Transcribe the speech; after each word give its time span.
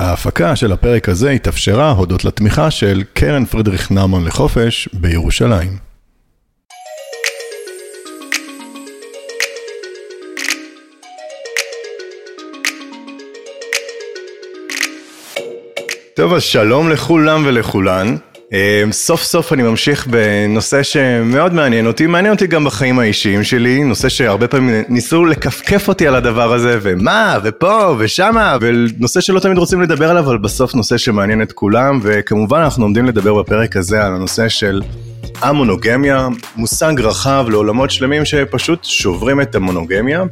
ההפקה 0.00 0.56
של 0.56 0.72
הפרק 0.72 1.08
הזה 1.08 1.30
התאפשרה 1.30 1.90
הודות 1.90 2.24
לתמיכה 2.24 2.70
של 2.70 3.02
קרן 3.12 3.44
פרידריך 3.44 3.90
נאמן 3.90 4.24
לחופש 4.24 4.88
בירושלים. 4.92 5.78
טוב, 16.16 16.32
אז 16.32 16.42
שלום 16.42 16.90
לכולם 16.90 17.46
ולכולן. 17.46 18.16
אמ, 18.52 18.92
סוף 18.92 19.22
סוף 19.22 19.52
אני 19.52 19.62
ממשיך 19.62 20.06
בנושא 20.06 20.82
שמאוד 20.82 21.54
מעניין 21.54 21.86
אותי, 21.86 22.06
מעניין 22.06 22.34
אותי 22.34 22.46
גם 22.46 22.64
בחיים 22.64 22.98
האישיים 22.98 23.42
שלי, 23.44 23.84
נושא 23.84 24.08
שהרבה 24.08 24.48
פעמים 24.48 24.84
ניסו 24.88 25.24
לכפכף 25.24 25.88
אותי 25.88 26.06
על 26.06 26.14
הדבר 26.14 26.52
הזה, 26.52 26.78
ומה, 26.82 27.38
ופה, 27.44 27.94
ושמה, 27.98 28.56
ונושא 28.60 29.20
שלא 29.20 29.40
תמיד 29.40 29.58
רוצים 29.58 29.80
לדבר 29.80 30.10
עליו, 30.10 30.24
אבל 30.24 30.38
בסוף 30.38 30.74
נושא 30.74 30.96
שמעניין 30.96 31.42
את 31.42 31.52
כולם, 31.52 32.00
וכמובן 32.02 32.60
אנחנו 32.60 32.84
עומדים 32.84 33.06
לדבר 33.06 33.34
בפרק 33.34 33.76
הזה 33.76 34.06
על 34.06 34.14
הנושא 34.14 34.48
של 34.48 34.82
המונוגמיה, 35.42 36.28
מושג 36.56 37.00
רחב 37.00 37.46
לעולמות 37.48 37.90
שלמים 37.90 38.24
שפשוט 38.24 38.84
שוברים 38.84 39.40
את 39.40 39.54
המונוגמיה. 39.54 40.24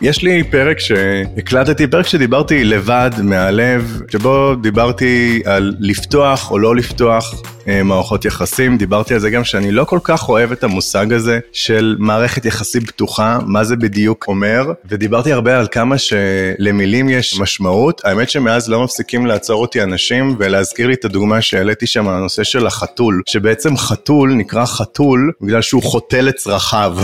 יש 0.00 0.22
לי 0.22 0.44
פרק 0.44 0.78
שהקלטתי, 0.78 1.86
פרק 1.86 2.06
שדיברתי 2.06 2.64
לבד 2.64 3.10
מהלב, 3.22 4.00
שבו 4.08 4.54
דיברתי 4.54 5.42
על 5.44 5.74
לפתוח 5.80 6.50
או 6.50 6.58
לא 6.58 6.76
לפתוח 6.76 7.42
מערכות 7.84 8.24
יחסים, 8.24 8.78
דיברתי 8.78 9.14
על 9.14 9.20
זה 9.20 9.30
גם 9.30 9.44
שאני 9.44 9.70
לא 9.70 9.84
כל 9.84 9.98
כך 10.02 10.28
אוהב 10.28 10.52
את 10.52 10.64
המושג 10.64 11.12
הזה 11.12 11.38
של 11.52 11.96
מערכת 11.98 12.44
יחסים 12.44 12.82
פתוחה, 12.86 13.38
מה 13.46 13.64
זה 13.64 13.76
בדיוק 13.76 14.24
אומר, 14.28 14.72
ודיברתי 14.88 15.32
הרבה 15.32 15.58
על 15.58 15.66
כמה 15.70 15.98
שלמילים 15.98 17.08
יש 17.08 17.38
משמעות, 17.40 18.00
האמת 18.04 18.30
שמאז 18.30 18.68
לא 18.68 18.84
מפסיקים 18.84 19.26
לעצור 19.26 19.62
אותי 19.62 19.82
אנשים 19.82 20.36
ולהזכיר 20.38 20.86
לי 20.86 20.94
את 20.94 21.04
הדוגמה 21.04 21.40
שהעליתי 21.40 21.86
שם, 21.86 22.08
הנושא 22.08 22.44
של 22.44 22.66
החתול, 22.66 23.22
שבעצם 23.26 23.76
חתול 23.76 24.34
נקרא 24.34 24.64
חתול 24.64 25.32
בגלל 25.40 25.62
שהוא 25.62 25.82
חוטא 25.82 26.16
לצרכיו. 26.16 26.96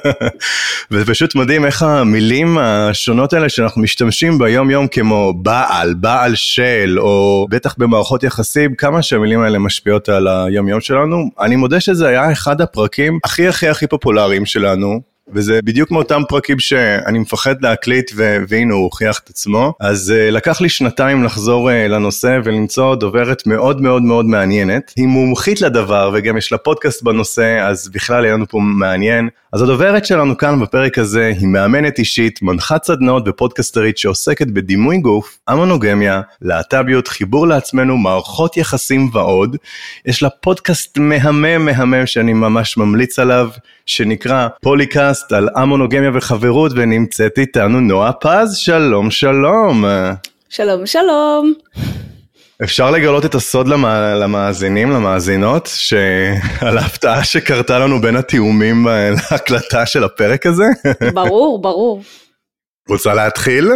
וזה 0.90 1.06
פשוט 1.06 1.34
מדהים 1.34 1.64
איך 1.64 1.82
המילים 1.82 2.58
השונות 2.58 3.32
האלה 3.32 3.48
שאנחנו 3.48 3.82
משתמשים 3.82 4.38
ביום 4.38 4.70
יום 4.70 4.88
כמו 4.88 5.34
בעל, 5.42 5.94
בעל 5.94 6.34
של, 6.34 6.98
או 7.00 7.46
בטח 7.50 7.74
במערכות 7.78 8.22
יחסים, 8.22 8.74
כמה 8.74 9.02
שהמילים 9.02 9.40
האלה 9.40 9.58
משפיעות 9.78 10.08
על 10.08 10.28
היום 10.28 10.68
יום 10.68 10.80
שלנו. 10.80 11.30
אני 11.40 11.56
מודה 11.56 11.80
שזה 11.80 12.08
היה 12.08 12.32
אחד 12.32 12.60
הפרקים 12.60 13.18
הכי 13.24 13.48
הכי 13.48 13.68
הכי 13.68 13.86
פופולריים 13.86 14.46
שלנו. 14.46 15.00
וזה 15.32 15.60
בדיוק 15.64 15.90
מאותם 15.90 16.22
פרקים 16.28 16.58
שאני 16.58 17.18
מפחד 17.18 17.62
להקליט 17.62 18.10
והנה 18.48 18.74
הוא 18.74 18.82
הוכיח 18.82 19.18
את 19.24 19.30
עצמו. 19.30 19.74
אז 19.80 20.14
uh, 20.16 20.30
לקח 20.30 20.60
לי 20.60 20.68
שנתיים 20.68 21.24
לחזור 21.24 21.70
uh, 21.70 21.72
לנושא 21.72 22.38
ולמצוא 22.44 22.94
דוברת 22.94 23.46
מאוד 23.46 23.80
מאוד 23.80 24.02
מאוד 24.02 24.24
מעניינת. 24.24 24.92
היא 24.96 25.06
מומחית 25.06 25.60
לדבר 25.60 26.10
וגם 26.14 26.36
יש 26.36 26.52
לה 26.52 26.58
פודקאסט 26.58 27.02
בנושא, 27.02 27.66
אז 27.68 27.88
בכלל 27.88 28.24
היה 28.24 28.34
לנו 28.34 28.48
פה 28.48 28.58
מעניין. 28.60 29.28
אז 29.52 29.62
הדוברת 29.62 30.06
שלנו 30.06 30.36
כאן 30.36 30.60
בפרק 30.60 30.98
הזה 30.98 31.32
היא 31.38 31.48
מאמנת 31.48 31.98
אישית, 31.98 32.42
מנחת 32.42 32.84
סדנאות 32.84 33.22
ופודקסטרית 33.26 33.98
שעוסקת 33.98 34.46
בדימוי 34.46 34.98
גוף, 34.98 35.38
המונוגמיה, 35.48 36.20
להט"ביות, 36.42 37.08
חיבור 37.08 37.46
לעצמנו, 37.46 37.96
מערכות 37.96 38.56
יחסים 38.56 39.10
ועוד. 39.12 39.56
יש 40.06 40.22
לה 40.22 40.28
פודקאסט 40.30 40.98
מהמם 40.98 41.64
מהמם 41.64 42.06
שאני 42.06 42.32
ממש 42.32 42.76
ממליץ 42.76 43.18
עליו, 43.18 43.50
שנקרא 43.88 44.48
פוליקאסט 44.62 45.32
על 45.32 45.48
המונוגמיה 45.56 46.10
וחברות, 46.14 46.72
ונמצאת 46.74 47.38
איתנו 47.38 47.80
נועה 47.80 48.12
פז, 48.12 48.56
שלום 48.56 49.10
שלום. 49.10 49.84
שלום 50.48 50.86
שלום. 50.86 51.52
אפשר 52.62 52.90
לגלות 52.90 53.24
את 53.24 53.34
הסוד 53.34 53.68
למה, 53.68 54.14
למאזינים, 54.14 54.90
למאזינות, 54.90 55.68
שעל 55.74 56.78
ההפתעה 56.78 57.24
שקרתה 57.24 57.78
לנו 57.78 58.00
בין 58.00 58.16
התיאומים 58.16 58.86
להקלטה 59.30 59.86
של 59.86 60.04
הפרק 60.04 60.46
הזה? 60.46 60.64
ברור, 61.14 61.62
ברור. 61.62 62.02
רוצה 62.88 63.14
להתחיל? 63.14 63.70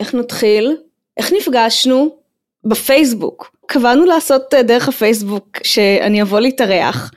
איך 0.00 0.14
נתחיל? 0.14 0.76
איך 1.16 1.32
נפגשנו? 1.32 2.16
בפייסבוק. 2.64 3.50
קבענו 3.66 4.04
לעשות 4.04 4.54
אה, 4.54 4.62
דרך 4.62 4.88
הפייסבוק 4.88 5.58
שאני 5.64 6.22
אבוא 6.22 6.40
להתארח. 6.40 7.10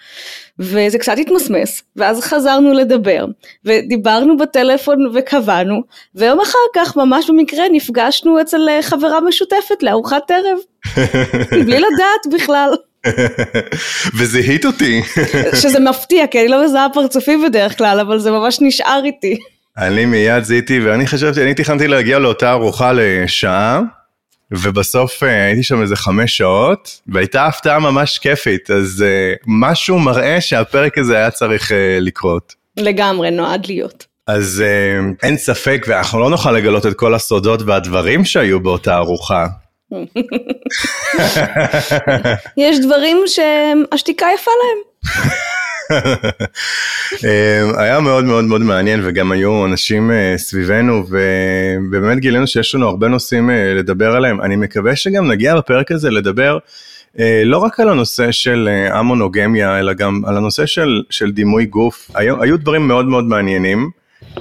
וזה 0.62 0.98
קצת 0.98 1.18
התמסמס, 1.18 1.84
ואז 1.96 2.22
חזרנו 2.22 2.74
לדבר, 2.74 3.26
ודיברנו 3.66 4.38
בטלפון 4.38 5.12
וקבענו, 5.14 5.82
ויום 6.16 6.42
אחר 6.42 6.60
כך 6.76 6.98
ממש 6.98 7.30
במקרה 7.30 7.64
נפגשנו 7.72 8.42
אצל 8.42 8.70
אה, 8.70 8.82
חברה 8.82 9.22
משותפת 9.22 9.84
לארוחת 9.84 10.32
ערב, 10.32 10.58
בלי 11.66 11.80
לדעת 11.80 12.34
בכלל. 12.34 12.74
וזיהית 14.18 14.66
אותי. 14.66 15.02
שזה 15.62 15.80
מפתיע, 15.80 16.28
כי 16.28 16.40
אני 16.40 16.48
לא 16.48 16.66
מזהה 16.66 16.88
פרצופים 16.94 17.44
בדרך 17.44 17.78
כלל, 17.78 18.00
אבל 18.00 18.20
זה 18.20 18.32
ממש 18.32 18.58
נשאר 18.62 19.02
איתי. 19.06 19.38
אני 19.78 20.06
מיד 20.06 20.44
זיהיתי, 20.44 20.80
ואני 20.80 21.08
חשבתי, 21.08 21.44
אני 21.44 21.54
תכננתי 21.54 21.88
להגיע 21.88 22.20
לאותה 22.20 22.52
ארוחה 22.52 22.92
לשעה. 22.96 23.82
ובסוף 24.52 25.24
אה, 25.24 25.46
הייתי 25.46 25.64
שם 25.64 25.82
איזה 25.82 25.96
חמש 25.96 26.38
שעות, 26.38 27.02
והייתה 27.08 27.46
הפתעה 27.46 27.80
ממש 27.80 28.18
כיפית, 28.18 28.72
אז 28.72 29.06
uh, 29.08 29.44
משהו 29.48 30.00
מראה 30.00 30.42
שהפרק 30.42 30.98
הזה 30.98 31.18
היה 31.18 31.32
צריך 31.32 31.72
uh, 31.72 31.74
לקרות. 32.00 32.56
לגמרי, 32.78 33.32
נועד 33.32 33.66
להיות. 33.68 34.06
אז 34.28 34.64
אין 35.24 35.38
ספק, 35.38 35.86
ואנחנו 35.88 36.20
לא 36.20 36.30
נוכל 36.30 36.52
לגלות 36.52 36.86
את 36.86 36.94
כל 36.94 37.16
הסודות 37.16 37.62
והדברים 37.62 38.26
שהיו 38.26 38.60
באותה 38.60 38.98
ארוחה. 38.98 39.48
יש 42.58 42.80
דברים 42.80 43.18
שהשתיקה 43.28 44.28
יפה 44.36 44.52
להם. 44.52 44.78
אמ, 47.24 47.72
היה 47.78 48.00
מאוד 48.00 48.26
מאוד 48.26 48.44
מאוד 48.44 48.62
מעניין 48.62 49.02
וגם 49.04 49.32
היו 49.32 49.66
אנשים 49.66 50.12
אה, 50.12 50.34
סביבנו 50.38 51.04
ובאמת 51.10 52.20
גילינו 52.20 52.48
שיש 52.48 52.76
לנו 52.76 52.88
הרבה 52.88 53.08
נושאים 53.08 53.50
אה, 53.50 53.74
לדבר 53.74 54.16
עליהם. 54.16 54.42
אני 54.42 54.56
מקווה 54.56 54.96
שגם 54.96 55.32
נגיע 55.32 55.56
בפרק 55.56 55.92
הזה 55.92 56.10
לדבר 56.10 56.58
אה, 57.20 57.42
לא 57.46 57.58
רק 57.58 57.80
על 57.80 57.90
הנושא 57.90 58.32
של 58.32 58.70
המונוגמיה 58.92 59.80
אלא 59.80 59.94
גם 59.94 60.22
על 60.26 60.38
הנושא 60.38 60.66
של, 60.66 61.04
של 61.10 61.32
דימוי 61.32 61.66
גוף. 61.66 62.12
היו, 62.14 62.44
היו 62.44 62.58
דברים 62.58 62.88
מאוד 62.88 63.06
מאוד 63.06 63.26
מעניינים. 63.26 63.90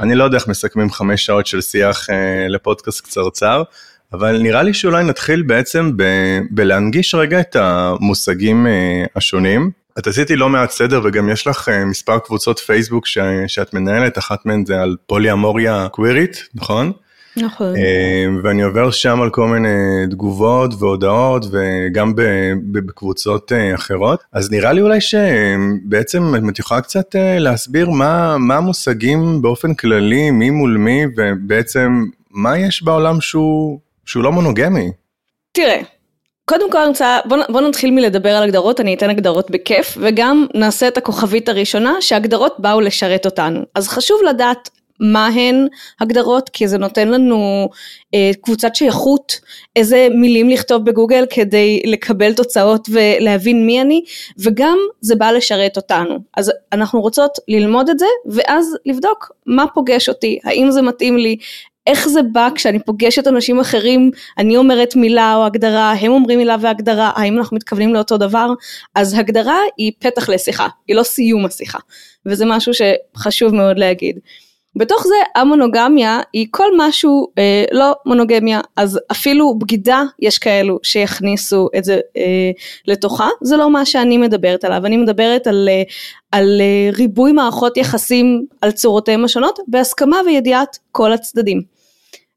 אני 0.00 0.14
לא 0.14 0.24
יודע 0.24 0.36
איך 0.36 0.48
מסכמים 0.48 0.90
חמש 0.90 1.26
שעות 1.26 1.46
של 1.46 1.60
שיח 1.60 2.06
לפודקאסט 2.48 3.00
קצרצר. 3.00 3.62
אבל 4.12 4.38
נראה 4.42 4.62
לי 4.62 4.74
שאולי 4.74 5.04
נתחיל 5.04 5.42
בעצם 5.42 5.92
ב- 5.96 6.40
בלהנגיש 6.50 7.14
רגע 7.14 7.40
את 7.40 7.56
המושגים 7.56 8.66
השונים. 9.16 9.70
את 10.00 10.06
עשיתי 10.06 10.36
לא 10.36 10.48
מעט 10.48 10.70
סדר 10.70 11.00
וגם 11.04 11.30
יש 11.30 11.46
לך 11.46 11.68
uh, 11.68 11.84
מספר 11.84 12.18
קבוצות 12.18 12.58
פייסבוק 12.58 13.06
ש, 13.06 13.18
שאת 13.46 13.74
מנהלת, 13.74 14.18
אחת 14.18 14.46
מהן 14.46 14.64
זה 14.66 14.80
על 14.80 14.96
פולי 15.06 15.32
אמוריה 15.32 15.88
קווירית, 15.88 16.48
נכון? 16.54 16.92
נכון. 17.36 17.74
Uh, 17.74 17.78
ואני 18.42 18.62
עובר 18.62 18.90
שם 18.90 19.20
על 19.20 19.30
כל 19.30 19.48
מיני 19.48 19.68
תגובות 20.10 20.74
והודעות 20.78 21.44
וגם 21.50 22.12
בקבוצות 22.72 23.52
uh, 23.52 23.74
אחרות. 23.74 24.20
אז 24.32 24.50
נראה 24.50 24.72
לי 24.72 24.80
אולי 24.80 24.98
שבעצם 25.00 26.48
את 26.48 26.58
יכולה 26.58 26.80
קצת 26.80 27.14
להסביר 27.38 27.90
מה, 27.90 28.38
מה 28.38 28.56
המושגים 28.56 29.42
באופן 29.42 29.74
כללי, 29.74 30.30
מי 30.30 30.50
מול 30.50 30.76
מי, 30.76 31.04
ובעצם 31.16 32.04
מה 32.30 32.58
יש 32.58 32.82
בעולם 32.82 33.20
שהוא, 33.20 33.80
שהוא 34.04 34.22
לא 34.22 34.32
מונוגמי. 34.32 34.90
תראה, 35.52 35.80
קודם 36.44 36.70
כל 36.70 36.78
אני 36.78 36.88
רוצה, 36.88 37.18
בוא, 37.24 37.36
בוא 37.48 37.60
נתחיל 37.60 37.90
מלדבר 37.90 38.30
על 38.30 38.42
הגדרות, 38.42 38.80
אני 38.80 38.94
אתן 38.94 39.10
הגדרות 39.10 39.50
בכיף, 39.50 39.98
וגם 40.00 40.46
נעשה 40.54 40.88
את 40.88 40.98
הכוכבית 40.98 41.48
הראשונה, 41.48 41.94
שהגדרות 42.00 42.54
באו 42.58 42.80
לשרת 42.80 43.26
אותנו. 43.26 43.60
אז 43.74 43.88
חשוב 43.88 44.20
לדעת 44.28 44.70
מה 45.00 45.26
הן 45.26 45.66
הגדרות, 46.00 46.48
כי 46.48 46.68
זה 46.68 46.78
נותן 46.78 47.08
לנו 47.08 47.68
אה, 48.14 48.30
קבוצת 48.40 48.74
שייכות, 48.74 49.40
איזה 49.76 50.08
מילים 50.14 50.48
לכתוב 50.48 50.84
בגוגל 50.84 51.24
כדי 51.30 51.82
לקבל 51.84 52.34
תוצאות 52.34 52.88
ולהבין 52.92 53.66
מי 53.66 53.80
אני, 53.80 54.04
וגם 54.38 54.78
זה 55.00 55.16
בא 55.16 55.30
לשרת 55.30 55.76
אותנו. 55.76 56.18
אז 56.36 56.52
אנחנו 56.72 57.00
רוצות 57.00 57.38
ללמוד 57.48 57.88
את 57.88 57.98
זה, 57.98 58.06
ואז 58.26 58.76
לבדוק 58.86 59.32
מה 59.46 59.64
פוגש 59.74 60.08
אותי, 60.08 60.38
האם 60.44 60.70
זה 60.70 60.82
מתאים 60.82 61.16
לי, 61.16 61.36
איך 61.90 62.08
זה 62.08 62.22
בא 62.22 62.48
כשאני 62.54 62.78
פוגשת 62.78 63.26
אנשים 63.26 63.60
אחרים, 63.60 64.10
אני 64.38 64.56
אומרת 64.56 64.96
מילה 64.96 65.34
או 65.34 65.44
הגדרה, 65.46 65.92
הם 65.92 66.12
אומרים 66.12 66.38
מילה 66.38 66.56
והגדרה, 66.60 67.12
האם 67.14 67.38
אנחנו 67.38 67.56
מתכוונים 67.56 67.94
לאותו 67.94 68.16
דבר? 68.16 68.48
אז 68.94 69.14
הגדרה 69.18 69.58
היא 69.76 69.92
פתח 69.98 70.28
לשיחה, 70.28 70.68
היא 70.88 70.96
לא 70.96 71.02
סיום 71.02 71.46
השיחה, 71.46 71.78
וזה 72.26 72.44
משהו 72.46 72.72
שחשוב 72.74 73.54
מאוד 73.54 73.78
להגיד. 73.78 74.18
בתוך 74.76 75.06
זה 75.06 75.14
המונוגמיה 75.36 76.20
היא 76.32 76.46
כל 76.50 76.66
משהו 76.78 77.26
אה, 77.38 77.64
לא 77.72 77.94
מונוגמיה, 78.06 78.60
אז 78.76 79.00
אפילו 79.12 79.58
בגידה 79.58 80.02
יש 80.18 80.38
כאלו 80.38 80.78
שיכניסו 80.82 81.68
את 81.78 81.84
זה 81.84 82.00
אה, 82.16 82.50
לתוכה, 82.86 83.28
זה 83.42 83.56
לא 83.56 83.70
מה 83.70 83.84
שאני 83.86 84.18
מדברת 84.18 84.64
עליו, 84.64 84.86
אני 84.86 84.96
מדברת 84.96 85.46
על, 85.46 85.68
אה, 85.70 85.82
על 86.32 86.60
אה, 86.60 86.90
ריבוי 86.92 87.32
מערכות 87.32 87.76
יחסים 87.76 88.46
על 88.60 88.70
צורותיהם 88.70 89.24
השונות, 89.24 89.58
בהסכמה 89.68 90.16
וידיעת 90.26 90.78
כל 90.92 91.12
הצדדים. 91.12 91.79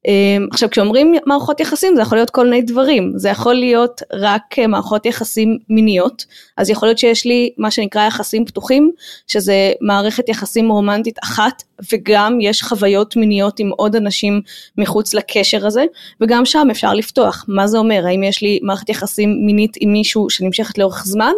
אמ, 0.08 0.48
עכשיו 0.52 0.70
כשאומרים 0.70 1.14
מערכות 1.26 1.60
יחסים 1.60 1.96
זה 1.96 2.02
יכול 2.02 2.18
להיות 2.18 2.30
כל 2.30 2.44
מיני 2.50 2.62
דברים, 2.62 3.14
זה 3.16 3.30
יכול 3.30 3.54
להיות 3.54 4.02
רק 4.14 4.60
אה, 4.60 4.68
מערכות 4.68 5.06
יחסים 5.06 5.58
מיניות, 5.70 6.26
אז 6.58 6.70
יכול 6.70 6.88
להיות 6.88 6.98
שיש 6.98 7.26
לי 7.26 7.50
מה 7.58 7.72
שנקרא 7.72 8.08
יחסים 8.08 8.46
פתוחים, 8.46 8.92
שזה 9.28 9.72
מערכת 9.82 10.30
יחסים 10.30 10.70
רומנטית 10.70 11.20
אחת, 11.24 11.64
וגם 11.94 12.42
יש 12.42 12.64
חוויות 12.64 13.16
מיניות 13.16 13.60
עם 13.60 13.70
עוד 13.70 13.96
אנשים 13.96 14.42
מחוץ 14.78 15.14
לקשר 15.14 15.68
הזה, 15.68 15.86
וגם 16.22 16.46
שם 16.46 16.68
אפשר 16.72 16.94
לפתוח, 16.94 17.46
מה 17.48 17.68
זה 17.68 17.78
אומר, 17.78 18.08
האם 18.08 18.24
יש 18.24 18.42
לי 18.42 18.60
מערכת 18.62 18.90
יחסים 18.90 19.38
מינית 19.46 19.74
עם 19.80 19.94
מישהו 19.94 20.30
שנמשכת 20.30 20.78
לאורך 20.78 21.04
זמן, 21.06 21.34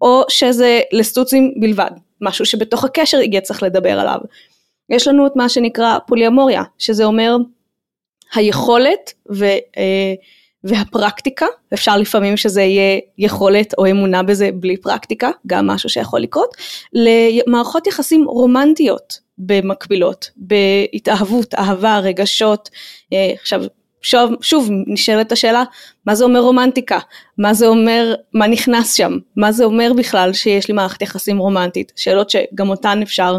או 0.00 0.22
שזה 0.28 0.80
לסטוצים 0.92 1.54
בלבד, 1.60 1.90
משהו 2.20 2.46
שבתוך 2.46 2.84
הקשר 2.84 3.20
יהיה 3.20 3.40
צריך 3.40 3.62
לדבר 3.62 4.00
עליו. 4.00 4.18
יש 4.90 5.08
לנו 5.08 5.26
את 5.26 5.32
מה 5.36 5.48
שנקרא 5.48 5.98
פוליאמוריה, 6.06 6.62
שזה 6.78 7.04
אומר 7.04 7.36
היכולת 8.34 9.12
ו, 9.32 9.44
אה, 9.76 10.14
והפרקטיקה, 10.64 11.46
אפשר 11.74 11.96
לפעמים 11.96 12.36
שזה 12.36 12.62
יהיה 12.62 13.00
יכולת 13.18 13.74
או 13.78 13.90
אמונה 13.90 14.22
בזה 14.22 14.50
בלי 14.54 14.76
פרקטיקה, 14.76 15.30
גם 15.46 15.66
משהו 15.66 15.88
שיכול 15.88 16.20
לקרות, 16.20 16.56
למערכות 16.92 17.86
יחסים 17.86 18.24
רומנטיות 18.24 19.18
במקבילות, 19.38 20.30
בהתאהבות, 20.36 21.54
אהבה, 21.54 21.98
רגשות, 21.98 22.70
אה, 23.12 23.32
עכשיו 23.40 23.62
שוב, 24.02 24.32
שוב 24.40 24.68
נשאלת 24.86 25.32
השאלה, 25.32 25.64
מה 26.06 26.14
זה 26.14 26.24
אומר 26.24 26.40
רומנטיקה? 26.40 26.98
מה 27.38 27.54
זה 27.54 27.66
אומר, 27.66 28.14
מה 28.34 28.46
נכנס 28.46 28.94
שם? 28.94 29.18
מה 29.36 29.52
זה 29.52 29.64
אומר 29.64 29.92
בכלל 29.96 30.32
שיש 30.32 30.68
לי 30.68 30.74
מערכת 30.74 31.02
יחסים 31.02 31.38
רומנטית? 31.38 31.92
שאלות 31.96 32.30
שגם 32.30 32.68
אותן 32.68 33.02
אפשר 33.02 33.38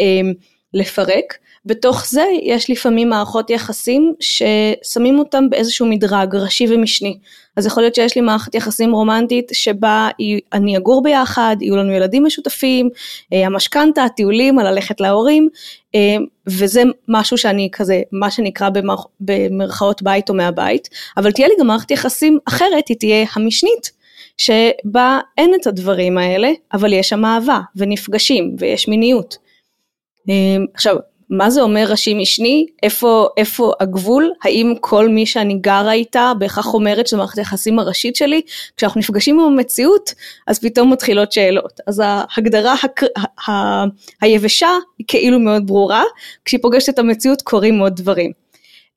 אה, 0.00 0.20
לפרק. 0.74 1.34
בתוך 1.66 2.06
זה 2.06 2.24
יש 2.42 2.70
לפעמים 2.70 3.08
מערכות 3.08 3.50
יחסים 3.50 4.14
ששמים 4.20 5.18
אותם 5.18 5.50
באיזשהו 5.50 5.86
מדרג 5.86 6.36
ראשי 6.36 6.66
ומשני. 6.70 7.18
אז 7.56 7.66
יכול 7.66 7.82
להיות 7.82 7.94
שיש 7.94 8.16
לי 8.16 8.22
מערכת 8.22 8.54
יחסים 8.54 8.92
רומנטית 8.92 9.48
שבה 9.52 10.08
אני 10.52 10.76
אגור 10.76 11.02
ביחד, 11.02 11.56
יהיו 11.60 11.76
לנו 11.76 11.92
ילדים 11.92 12.24
משותפים, 12.24 12.90
אה, 13.32 13.46
המשכנתה, 13.46 14.04
הטיולים, 14.04 14.58
הללכת 14.58 15.00
להורים, 15.00 15.48
אה, 15.94 16.16
וזה 16.46 16.82
משהו 17.08 17.38
שאני 17.38 17.68
כזה, 17.72 18.02
מה 18.12 18.30
שנקרא 18.30 18.68
במרכאות 19.20 20.02
בית 20.02 20.28
או 20.28 20.34
מהבית, 20.34 20.88
אבל 21.16 21.32
תהיה 21.32 21.48
לי 21.48 21.54
גם 21.60 21.66
מערכת 21.66 21.90
יחסים 21.90 22.38
אחרת, 22.48 22.88
היא 22.88 22.96
תהיה 22.96 23.26
המשנית. 23.34 24.02
שבה 24.36 25.18
אין 25.38 25.54
את 25.60 25.66
הדברים 25.66 26.18
האלה, 26.18 26.50
אבל 26.72 26.92
יש 26.92 27.08
שם 27.08 27.24
אהבה, 27.24 27.60
ונפגשים, 27.76 28.56
ויש 28.58 28.88
מיניות. 28.88 29.36
אה, 30.28 30.34
עכשיו, 30.74 30.96
מה 31.32 31.50
זה 31.50 31.62
אומר 31.62 31.86
ראשי 31.88 32.14
משני, 32.14 32.66
איפה, 32.82 33.28
איפה 33.36 33.72
הגבול, 33.80 34.30
האם 34.44 34.74
כל 34.80 35.08
מי 35.08 35.26
שאני 35.26 35.54
גרה 35.54 35.92
איתה 35.92 36.32
בהכרח 36.38 36.74
אומרת 36.74 37.06
שזו 37.06 37.16
מערכת 37.16 37.38
היחסים 37.38 37.78
הראשית 37.78 38.16
שלי, 38.16 38.40
כשאנחנו 38.76 39.00
נפגשים 39.00 39.40
עם 39.40 39.46
המציאות 39.46 40.14
אז 40.46 40.58
פתאום 40.58 40.92
מתחילות 40.92 41.32
שאלות, 41.32 41.80
אז 41.86 42.02
ההגדרה 42.04 42.74
הק... 42.82 43.02
ה... 43.02 43.50
ה... 43.50 43.84
היבשה 44.20 44.68
היא 44.98 45.04
כאילו 45.08 45.38
מאוד 45.38 45.66
ברורה, 45.66 46.02
כשהיא 46.44 46.60
פוגשת 46.62 46.88
את 46.88 46.98
המציאות 46.98 47.42
קורים 47.42 47.78
עוד 47.78 47.96
דברים. 47.96 48.32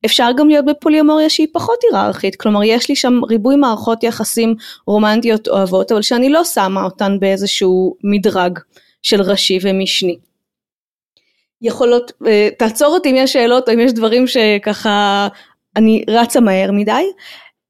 אפשר 0.06 0.30
גם 0.38 0.50
להיות 0.50 0.66
בפוליומוריה 0.66 1.30
שהיא 1.30 1.48
פחות 1.54 1.80
היררכית, 1.92 2.36
כלומר 2.36 2.64
יש 2.64 2.90
לי 2.90 2.96
שם 2.96 3.20
ריבוי 3.30 3.56
מערכות 3.56 4.04
יחסים 4.04 4.56
רומנטיות 4.88 5.48
אוהבות, 5.48 5.92
אבל 5.92 6.02
שאני 6.02 6.30
לא 6.30 6.44
שמה 6.44 6.84
אותן 6.84 7.20
באיזשהו 7.20 7.96
מדרג 8.04 8.60
של 9.04 9.22
ראשי 9.22 9.60
ומשני. 9.62 10.18
יכולות, 11.62 12.12
אה, 12.28 12.50
תעצור 12.60 12.94
אותי 12.94 13.12
אם 13.12 13.16
יש 13.16 13.34
שאלות 13.34 13.70
או 13.70 13.74
אם 13.74 13.80
יש 13.80 13.94
דברים 13.94 14.28
שככה 14.28 15.28
אני 15.76 16.04
רצה 16.10 16.40
מהר 16.40 16.72
מדי. 16.72 17.06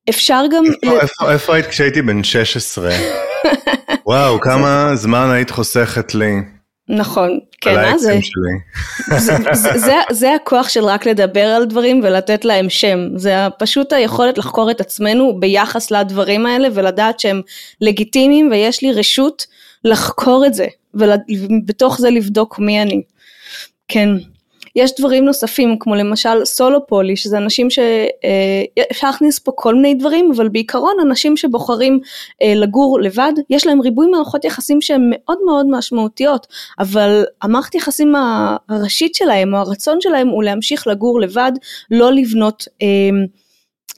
אפשר 0.10 0.44
גם... 0.52 0.64
איפה, 1.30 1.54
היית 1.54 1.66
כשהייתי 1.66 2.02
בן 2.02 2.24
16? 2.24 2.90
וואו, 4.08 4.40
כמה 4.40 4.92
זמן 4.96 5.30
היית 5.32 5.50
חוסכת 5.50 6.16
לי. 6.16 6.34
נכון, 6.90 7.40
כן, 7.62 7.98
זה? 7.98 8.20
זה, 9.18 9.34
זה, 9.54 9.78
זה, 9.78 9.96
זה 10.12 10.34
הכוח 10.34 10.70
של 10.70 10.86
רק 10.86 11.06
לדבר 11.06 11.46
על 11.46 11.66
דברים 11.66 12.02
ולתת 12.04 12.46
להם 12.46 12.70
שם, 12.70 13.00
זה 13.16 13.34
פשוט 13.60 13.94
היכולת 13.94 14.38
לחקור 14.38 14.72
את 14.72 14.82
עצמנו 14.82 15.40
ביחס 15.40 15.92
לדברים 15.92 16.46
האלה 16.46 16.68
ולדעת 16.74 17.20
שהם 17.20 17.42
לגיטימיים 17.82 18.52
ויש 18.52 18.82
לי 18.82 18.92
רשות 18.92 19.46
לחקור 19.84 20.46
את 20.46 20.54
זה 20.54 20.68
ובתוך 20.94 21.98
זה 22.00 22.10
לבדוק 22.10 22.60
מי 22.60 22.82
אני. 22.82 23.02
כן. 23.88 24.10
יש 24.76 24.92
דברים 25.00 25.26
נוספים 25.26 25.80
כמו 25.80 25.96
למשל 25.96 26.46
סולו 26.46 26.88
פולי 26.88 27.16
שזה 27.16 27.38
אנשים 27.38 27.70
שאפשר 27.70 29.08
אה, 29.08 29.10
להכניס 29.10 29.40
פה 29.40 29.52
כל 29.56 29.76
מיני 29.76 29.94
דברים 29.94 30.32
אבל 30.36 30.50
בעיקרון 30.50 30.96
אנשים 31.02 31.38
שבוחרים 31.38 32.00
אה, 32.42 32.54
לגור 32.56 33.00
לבד 33.02 33.32
יש 33.50 33.68
להם 33.68 33.82
ריבוי 33.82 34.08
מערכות 34.08 34.46
יחסים 34.46 34.82
שהן 34.82 35.12
מאוד 35.16 35.38
מאוד 35.46 35.66
משמעותיות 35.70 36.48
אבל 36.80 37.24
המערכת 37.42 37.76
יחסים 37.76 38.14
הראשית 38.70 39.16
שלהם 39.16 39.54
או 39.54 39.60
הרצון 39.60 40.02
שלהם 40.02 40.28
הוא 40.28 40.44
להמשיך 40.44 40.88
לגור 40.88 41.20
לבד 41.20 41.52
לא 41.92 42.14
לבנות 42.14 42.68
אה, 42.82 42.88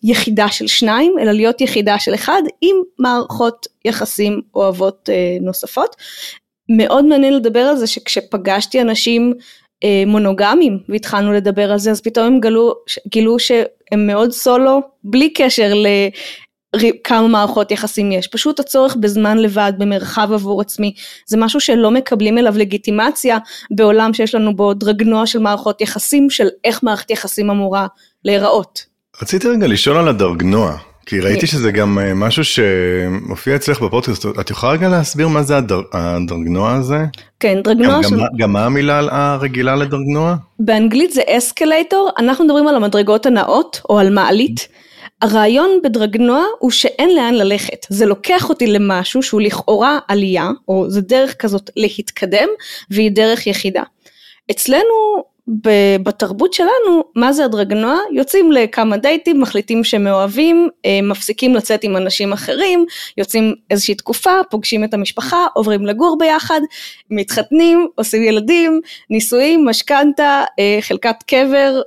יחידה 0.04 0.48
של 0.48 0.68
שניים 0.68 1.16
אלא 1.22 1.32
להיות 1.32 1.62
יחידה 1.62 2.00
של 2.00 2.16
אחד 2.16 2.42
עם 2.62 2.76
מערכות 3.00 3.68
יחסים 3.86 4.42
אוהבות 4.56 5.10
נוספות. 5.42 5.96
מאוד 6.70 7.06
מעניין 7.06 7.34
לדבר 7.34 7.60
על 7.60 7.76
זה 7.76 7.88
שכשפגשתי 7.88 8.82
אנשים 8.82 9.34
מונוגמים 10.08 10.80
והתחלנו 10.90 11.34
לדבר 11.34 11.72
על 11.72 11.80
זה 11.80 11.92
אז 11.92 12.02
פתאום 12.02 12.26
הם 12.26 12.40
גלו, 12.40 12.74
גילו 13.08 13.40
שהם 13.40 14.08
מאוד 14.08 14.32
סולו 14.32 14.82
בלי 15.04 15.34
קשר 15.34 15.74
לכמה 16.76 17.28
מערכות 17.28 17.72
יחסים 17.72 18.12
יש 18.12 18.28
פשוט 18.28 18.60
הצורך 18.60 18.96
בזמן 18.96 19.38
לבד 19.38 19.74
במרחב 19.78 20.30
עבור 20.34 20.62
עצמי 20.62 20.94
זה 21.26 21.38
משהו 21.38 21.60
שלא 21.60 21.92
מקבלים 21.92 22.38
אליו 22.38 22.54
לגיטימציה 22.58 23.38
בעולם 23.72 24.14
שיש 24.14 24.36
לנו 24.36 24.56
בו 24.56 24.74
דרגנוע 24.74 25.26
של 25.26 25.40
מערכות 25.40 25.82
יחסים 25.82 26.30
של 26.30 26.48
איך 26.64 26.84
מערכת 26.84 27.12
יחסים 27.12 27.50
אמורה 27.50 27.88
להיראות. 28.26 28.86
רציתי 29.22 29.48
רגע 29.48 29.68
לשאול 29.68 29.98
על 29.98 30.08
הדרגנוע 30.08 30.78
כי 31.08 31.20
ראיתי 31.20 31.48
שזה 31.48 31.72
גם 31.72 32.00
אה, 32.00 32.14
משהו 32.14 32.44
שמופיע 32.44 33.56
אצלך 33.56 33.82
בפודקאסט, 33.82 34.26
את 34.40 34.50
יכולה 34.50 34.72
רגע 34.72 34.90
להסביר 34.90 35.28
מה 35.28 35.44
זה 35.44 35.58
הדר, 35.58 35.82
הדרגנוע 35.94 36.74
הזה? 36.74 36.98
כן, 37.40 37.62
דרגנוע 37.64 38.02
גם. 38.02 38.12
גם, 38.12 38.26
גם 38.38 38.54
מה 38.54 38.66
המילה 38.66 39.00
הרגילה 39.12 39.76
לדרגנוע? 39.76 40.36
באנגלית 40.60 41.12
זה 41.12 41.22
אסקלטור, 41.28 42.10
אנחנו 42.18 42.46
מדברים 42.46 42.68
על 42.68 42.76
המדרגות 42.76 43.26
הנאות 43.26 43.82
או 43.90 44.00
על 44.00 44.14
מעלית. 44.14 44.68
הרעיון 45.22 45.70
בדרגנוע 45.84 46.44
הוא 46.60 46.72
שאין 46.72 47.16
לאן 47.16 47.34
ללכת, 47.34 47.86
זה 47.90 48.06
לוקח 48.06 48.50
אותי 48.50 48.68
למשהו 48.68 49.24
שהוא 49.24 49.42
לכאורה 49.42 50.00
עלייה, 50.08 50.50
או 50.68 50.90
זה 50.90 51.02
דרך 51.02 51.36
כזאת 51.40 51.70
להתקדם, 51.76 52.48
והיא 52.90 53.12
דרך 53.12 53.48
יחידה. 53.48 53.84
אצלנו 54.52 55.24
בתרבות 56.04 56.54
שלנו, 56.54 57.04
מה 57.16 57.34
זה 57.34 57.46
הדרגנוע? 57.46 57.98
יוצאים 58.12 58.52
לכמה 58.52 58.98
דייטים, 58.98 59.42
מחליטים 59.42 59.84
שהם 59.84 60.04
מאוהבים, 60.04 60.70
אה, 60.86 61.00
מפסיקים 61.04 61.56
לצאת 61.56 61.84
עם 61.84 61.98
אנשים 61.98 62.34
אחרים, 62.34 62.86
יוצאים 63.18 63.56
איזושהי 63.72 63.96
תקופה, 63.96 64.32
פוגשים 64.50 64.84
את 64.84 64.94
המשפחה, 64.94 65.46
עוברים 65.54 65.86
לגור 65.86 66.18
ביחד, 66.20 66.62
מתחתנים, 67.12 67.88
עושים 67.96 68.24
ילדים, 68.24 68.82
נישואים, 69.10 69.66
משכנתה, 69.66 70.44
אה, 70.60 70.78
חלקת 70.82 71.24
קבר, 71.28 71.82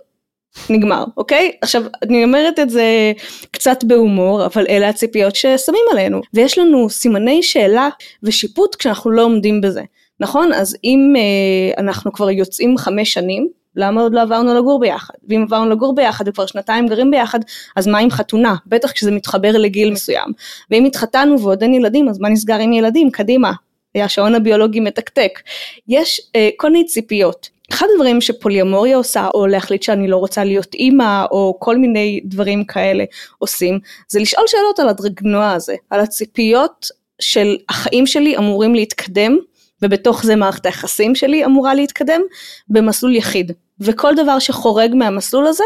נגמר, 0.71 1.05
אוקיי? 1.17 1.53
עכשיו, 1.63 1.83
אני 2.03 2.25
אומרת 2.25 2.59
את 2.59 2.71
זה 2.71 3.13
קצת 3.51 3.85
בהומור, 3.85 4.47
אבל 4.47 4.67
אלה 4.69 4.89
הציפיות 4.89 5.37
ששמים 5.37 5.85
עלינו. 5.93 6.21
ויש 6.35 6.59
לנו 6.59 6.91
סימני 6.91 7.43
שאלה 7.43 7.89
ושיפוט 8.23 8.75
כשאנחנו 8.75 9.11
לא 9.11 9.23
עומדים 9.23 9.61
בזה. 9.61 9.83
נכון? 10.21 10.53
אז 10.53 10.77
אם 10.85 11.15
אה, 11.17 11.83
אנחנו 11.83 12.13
כבר 12.13 12.31
יוצאים 12.31 12.79
חמש 12.79 13.13
שנים, 13.13 13.49
למה 13.77 14.03
עוד 14.03 14.15
לא 14.15 14.23
עברנו 14.23 14.55
לגור 14.55 14.81
ביחד? 14.81 15.15
ואם 15.29 15.43
עברנו 15.43 15.71
לגור 15.71 15.95
ביחד 15.95 16.29
וכבר 16.29 16.47
שנתיים 16.47 16.89
גרים 16.89 17.11
ביחד, 17.11 17.39
אז 17.77 17.87
מה 17.87 17.99
עם 17.99 18.11
חתונה? 18.11 18.55
בטח 18.67 18.93
כשזה 18.93 19.11
מתחבר 19.11 19.53
לגיל 19.53 19.91
מסוים. 19.91 20.33
ואם 20.71 20.85
התחתנו 20.85 21.41
ועוד 21.41 21.63
אין 21.63 21.75
ילדים, 21.75 22.09
אז 22.09 22.19
מה 22.19 22.29
נסגר 22.29 22.59
עם 22.59 22.73
ילדים? 22.73 23.11
קדימה. 23.11 23.53
השעון 23.95 24.35
הביולוגי 24.35 24.81
מתקתק. 24.81 25.41
יש 25.89 26.21
אה, 26.37 26.49
כל 26.57 26.71
מיני 26.71 26.85
ציפיות. 26.85 27.49
אחד 27.73 27.87
הדברים 27.95 28.21
שפוליומוריה 28.21 28.97
עושה, 28.97 29.29
או 29.35 29.47
להחליט 29.47 29.83
שאני 29.83 30.09
לא 30.09 30.17
רוצה 30.17 30.45
להיות 30.45 30.75
אימא, 30.75 31.25
או 31.31 31.57
כל 31.59 31.77
מיני 31.77 32.21
דברים 32.25 32.65
כאלה 32.65 33.05
עושים, 33.39 33.79
זה 34.09 34.21
לשאול 34.21 34.47
שאלות 34.47 34.79
על 34.79 34.89
הדרגנוע 34.89 35.53
הזה, 35.53 35.75
על 35.91 36.01
הציפיות 36.01 36.87
של 37.21 37.57
החיים 37.69 38.07
שלי 38.07 38.37
אמורים 38.37 38.75
להתקדם 38.75 39.39
ובתוך 39.83 40.25
זה 40.25 40.37
מערכת 40.37 40.67
היחסים 40.67 41.15
שלי 41.15 41.45
אמורה 41.45 41.75
להתקדם 41.75 42.21
במסלול 42.69 43.17
יחיד. 43.17 43.53
וכל 43.81 44.15
דבר 44.15 44.39
שחורג 44.39 44.95
מהמסלול 44.95 45.47
הזה, 45.47 45.65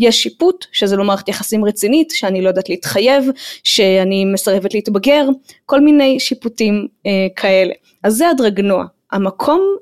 יש 0.00 0.22
שיפוט, 0.22 0.66
שזה 0.72 0.96
לא 0.96 1.04
מערכת 1.04 1.28
יחסים 1.28 1.64
רצינית, 1.64 2.10
שאני 2.10 2.42
לא 2.42 2.48
יודעת 2.48 2.68
להתחייב, 2.68 3.24
שאני 3.64 4.24
מסרבת 4.24 4.74
להתבגר, 4.74 5.28
כל 5.66 5.80
מיני 5.80 6.20
שיפוטים 6.20 6.88
אה, 7.06 7.26
כאלה. 7.36 7.74
אז 8.02 8.14
זה 8.14 8.28
הדרגנוע. 8.28 8.84
המקום 9.12 9.76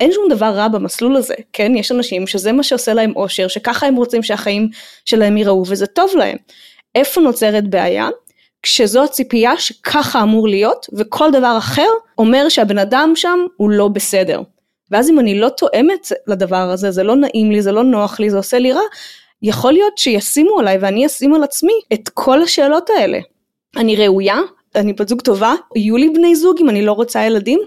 אין 0.00 0.12
שום 0.12 0.28
דבר 0.30 0.46
רע 0.46 0.68
במסלול 0.68 1.16
הזה, 1.16 1.34
כן? 1.52 1.72
יש 1.76 1.92
אנשים 1.92 2.26
שזה 2.26 2.52
מה 2.52 2.62
שעושה 2.62 2.94
להם 2.94 3.12
אושר, 3.16 3.48
שככה 3.48 3.86
הם 3.86 3.96
רוצים 3.96 4.22
שהחיים 4.22 4.68
שלהם 5.04 5.36
ייראו 5.36 5.64
וזה 5.66 5.86
טוב 5.86 6.10
להם. 6.16 6.36
איפה 6.94 7.20
נוצרת 7.20 7.70
בעיה? 7.70 8.08
כשזו 8.66 9.04
הציפייה 9.04 9.56
שככה 9.58 10.22
אמור 10.22 10.48
להיות, 10.48 10.86
וכל 10.92 11.30
דבר 11.30 11.54
אחר 11.58 11.88
אומר 12.18 12.48
שהבן 12.48 12.78
אדם 12.78 13.12
שם 13.14 13.38
הוא 13.56 13.70
לא 13.70 13.88
בסדר. 13.88 14.42
ואז 14.90 15.10
אם 15.10 15.18
אני 15.20 15.40
לא 15.40 15.48
תואמת 15.48 16.12
לדבר 16.26 16.56
הזה, 16.56 16.90
זה 16.90 17.02
לא 17.02 17.16
נעים 17.16 17.50
לי, 17.50 17.62
זה 17.62 17.72
לא 17.72 17.84
נוח 17.84 18.20
לי, 18.20 18.30
זה 18.30 18.36
עושה 18.36 18.58
לי 18.58 18.72
רע, 18.72 18.80
יכול 19.42 19.72
להיות 19.72 19.98
שישימו 19.98 20.58
עליי 20.58 20.78
ואני 20.78 21.06
אשים 21.06 21.34
על 21.34 21.42
עצמי 21.42 21.72
את 21.92 22.08
כל 22.08 22.42
השאלות 22.42 22.90
האלה. 22.90 23.18
אני 23.76 23.96
ראויה? 23.96 24.38
אני 24.74 24.92
בת 24.92 25.08
זוג 25.08 25.20
טובה? 25.20 25.54
יהיו 25.76 25.96
לי 25.96 26.08
בני 26.08 26.36
זוג 26.36 26.56
אם 26.60 26.68
אני 26.68 26.82
לא 26.82 26.92
רוצה 26.92 27.24
ילדים? 27.24 27.60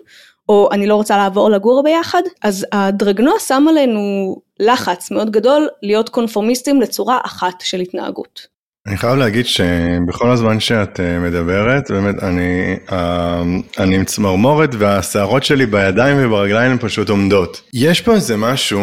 או 0.50 0.70
אני 0.72 0.88
לא 0.88 0.96
רוצה 0.96 1.18
לעבור 1.18 1.50
לגור 1.50 1.84
ביחד? 1.84 2.22
אז 2.42 2.66
הדרגנוע 2.72 3.40
שם 3.40 3.66
עלינו 3.70 4.36
לחץ 4.60 5.12
מאוד 5.12 5.32
גדול 5.32 5.68
להיות 5.82 6.10
קונפורמיסטים 6.10 6.82
לצורה 6.82 7.20
אחת 7.26 7.62
של 7.62 7.80
התנהגות. 7.80 8.59
אני 8.88 8.98
חייב 8.98 9.16
להגיד 9.16 9.46
שבכל 9.46 10.32
הזמן 10.32 10.60
שאת 10.60 11.00
אה, 11.00 11.20
מדברת, 11.20 11.92
באמת, 11.92 12.24
אני, 12.24 12.76
אה, 12.92 13.42
אני 13.80 13.96
עם 13.96 14.06
צמרמורת 14.06 14.70
והשערות 14.78 15.44
שלי 15.44 15.66
בידיים 15.66 16.18
וברגליים 16.20 16.72
הן 16.72 16.78
פשוט 16.82 17.10
עומדות. 17.10 17.62
יש 17.74 18.02
פה 18.02 18.14
איזה 18.14 18.38
משהו, 18.38 18.82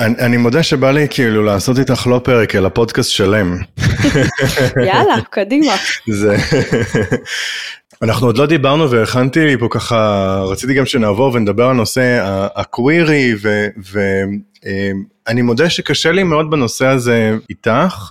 אני, 0.00 0.14
אני 0.18 0.36
מודה 0.36 0.62
שבא 0.62 0.90
לי 0.90 1.06
כאילו 1.10 1.42
לעשות 1.42 1.78
איתך 1.78 2.06
לא 2.06 2.20
פרק, 2.24 2.54
אלא 2.54 2.68
פודקאסט 2.68 3.10
שלם. 3.10 3.58
יאללה, 4.86 5.16
קדימה. 5.30 5.72
זה... 6.08 6.36
אנחנו 8.02 8.26
עוד 8.26 8.38
לא 8.38 8.46
דיברנו 8.46 8.90
והכנתי 8.90 9.46
לי 9.46 9.58
פה 9.58 9.66
ככה, 9.70 10.40
רציתי 10.48 10.74
גם 10.74 10.86
שנעבור 10.86 11.34
ונדבר 11.34 11.64
על 11.64 11.76
נושא 11.76 12.20
הקווירי, 12.56 13.34
ואני 13.92 15.40
אה, 15.40 15.42
מודה 15.42 15.70
שקשה 15.70 16.12
לי 16.12 16.22
מאוד 16.22 16.50
בנושא 16.50 16.86
הזה 16.86 17.36
איתך. 17.50 18.10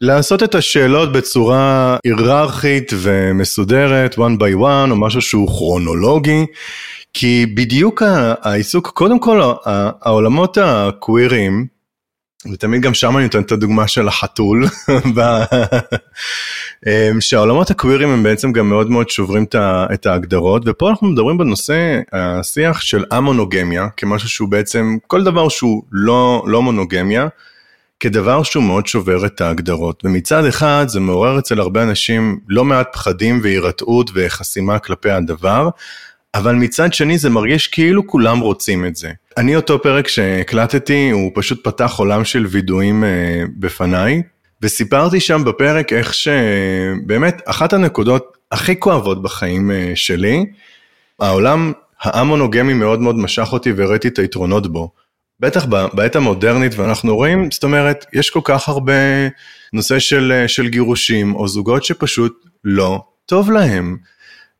לעשות 0.00 0.42
את 0.42 0.54
השאלות 0.54 1.12
בצורה 1.12 1.96
היררכית 2.04 2.92
ומסודרת, 2.96 4.14
one 4.14 4.38
by 4.40 4.54
one, 4.60 4.90
או 4.90 4.96
משהו 4.96 5.20
שהוא 5.20 5.48
כרונולוגי, 5.48 6.46
כי 7.14 7.46
בדיוק 7.54 8.02
העיסוק, 8.42 8.88
קודם 8.88 9.18
כל 9.18 9.40
העולמות 9.64 10.58
הקווירים, 10.60 11.66
ותמיד 12.52 12.82
גם 12.82 12.94
שם 12.94 13.16
אני 13.16 13.24
נותן 13.24 13.42
את 13.42 13.52
הדוגמה 13.52 13.88
של 13.88 14.08
החתול, 14.08 14.64
אמ, 16.86 17.20
שהעולמות 17.20 17.70
הקווירים 17.70 18.08
הם 18.08 18.22
בעצם 18.22 18.52
גם 18.52 18.68
מאוד 18.68 18.90
מאוד 18.90 19.10
שוברים 19.10 19.44
את 19.94 20.06
ההגדרות, 20.06 20.62
ופה 20.66 20.90
אנחנו 20.90 21.06
מדברים 21.08 21.38
בנושא 21.38 22.00
השיח 22.12 22.80
של 22.80 23.04
המונוגמיה, 23.10 23.88
כמשהו 23.96 24.28
שהוא 24.28 24.48
בעצם, 24.48 24.96
כל 25.06 25.24
דבר 25.24 25.48
שהוא 25.48 25.82
לא, 25.92 26.44
לא 26.46 26.62
מונוגמיה, 26.62 27.28
כדבר 28.00 28.42
שהוא 28.42 28.64
מאוד 28.64 28.86
שובר 28.86 29.26
את 29.26 29.40
ההגדרות. 29.40 30.04
ומצד 30.04 30.44
אחד 30.44 30.84
זה 30.88 31.00
מעורר 31.00 31.38
אצל 31.38 31.60
הרבה 31.60 31.82
אנשים 31.82 32.38
לא 32.48 32.64
מעט 32.64 32.88
פחדים 32.92 33.40
והירתעות 33.42 34.10
וחסימה 34.14 34.78
כלפי 34.78 35.10
הדבר, 35.10 35.68
אבל 36.34 36.54
מצד 36.54 36.94
שני 36.94 37.18
זה 37.18 37.30
מרגיש 37.30 37.68
כאילו 37.68 38.06
כולם 38.06 38.40
רוצים 38.40 38.86
את 38.86 38.96
זה. 38.96 39.10
אני 39.36 39.56
אותו 39.56 39.82
פרק 39.82 40.08
שהקלטתי, 40.08 41.10
הוא 41.10 41.30
פשוט 41.34 41.64
פתח 41.64 41.94
עולם 41.96 42.24
של 42.24 42.46
וידואים 42.46 43.04
אה, 43.04 43.44
בפניי, 43.58 44.22
וסיפרתי 44.62 45.20
שם 45.20 45.42
בפרק 45.44 45.92
איך 45.92 46.14
שבאמת 46.14 47.42
אחת 47.46 47.72
הנקודות 47.72 48.36
הכי 48.52 48.80
כואבות 48.80 49.22
בחיים 49.22 49.70
אה, 49.70 49.92
שלי, 49.94 50.46
העולם 51.20 51.72
המונוגמי 52.02 52.74
מאוד 52.74 53.00
מאוד 53.00 53.16
משך 53.16 53.48
אותי 53.52 53.72
והראיתי 53.72 54.08
את 54.08 54.18
היתרונות 54.18 54.72
בו. 54.72 54.90
בטח 55.40 55.64
בעת 55.92 56.16
המודרנית 56.16 56.78
ואנחנו 56.78 57.16
רואים, 57.16 57.50
זאת 57.50 57.64
אומרת, 57.64 58.04
יש 58.12 58.30
כל 58.30 58.40
כך 58.44 58.68
הרבה 58.68 58.92
נושא 59.72 59.98
של, 59.98 60.44
של 60.46 60.68
גירושים 60.68 61.34
או 61.34 61.48
זוגות 61.48 61.84
שפשוט 61.84 62.46
לא 62.64 63.02
טוב 63.26 63.50
להם. 63.50 63.96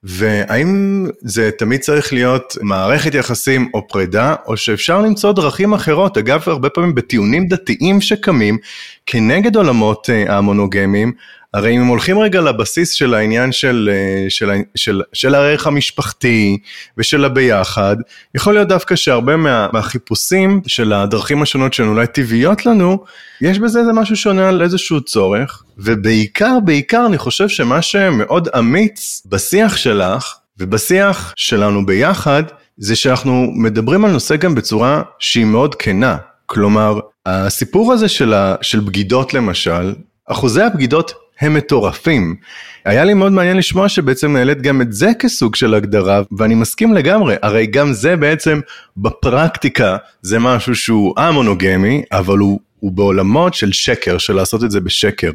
והאם 0.05 1.07
זה 1.21 1.51
תמיד 1.59 1.81
צריך 1.81 2.13
להיות 2.13 2.57
מערכת 2.63 3.15
יחסים 3.15 3.71
או 3.75 3.89
פרידה, 3.89 4.35
או 4.47 4.57
שאפשר 4.57 5.01
למצוא 5.01 5.33
דרכים 5.33 5.75
אחרות, 5.75 6.19
אגב, 6.19 6.43
הרבה 6.47 6.69
פעמים 6.69 6.95
בטיעונים 6.95 7.49
דתיים 7.49 8.01
שקמים 8.01 8.59
כנגד 9.07 9.57
עולמות 9.57 10.11
אה, 10.11 10.37
המונוגמיים, 10.37 11.13
הרי 11.55 11.77
אם 11.77 11.81
הם 11.81 11.87
הולכים 11.87 12.19
רגע 12.19 12.41
לבסיס 12.41 12.93
של 12.93 13.15
העניין 13.15 13.53
של, 13.53 13.91
אה, 13.93 14.31
של, 14.31 14.51
של, 14.75 15.03
של 15.13 15.35
הערך 15.35 15.67
המשפחתי 15.67 16.59
ושל 16.99 17.25
הביחד, 17.25 17.97
יכול 18.35 18.55
להיות 18.55 18.69
דווקא 18.69 18.97
שהרבה 18.97 19.37
מה, 19.37 19.69
מהחיפושים 19.73 20.61
של 20.67 20.93
הדרכים 20.93 21.43
השונות 21.43 21.75
שהן 21.75 21.89
אולי 21.89 22.07
טבעיות 22.07 22.67
לנו, 22.67 23.05
יש 23.41 23.59
בזה 23.59 23.81
איזה 23.81 23.93
משהו 23.93 24.17
שונה 24.17 24.49
על 24.49 24.63
איזשהו 24.63 25.01
צורך, 25.01 25.63
ובעיקר, 25.79 26.59
בעיקר 26.65 27.07
אני 27.07 27.19
חושב 27.19 27.49
שמה 27.49 27.83
שמאוד 27.83 28.49
אמיץ 28.59 29.23
בשיח 29.27 29.77
שלך 29.77 30.35
ובשיח 30.59 31.33
שלנו 31.37 31.87
ביחד, 31.87 32.43
זה 32.77 32.97
שאנחנו 32.97 33.51
מדברים 33.55 34.05
על 34.05 34.11
נושא 34.11 34.37
גם 34.37 34.55
בצורה 34.55 35.03
שהיא 35.19 35.45
מאוד 35.45 35.75
כנה. 35.75 36.17
כלומר, 36.47 37.01
הסיפור 37.27 37.93
הזה 37.93 38.09
של, 38.09 38.35
ה, 38.35 38.55
של 38.63 38.81
בגידות 38.81 39.35
למשל, 39.35 39.95
אחוזי 40.27 40.63
הבגידות 40.63 41.24
הם 41.41 41.55
מטורפים. 41.55 42.37
היה 42.85 43.05
לי 43.05 43.15
מאוד 43.15 43.33
מעניין 43.33 43.57
לשמוע 43.57 43.89
שבעצם 43.89 44.37
העלית 44.37 44.63
גם 44.63 44.83
את 44.83 44.93
זה 44.93 45.11
כסוג 45.19 45.55
של 45.55 45.75
הגדרה, 45.75 46.23
ואני 46.39 46.55
מסכים 46.55 46.95
לגמרי, 46.95 47.37
הרי 47.43 47.67
גם 47.67 47.93
זה 47.93 48.17
בעצם 48.17 48.61
בפרקטיקה 48.97 49.97
זה 50.23 50.39
משהו 50.39 50.75
שהוא 50.75 51.15
א-מונוגמי, 51.17 52.03
אבל 52.13 52.39
הוא, 52.39 52.61
הוא 52.81 52.93
בעולמות 52.93 53.55
של 53.55 53.73
שקר, 53.73 54.19
של 54.19 54.33
לעשות 54.33 54.65
את 54.65 54.71
זה 54.71 54.81
בשקר. 54.81 55.31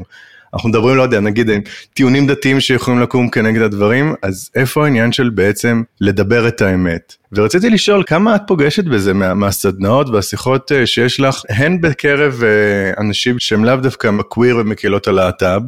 אנחנו 0.54 0.70
מדברים, 0.70 0.98
לא 0.98 1.02
יודע, 1.02 1.20
נגיד 1.20 1.50
טיעונים 1.94 2.28
דתיים 2.28 2.60
שיכולים 2.60 3.00
לקום 3.00 3.30
כנגד 3.30 3.62
הדברים, 3.62 4.16
אז 4.22 4.50
איפה 4.56 4.84
העניין 4.84 5.12
של 5.12 5.30
בעצם 5.30 5.84
לדבר 6.02 6.48
את 6.48 6.62
האמת? 6.62 7.16
ורציתי 7.32 7.70
לשאול, 7.70 8.04
כמה 8.08 8.36
את 8.36 8.42
פוגשת 8.48 8.84
בזה 8.84 9.14
מה, 9.14 9.34
מהסדנאות 9.34 10.10
והשיחות 10.10 10.72
אה, 10.72 10.86
שיש 10.86 11.20
לך, 11.20 11.42
הן 11.50 11.82
בקרב 11.82 12.44
אה, 12.44 13.02
אנשים 13.02 13.40
שהם 13.40 13.66
לאו 13.66 13.76
דווקא 13.76 14.08
מקוויר 14.08 14.58
ומקהילות 14.58 15.08
הלהט"ב, 15.08 15.62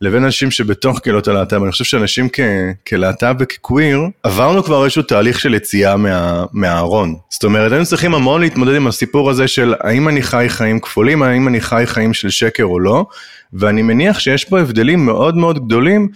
לבין 0.00 0.24
אנשים 0.24 0.50
שבתוך 0.50 1.00
קהילות 1.00 1.28
הלהט"ב, 1.28 1.62
אני 1.62 1.72
חושב 1.72 1.84
שאנשים 1.84 2.28
כלהט"ב 2.88 3.34
וכקוויר, 3.38 4.00
עברנו 4.22 4.64
כבר 4.64 4.84
איזשהו 4.84 5.02
תהליך 5.02 5.40
של 5.40 5.54
יציאה 5.54 5.96
מה, 5.96 6.44
מהארון. 6.52 7.16
זאת 7.30 7.44
אומרת, 7.44 7.72
היינו 7.72 7.86
צריכים 7.86 8.14
המון 8.14 8.40
להתמודד 8.40 8.74
עם 8.74 8.86
הסיפור 8.86 9.30
הזה 9.30 9.48
של 9.48 9.74
האם 9.80 10.08
אני 10.08 10.22
חי 10.22 10.46
חיים 10.48 10.80
כפולים, 10.80 11.22
האם 11.22 11.48
אני 11.48 11.60
חי 11.60 11.82
חיים 11.86 12.14
של 12.14 12.30
שקר 12.30 12.64
או 12.64 12.80
לא, 12.80 13.06
ואני 13.52 13.82
מניח 13.82 14.18
שיש 14.18 14.44
פה 14.44 14.60
הבדלים 14.60 15.06
מאוד 15.06 15.36
מאוד 15.36 15.66
גדולים 15.66 16.08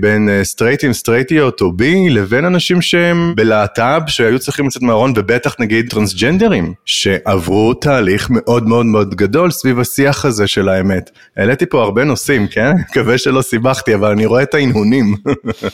בין 0.00 0.28
אה, 0.28 0.44
סטרייטים, 0.44 0.92
סטרייטיות 0.92 1.60
או 1.60 1.72
בי, 1.72 2.10
לבין 2.10 2.44
אנשים 2.44 2.82
שהם 2.82 3.32
בלהט"ב, 3.36 4.00
שהיו 4.06 4.38
צריכים 4.38 4.66
לצאת 4.66 4.82
מהארון, 4.82 5.12
ובטח 5.16 5.56
נגיד 5.58 5.90
טרנסג'נדרים, 5.90 6.74
שעברו 6.84 7.74
תהליך 7.74 8.28
מאוד 8.30 8.68
מאוד 8.68 8.86
מאוד 8.86 9.14
גדול 9.14 9.50
סביב 9.50 9.80
השיח 9.80 10.24
הזה 10.24 10.46
של 10.46 10.68
האמת. 10.68 11.10
העליתי 11.36 11.66
פה 11.66 11.82
הרבה 11.82 12.04
נושאים, 12.04 12.46
כן? 12.48 12.70
מקווה 12.90 13.18
שלא 13.18 13.42
סיבכתי, 13.42 13.94
אבל 13.94 14.10
אני 14.10 14.26
רואה 14.26 14.42
את 14.42 14.54
ההנהונים. 14.54 15.14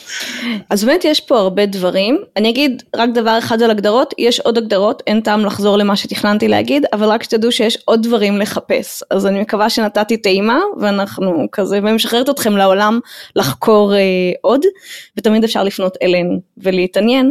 אז 0.71 0.85
באמת 0.85 1.05
יש 1.05 1.21
פה 1.21 1.39
הרבה 1.39 1.67
דברים. 1.67 2.19
אני 2.37 2.49
אגיד 2.49 2.83
רק 2.97 3.11
דבר 3.15 3.39
אחד 3.39 3.63
על 3.63 3.71
הגדרות, 3.71 4.15
יש 4.19 4.41
עוד 4.41 4.59
הגדרות, 4.59 5.03
אין 5.07 5.21
טעם 5.21 5.45
לחזור 5.45 5.77
למה 5.77 5.97
שתכננתי 5.97 6.49
להגיד, 6.49 6.87
אבל 6.93 7.07
רק 7.07 7.23
שתדעו 7.23 7.53
שיש 7.53 7.79
עוד 7.85 8.03
דברים 8.03 8.39
לחפש. 8.39 9.03
אז 9.11 9.27
אני 9.27 9.41
מקווה 9.41 9.71
שנתתי 9.71 10.17
טעימה, 10.17 10.61
ואנחנו 10.81 11.49
כזה, 11.53 11.81
ומשחררת 11.83 12.31
אתכם 12.31 12.57
לעולם 12.57 13.01
לחקור. 13.37 13.82
לחקור 13.83 13.95
אה, 13.95 14.33
עוד, 14.41 14.61
ותמיד 15.17 15.45
אפשר 15.45 15.65
לפנות 15.65 15.97
אלינו 16.03 16.41
ולהתעניין. 16.57 17.31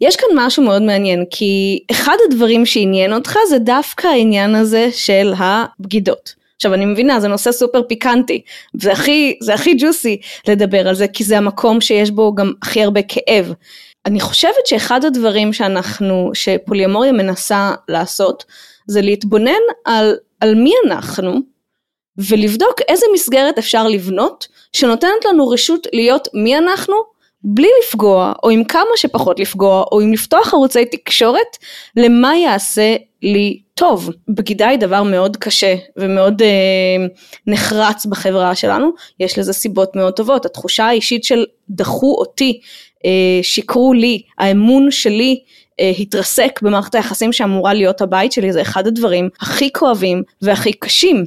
יש 0.00 0.16
כאן 0.16 0.28
משהו 0.34 0.62
מאוד 0.62 0.82
מעניין, 0.82 1.24
כי 1.30 1.80
אחד 1.90 2.16
הדברים 2.28 2.66
שעניין 2.66 3.12
אותך 3.12 3.36
זה 3.48 3.58
דווקא 3.58 4.06
העניין 4.06 4.54
הזה 4.54 4.88
של 4.92 5.32
הבגידות. 5.36 6.34
עכשיו 6.56 6.74
אני 6.74 6.84
מבינה 6.84 7.20
זה 7.20 7.28
נושא 7.28 7.52
סופר 7.52 7.82
פיקנטי 7.82 8.40
זה 8.80 8.92
הכי 8.92 9.36
זה 9.40 9.54
הכי 9.54 9.74
ג'וסי 9.78 10.20
לדבר 10.48 10.88
על 10.88 10.94
זה 10.94 11.08
כי 11.08 11.24
זה 11.24 11.38
המקום 11.38 11.80
שיש 11.80 12.10
בו 12.10 12.34
גם 12.34 12.52
הכי 12.62 12.82
הרבה 12.82 13.00
כאב. 13.02 13.52
אני 14.06 14.20
חושבת 14.20 14.66
שאחד 14.66 15.04
הדברים 15.04 15.52
שאנחנו 15.52 16.30
שפוליומוריה 16.34 17.12
מנסה 17.12 17.72
לעשות 17.88 18.44
זה 18.86 19.00
להתבונן 19.00 19.52
על, 19.84 20.14
על 20.40 20.54
מי 20.54 20.72
אנחנו 20.86 21.53
ולבדוק 22.18 22.80
איזה 22.88 23.06
מסגרת 23.14 23.58
אפשר 23.58 23.88
לבנות 23.88 24.46
שנותנת 24.72 25.24
לנו 25.24 25.48
רשות 25.48 25.86
להיות 25.92 26.28
מי 26.34 26.58
אנחנו 26.58 26.94
בלי 27.44 27.68
לפגוע 27.84 28.32
או 28.42 28.50
עם 28.50 28.64
כמה 28.64 28.90
שפחות 28.96 29.40
לפגוע 29.40 29.84
או 29.92 30.00
עם 30.00 30.12
לפתוח 30.12 30.54
ערוצי 30.54 30.84
תקשורת 30.84 31.56
למה 31.96 32.36
יעשה 32.36 32.96
לי 33.22 33.60
טוב. 33.74 34.10
בגידה 34.28 34.68
היא 34.68 34.78
דבר 34.78 35.02
מאוד 35.02 35.36
קשה 35.36 35.74
ומאוד 35.96 36.42
אה, 36.42 37.06
נחרץ 37.46 38.06
בחברה 38.06 38.54
שלנו, 38.54 38.90
יש 39.20 39.38
לזה 39.38 39.52
סיבות 39.52 39.96
מאוד 39.96 40.12
טובות, 40.12 40.46
התחושה 40.46 40.84
האישית 40.84 41.24
של 41.24 41.44
דחו 41.70 42.16
אותי, 42.18 42.60
אה, 43.04 43.10
שיקרו 43.42 43.92
לי, 43.92 44.22
האמון 44.38 44.90
שלי 44.90 45.40
אה, 45.80 45.92
התרסק 45.98 46.60
במערכת 46.62 46.94
היחסים 46.94 47.32
שאמורה 47.32 47.74
להיות 47.74 48.00
הבית 48.00 48.32
שלי, 48.32 48.52
זה 48.52 48.62
אחד 48.62 48.86
הדברים 48.86 49.28
הכי 49.40 49.72
כואבים 49.72 50.22
והכי 50.42 50.72
קשים. 50.72 51.24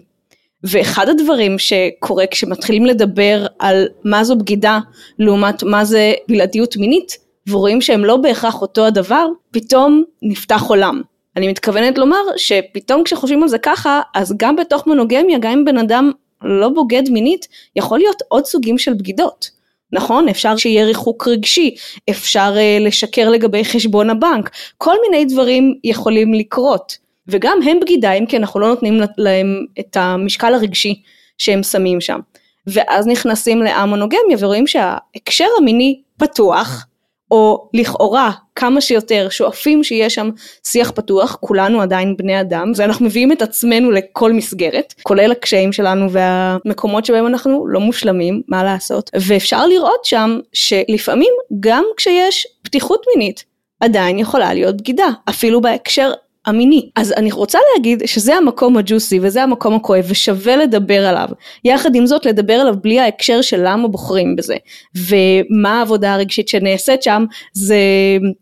ואחד 0.63 1.09
הדברים 1.09 1.59
שקורה 1.59 2.27
כשמתחילים 2.27 2.85
לדבר 2.85 3.45
על 3.59 3.87
מה 4.03 4.23
זו 4.23 4.35
בגידה 4.35 4.79
לעומת 5.19 5.63
מה 5.63 5.85
זה 5.85 6.13
בלעדיות 6.27 6.77
מינית, 6.77 7.17
ורואים 7.49 7.81
שהם 7.81 8.05
לא 8.05 8.17
בהכרח 8.17 8.61
אותו 8.61 8.85
הדבר, 8.85 9.27
פתאום 9.51 10.03
נפתח 10.21 10.63
עולם. 10.67 11.01
אני 11.35 11.47
מתכוונת 11.47 11.97
לומר 11.97 12.21
שפתאום 12.37 13.03
כשחושבים 13.03 13.43
על 13.43 13.49
זה 13.49 13.57
ככה, 13.57 14.01
אז 14.15 14.33
גם 14.37 14.55
בתוך 14.55 14.87
מונוגמיה, 14.87 15.37
גם 15.39 15.51
אם 15.51 15.65
בן 15.65 15.77
אדם 15.77 16.11
לא 16.43 16.69
בוגד 16.69 17.03
מינית, 17.09 17.47
יכול 17.75 17.99
להיות 17.99 18.21
עוד 18.27 18.45
סוגים 18.45 18.77
של 18.77 18.93
בגידות. 18.93 19.57
נכון? 19.91 20.29
אפשר 20.29 20.57
שיהיה 20.57 20.85
ריחוק 20.85 21.27
רגשי, 21.27 21.75
אפשר 22.09 22.55
uh, 22.55 22.83
לשקר 22.83 23.29
לגבי 23.29 23.65
חשבון 23.65 24.09
הבנק, 24.09 24.49
כל 24.77 24.95
מיני 25.01 25.25
דברים 25.25 25.75
יכולים 25.83 26.33
לקרות. 26.33 26.97
וגם 27.27 27.59
הם 27.65 27.79
בגידה 27.79 28.11
אם 28.11 28.25
כי 28.25 28.37
אנחנו 28.37 28.59
לא 28.59 28.67
נותנים 28.67 29.01
להם 29.17 29.65
את 29.79 29.97
המשקל 29.97 30.53
הרגשי 30.53 31.01
שהם 31.37 31.63
שמים 31.63 32.01
שם. 32.01 32.19
ואז 32.67 33.07
נכנסים 33.07 33.61
לאמונוגמיה 33.61 34.37
ורואים 34.39 34.67
שההקשר 34.67 35.47
המיני 35.57 36.01
פתוח, 36.17 36.85
או 37.31 37.69
לכאורה 37.73 38.31
כמה 38.55 38.81
שיותר 38.81 39.27
שואפים 39.29 39.83
שיהיה 39.83 40.09
שם 40.09 40.29
שיח 40.63 40.91
פתוח, 40.91 41.37
כולנו 41.41 41.81
עדיין 41.81 42.17
בני 42.17 42.41
אדם, 42.41 42.71
ואנחנו 42.75 43.05
מביאים 43.05 43.31
את 43.31 43.41
עצמנו 43.41 43.91
לכל 43.91 44.33
מסגרת, 44.33 44.93
כולל 45.03 45.31
הקשיים 45.31 45.73
שלנו 45.73 46.11
והמקומות 46.11 47.05
שבהם 47.05 47.27
אנחנו 47.27 47.67
לא 47.67 47.79
מושלמים, 47.79 48.41
מה 48.47 48.63
לעשות, 48.63 49.09
ואפשר 49.19 49.67
לראות 49.67 50.05
שם 50.05 50.39
שלפעמים 50.53 51.33
גם 51.59 51.83
כשיש 51.97 52.47
פתיחות 52.61 53.05
מינית, 53.15 53.43
עדיין 53.79 54.19
יכולה 54.19 54.53
להיות 54.53 54.77
בגידה, 54.77 55.07
אפילו 55.29 55.61
בהקשר 55.61 56.11
המיני. 56.47 56.89
אז 56.95 57.13
אני 57.17 57.31
רוצה 57.31 57.59
להגיד 57.73 58.03
שזה 58.05 58.35
המקום 58.35 58.77
הג'וסי 58.77 59.19
וזה 59.21 59.43
המקום 59.43 59.75
הכואב 59.75 60.05
ושווה 60.07 60.55
לדבר 60.55 61.05
עליו. 61.05 61.27
יחד 61.63 61.95
עם 61.95 62.05
זאת 62.05 62.25
לדבר 62.25 62.53
עליו 62.53 62.75
בלי 62.81 62.99
ההקשר 62.99 63.41
של 63.41 63.61
למה 63.63 63.87
בוחרים 63.87 64.35
בזה. 64.35 64.55
ומה 64.95 65.79
העבודה 65.79 66.13
הרגשית 66.13 66.47
שנעשית 66.47 67.03
שם 67.03 67.25
זה, 67.53 67.77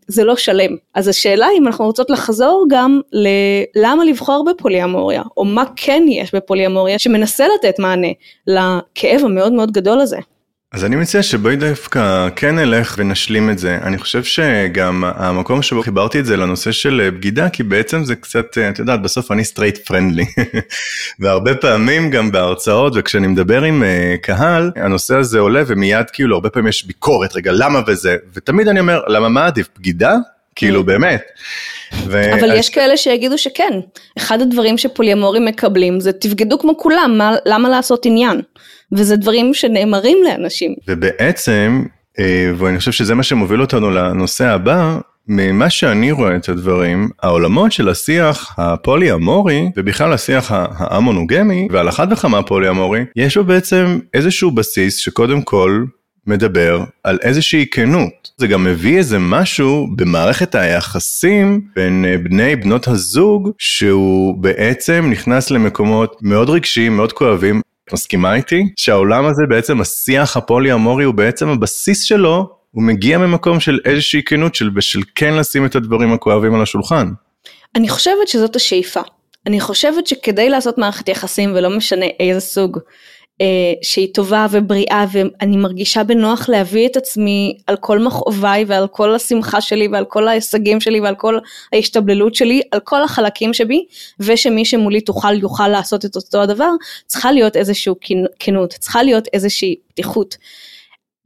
זה 0.08 0.24
לא 0.24 0.36
שלם. 0.36 0.76
אז 0.94 1.08
השאלה 1.08 1.46
אם 1.58 1.66
אנחנו 1.66 1.84
רוצות 1.84 2.10
לחזור 2.10 2.66
גם 2.70 3.00
ללמה 3.12 4.04
לבחור 4.04 4.44
בפוליאמוריה 4.50 5.22
או 5.36 5.44
מה 5.44 5.64
כן 5.76 6.02
יש 6.08 6.34
בפוליאמוריה 6.34 6.98
שמנסה 6.98 7.44
לתת 7.58 7.78
מענה 7.78 8.08
לכאב 8.46 9.20
המאוד 9.24 9.52
מאוד 9.52 9.72
גדול 9.72 10.00
הזה. 10.00 10.18
אז 10.76 10.84
אני 10.84 10.96
מציע 10.96 11.22
שבואי 11.22 11.56
דווקא 11.56 12.28
כן 12.36 12.54
נלך 12.54 12.94
ונשלים 12.98 13.50
את 13.50 13.58
זה. 13.58 13.78
אני 13.82 13.98
חושב 13.98 14.24
שגם 14.24 15.04
המקום 15.06 15.62
שבו 15.62 15.82
חיברתי 15.82 16.20
את 16.20 16.26
זה 16.26 16.36
לנושא 16.36 16.72
של 16.72 17.10
בגידה, 17.14 17.48
כי 17.48 17.62
בעצם 17.62 18.04
זה 18.04 18.16
קצת, 18.16 18.58
את 18.70 18.78
יודעת, 18.78 19.02
בסוף 19.02 19.32
אני 19.32 19.44
straight 19.44 19.78
friendly. 19.78 20.24
והרבה 21.20 21.54
פעמים 21.54 22.10
גם 22.10 22.32
בהרצאות 22.32 22.92
וכשאני 22.96 23.26
מדבר 23.26 23.62
עם 23.62 23.82
uh, 23.82 24.20
קהל, 24.20 24.70
הנושא 24.76 25.16
הזה 25.16 25.38
עולה 25.38 25.62
ומיד 25.66 26.10
כאילו 26.10 26.34
הרבה 26.34 26.50
פעמים 26.50 26.68
יש 26.68 26.86
ביקורת, 26.86 27.36
רגע 27.36 27.52
למה 27.54 27.80
וזה, 27.86 28.16
ותמיד 28.34 28.68
אני 28.68 28.80
אומר, 28.80 29.00
למה 29.06 29.28
מה 29.28 29.46
עדיף, 29.46 29.68
בגידה? 29.78 30.16
כאילו 30.56 30.80
mm. 30.80 30.84
באמת. 30.84 31.22
ו... 31.92 32.34
אבל 32.34 32.50
יש 32.54 32.70
כאלה 32.70 32.96
שיגידו 32.96 33.38
שכן, 33.38 33.72
אחד 34.18 34.40
הדברים 34.40 34.78
שפוליאמורים 34.78 35.44
מקבלים 35.44 36.00
זה 36.00 36.12
תבגדו 36.12 36.58
כמו 36.58 36.78
כולם, 36.78 37.14
מה, 37.18 37.34
למה 37.46 37.68
לעשות 37.68 38.06
עניין? 38.06 38.40
וזה 38.92 39.16
דברים 39.16 39.54
שנאמרים 39.54 40.18
לאנשים. 40.24 40.74
ובעצם, 40.88 41.82
אה, 42.18 42.52
ואני 42.56 42.78
חושב 42.78 42.92
שזה 42.92 43.14
מה 43.14 43.22
שמוביל 43.22 43.60
אותנו 43.60 43.90
לנושא 43.90 44.46
הבא, 44.46 44.98
ממה 45.28 45.70
שאני 45.70 46.10
רואה 46.10 46.36
את 46.36 46.48
הדברים, 46.48 47.08
העולמות 47.22 47.72
של 47.72 47.88
השיח 47.88 48.54
הפולי-אמורי, 48.58 49.70
ובכלל 49.76 50.12
השיח 50.12 50.52
האמונוגמי, 50.52 51.68
ועל 51.70 51.88
אחת 51.88 52.08
וכמה 52.10 52.42
פולי-אמורי, 52.42 53.04
יש 53.16 53.36
בו 53.36 53.44
בעצם 53.44 53.98
איזשהו 54.14 54.50
בסיס 54.50 54.96
שקודם 54.96 55.42
כל 55.42 55.84
מדבר 56.26 56.84
על 57.04 57.18
איזושהי 57.22 57.66
כנות. 57.70 58.30
זה 58.38 58.46
גם 58.46 58.64
מביא 58.64 58.98
איזה 58.98 59.18
משהו 59.18 59.88
במערכת 59.96 60.54
היחסים 60.54 61.60
בין 61.76 62.04
אה, 62.04 62.18
בני 62.18 62.56
בנות 62.56 62.88
הזוג, 62.88 63.50
שהוא 63.58 64.42
בעצם 64.42 65.06
נכנס 65.10 65.50
למקומות 65.50 66.16
מאוד 66.22 66.50
רגשיים, 66.50 66.96
מאוד 66.96 67.12
כואבים. 67.12 67.60
מסכימה 67.92 68.34
איתי? 68.34 68.62
שהעולם 68.76 69.26
הזה 69.26 69.42
בעצם, 69.48 69.80
השיח 69.80 70.36
הפולי-אמורי 70.36 71.04
הוא 71.04 71.14
בעצם 71.14 71.48
הבסיס 71.48 72.02
שלו, 72.02 72.50
הוא 72.70 72.82
מגיע 72.82 73.18
ממקום 73.18 73.60
של 73.60 73.78
איזושהי 73.84 74.22
כנות 74.22 74.54
של, 74.54 74.70
ושל 74.76 75.00
כן 75.14 75.34
לשים 75.34 75.66
את 75.66 75.76
הדברים 75.76 76.12
הכואבים 76.12 76.54
על 76.54 76.62
השולחן. 76.62 77.08
אני 77.76 77.88
חושבת 77.88 78.28
שזאת 78.28 78.56
השאיפה. 78.56 79.00
אני 79.46 79.60
חושבת 79.60 80.06
שכדי 80.06 80.50
לעשות 80.50 80.78
מערכת 80.78 81.08
יחסים, 81.08 81.52
ולא 81.54 81.70
משנה 81.70 82.06
איזה 82.20 82.40
סוג, 82.40 82.78
שהיא 83.82 84.14
טובה 84.14 84.46
ובריאה 84.50 85.04
ואני 85.12 85.56
מרגישה 85.56 86.04
בנוח 86.04 86.48
להביא 86.48 86.88
את 86.88 86.96
עצמי 86.96 87.58
על 87.66 87.76
כל 87.76 87.98
מכאוביי 87.98 88.64
ועל 88.64 88.88
כל 88.88 89.14
השמחה 89.14 89.60
שלי 89.60 89.88
ועל 89.88 90.04
כל 90.04 90.28
ההישגים 90.28 90.80
שלי 90.80 91.00
ועל 91.00 91.14
כל 91.14 91.38
ההשתבללות 91.72 92.34
שלי, 92.34 92.62
על 92.70 92.80
כל 92.80 93.02
החלקים 93.02 93.54
שבי 93.54 93.84
ושמי 94.20 94.64
שמולי 94.64 95.00
תוכל 95.00 95.40
יוכל 95.40 95.68
לעשות 95.68 96.04
את 96.04 96.16
אותו 96.16 96.42
הדבר, 96.42 96.70
צריכה 97.06 97.32
להיות 97.32 97.56
איזושהי 97.56 97.92
כנות, 98.38 98.70
צריכה 98.70 99.02
להיות 99.02 99.28
איזושהי 99.32 99.76
פתיחות. 99.88 100.36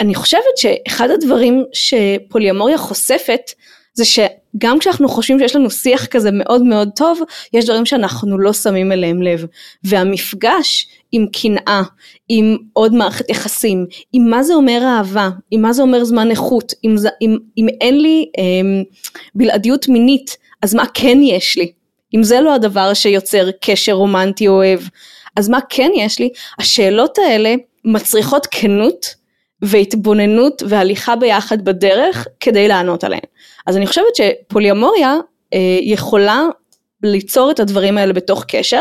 אני 0.01 0.15
חושבת 0.15 0.57
שאחד 0.57 1.11
הדברים 1.11 1.65
שפוליומוריה 1.73 2.79
חושפת 2.79 3.51
זה 3.95 4.05
שגם 4.05 4.79
כשאנחנו 4.79 5.09
חושבים 5.09 5.39
שיש 5.39 5.57
לנו 5.57 5.71
שיח 5.71 6.07
כזה 6.07 6.31
מאוד 6.33 6.63
מאוד 6.63 6.91
טוב, 6.97 7.21
יש 7.53 7.65
דברים 7.65 7.87
שאנחנו 7.87 8.39
לא 8.39 8.53
שמים 8.53 8.93
אליהם 8.93 9.23
לב. 9.23 9.47
והמפגש 9.85 10.87
עם 11.13 11.27
קנאה, 11.33 11.83
עם 12.29 12.57
עוד 12.73 12.95
מערכת 12.95 13.31
יחסים, 13.31 13.87
עם 14.13 14.31
מה 14.31 14.43
זה 14.43 14.55
אומר 14.55 14.83
אהבה, 14.85 15.31
עם 15.51 15.63
מה 15.63 15.73
זה 15.73 15.83
אומר 15.83 16.05
זמן 16.05 16.31
איכות, 16.31 16.73
אם, 16.85 16.95
אם, 17.23 17.37
אם 17.59 17.67
אין 17.81 18.01
לי 18.01 18.27
אה, 18.39 18.83
בלעדיות 19.35 19.89
מינית, 19.89 20.37
אז 20.63 20.75
מה 20.75 20.85
כן 20.95 21.19
יש 21.23 21.57
לי? 21.57 21.73
אם 22.15 22.23
זה 22.23 22.41
לא 22.41 22.55
הדבר 22.55 22.95
שיוצר 22.95 23.51
קשר 23.61 23.93
רומנטי 23.93 24.49
אוהב, 24.49 24.81
אז 25.37 25.49
מה 25.49 25.59
כן 25.69 25.91
יש 25.97 26.19
לי? 26.19 26.29
השאלות 26.59 27.19
האלה 27.19 27.55
מצריכות 27.85 28.47
כנות 28.51 29.20
והתבוננות 29.63 30.63
והליכה 30.69 31.17
ביחד 31.17 31.65
בדרך 31.65 32.27
כדי 32.41 32.69
לענות 32.69 33.05
עליהן. 33.05 33.23
אז 33.67 33.77
אני 33.77 33.87
חושבת 33.87 34.17
שפוליומוריה 34.17 35.17
אה, 35.55 35.79
יכולה 35.83 36.43
ליצור 37.03 37.51
את 37.51 37.61
הדברים 37.61 37.99
האלה 37.99 38.13
בתוך 38.13 38.45
קשר, 38.49 38.81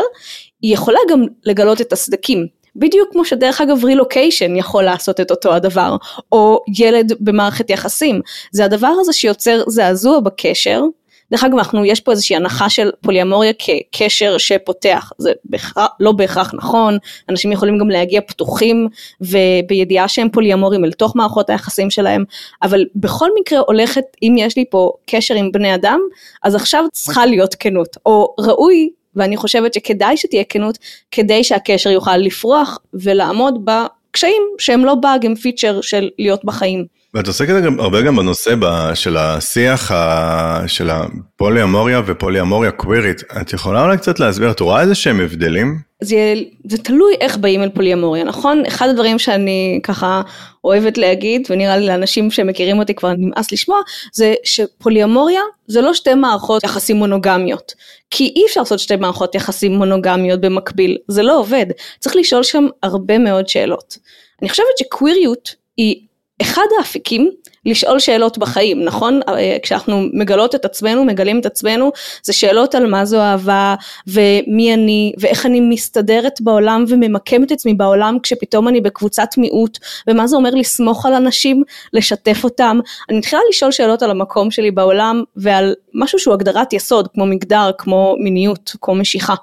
היא 0.62 0.74
יכולה 0.74 0.98
גם 1.10 1.24
לגלות 1.44 1.80
את 1.80 1.92
הסדקים. 1.92 2.46
בדיוק 2.76 3.08
כמו 3.12 3.24
שדרך 3.24 3.60
אגב 3.60 3.84
רילוקיישן 3.84 4.56
יכול 4.56 4.84
לעשות 4.84 5.20
את 5.20 5.30
אותו 5.30 5.54
הדבר, 5.54 5.96
או 6.32 6.60
ילד 6.78 7.12
במערכת 7.20 7.70
יחסים. 7.70 8.20
זה 8.52 8.64
הדבר 8.64 8.92
הזה 9.00 9.12
שיוצר 9.12 9.62
זעזוע 9.66 10.20
בקשר, 10.20 10.82
דרך 11.30 11.44
אגב, 11.44 11.58
אנחנו, 11.58 11.84
יש 11.84 12.00
פה 12.00 12.12
איזושהי 12.12 12.36
הנחה 12.36 12.70
של 12.70 12.90
פוליאמוריה 13.00 13.52
כקשר 13.58 14.38
שפותח, 14.38 15.12
זה 15.18 15.32
בהכרח, 15.44 15.88
לא 16.00 16.12
בהכרח 16.12 16.54
נכון, 16.54 16.98
אנשים 17.28 17.52
יכולים 17.52 17.78
גם 17.78 17.90
להגיע 17.90 18.20
פתוחים 18.20 18.88
ובידיעה 19.20 20.08
שהם 20.08 20.30
פוליאמורים 20.30 20.84
אל 20.84 20.92
תוך 20.92 21.16
מערכות 21.16 21.50
היחסים 21.50 21.90
שלהם, 21.90 22.24
אבל 22.62 22.84
בכל 22.94 23.28
מקרה 23.40 23.58
הולכת, 23.58 24.04
אם 24.22 24.34
יש 24.38 24.56
לי 24.56 24.64
פה 24.70 24.92
קשר 25.06 25.34
עם 25.34 25.52
בני 25.52 25.74
אדם, 25.74 26.00
אז 26.42 26.54
עכשיו 26.54 26.84
צריכה 26.92 27.26
להיות 27.26 27.54
כנות, 27.54 27.96
או 28.06 28.34
ראוי 28.40 28.90
ואני 29.16 29.36
חושבת 29.36 29.74
שכדאי 29.74 30.16
שתהיה 30.16 30.44
כנות 30.44 30.78
כדי 31.10 31.44
שהקשר 31.44 31.90
יוכל 31.90 32.16
לפרוח 32.16 32.78
ולעמוד 32.94 33.64
בקשיים 33.64 34.42
שהם 34.58 34.84
לא 34.84 34.94
באג 34.94 35.26
הם 35.26 35.34
פיצ'ר 35.34 35.80
של 35.80 36.08
להיות 36.18 36.44
בחיים. 36.44 36.99
ואת 37.14 37.26
עוסקת 37.26 37.62
גם, 37.64 37.80
הרבה 37.80 38.02
גם 38.02 38.16
בנושא 38.16 38.54
ב, 38.60 38.94
של 38.94 39.16
השיח 39.16 39.90
ה, 39.90 40.62
של 40.66 40.90
הפולי-אמוריה 40.90 42.02
ופולי-אמוריה 42.06 42.70
קווירית. 42.70 43.22
את 43.40 43.52
יכולה 43.52 43.82
אולי 43.82 43.96
קצת 43.96 44.20
להסביר, 44.20 44.50
את 44.50 44.60
רואה 44.60 44.80
איזה 44.80 44.94
שהם 44.94 45.20
הבדלים? 45.20 45.78
זה, 46.02 46.34
זה 46.64 46.78
תלוי 46.78 47.14
איך 47.20 47.36
באים 47.36 47.62
אל 47.62 47.68
פולי-אמוריה, 47.68 48.24
נכון? 48.24 48.62
אחד 48.66 48.88
הדברים 48.88 49.18
שאני 49.18 49.80
ככה 49.82 50.22
אוהבת 50.64 50.98
להגיד, 50.98 51.46
ונראה 51.50 51.76
לי 51.76 51.86
לאנשים 51.86 52.30
שמכירים 52.30 52.78
אותי 52.78 52.94
כבר 52.94 53.12
נמאס 53.12 53.52
לשמוע, 53.52 53.78
זה 54.12 54.34
שפולי-אמוריה 54.44 55.40
זה 55.66 55.80
לא 55.80 55.94
שתי 55.94 56.14
מערכות 56.14 56.64
יחסים 56.64 56.96
מונוגמיות. 56.96 57.72
כי 58.10 58.32
אי 58.36 58.42
אפשר 58.46 58.60
לעשות 58.60 58.78
שתי 58.78 58.96
מערכות 58.96 59.34
יחסים 59.34 59.72
מונוגמיות 59.72 60.40
במקביל, 60.40 60.96
זה 61.08 61.22
לא 61.22 61.38
עובד. 61.38 61.66
צריך 61.98 62.16
לשאול 62.16 62.42
שם 62.42 62.66
הרבה 62.82 63.18
מאוד 63.18 63.48
שאלות. 63.48 63.98
אני 64.42 64.48
חושבת 64.48 64.78
שקוויריות 64.78 65.54
היא 65.76 65.96
אחד 66.40 66.66
האפיקים 66.78 67.30
לשאול 67.66 67.98
שאלות 67.98 68.38
בחיים, 68.38 68.84
נכון? 68.84 69.20
אה, 69.28 69.56
כשאנחנו 69.62 70.06
מגלות 70.12 70.54
את 70.54 70.64
עצמנו, 70.64 71.04
מגלים 71.04 71.40
את 71.40 71.46
עצמנו, 71.46 71.92
זה 72.22 72.32
שאלות 72.32 72.74
על 72.74 72.86
מה 72.86 73.04
זו 73.04 73.20
אהבה, 73.20 73.74
ומי 74.06 74.74
אני, 74.74 75.12
ואיך 75.18 75.46
אני 75.46 75.60
מסתדרת 75.60 76.40
בעולם 76.40 76.84
וממקמת 76.88 77.46
את 77.46 77.52
עצמי 77.52 77.74
בעולם 77.74 78.18
כשפתאום 78.22 78.68
אני 78.68 78.80
בקבוצת 78.80 79.28
מיעוט, 79.36 79.78
ומה 80.08 80.26
זה 80.26 80.36
אומר 80.36 80.50
לסמוך 80.50 81.06
על 81.06 81.14
אנשים, 81.14 81.62
לשתף 81.92 82.44
אותם. 82.44 82.80
אני 83.10 83.18
מתחילה 83.18 83.42
לשאול 83.50 83.72
שאלות 83.72 84.02
על 84.02 84.10
המקום 84.10 84.50
שלי 84.50 84.70
בעולם, 84.70 85.22
ועל 85.36 85.74
משהו 85.94 86.18
שהוא 86.18 86.34
הגדרת 86.34 86.72
יסוד, 86.72 87.08
כמו 87.14 87.26
מגדר, 87.26 87.70
כמו 87.78 88.16
מיניות, 88.18 88.72
כמו 88.80 88.94
משיכה. 88.94 89.34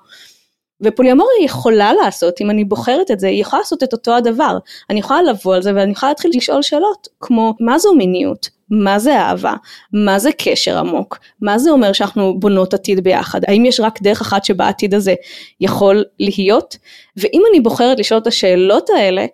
ופוליומוריה 0.82 1.44
יכולה 1.44 1.94
לעשות, 1.94 2.42
אם 2.42 2.50
אני 2.50 2.64
בוחרת 2.64 3.12
את 3.12 3.20
זה, 3.20 3.28
היא 3.28 3.42
יכולה 3.42 3.60
לעשות 3.60 3.84
את 3.84 3.94
אותו 3.94 4.16
הדבר. 4.16 4.58
אני 4.90 5.00
יכולה 5.00 5.22
לבוא 5.22 5.56
על 5.56 5.62
זה 5.62 5.72
ואני 5.76 5.92
יכולה 5.92 6.12
להתחיל 6.12 6.32
לשאול 6.36 6.62
שאלות, 6.62 7.08
כמו 7.20 7.54
מה 7.60 7.80
זו 7.80 7.94
מיניות? 7.94 8.50
מה 8.70 9.00
זה 9.00 9.20
אהבה? 9.20 9.54
מה 9.94 10.20
זה 10.20 10.30
קשר 10.38 10.78
עמוק? 10.78 11.20
מה 11.42 11.60
זה 11.60 11.72
אומר 11.72 11.94
שאנחנו 11.94 12.40
בונות 12.40 12.74
עתיד 12.74 13.04
ביחד? 13.04 13.42
האם 13.48 13.66
יש 13.66 13.80
רק 13.80 14.02
דרך 14.02 14.22
אחת 14.22 14.46
שבה 14.46 14.66
העתיד 14.66 14.94
הזה 14.94 15.14
יכול 15.62 16.04
להיות? 16.20 16.78
ואם 17.18 17.42
אני 17.52 17.60
בוחרת 17.60 18.00
לשאול 18.00 18.20
את 18.20 18.28
השאלות 18.28 18.90
האלה, 18.90 19.26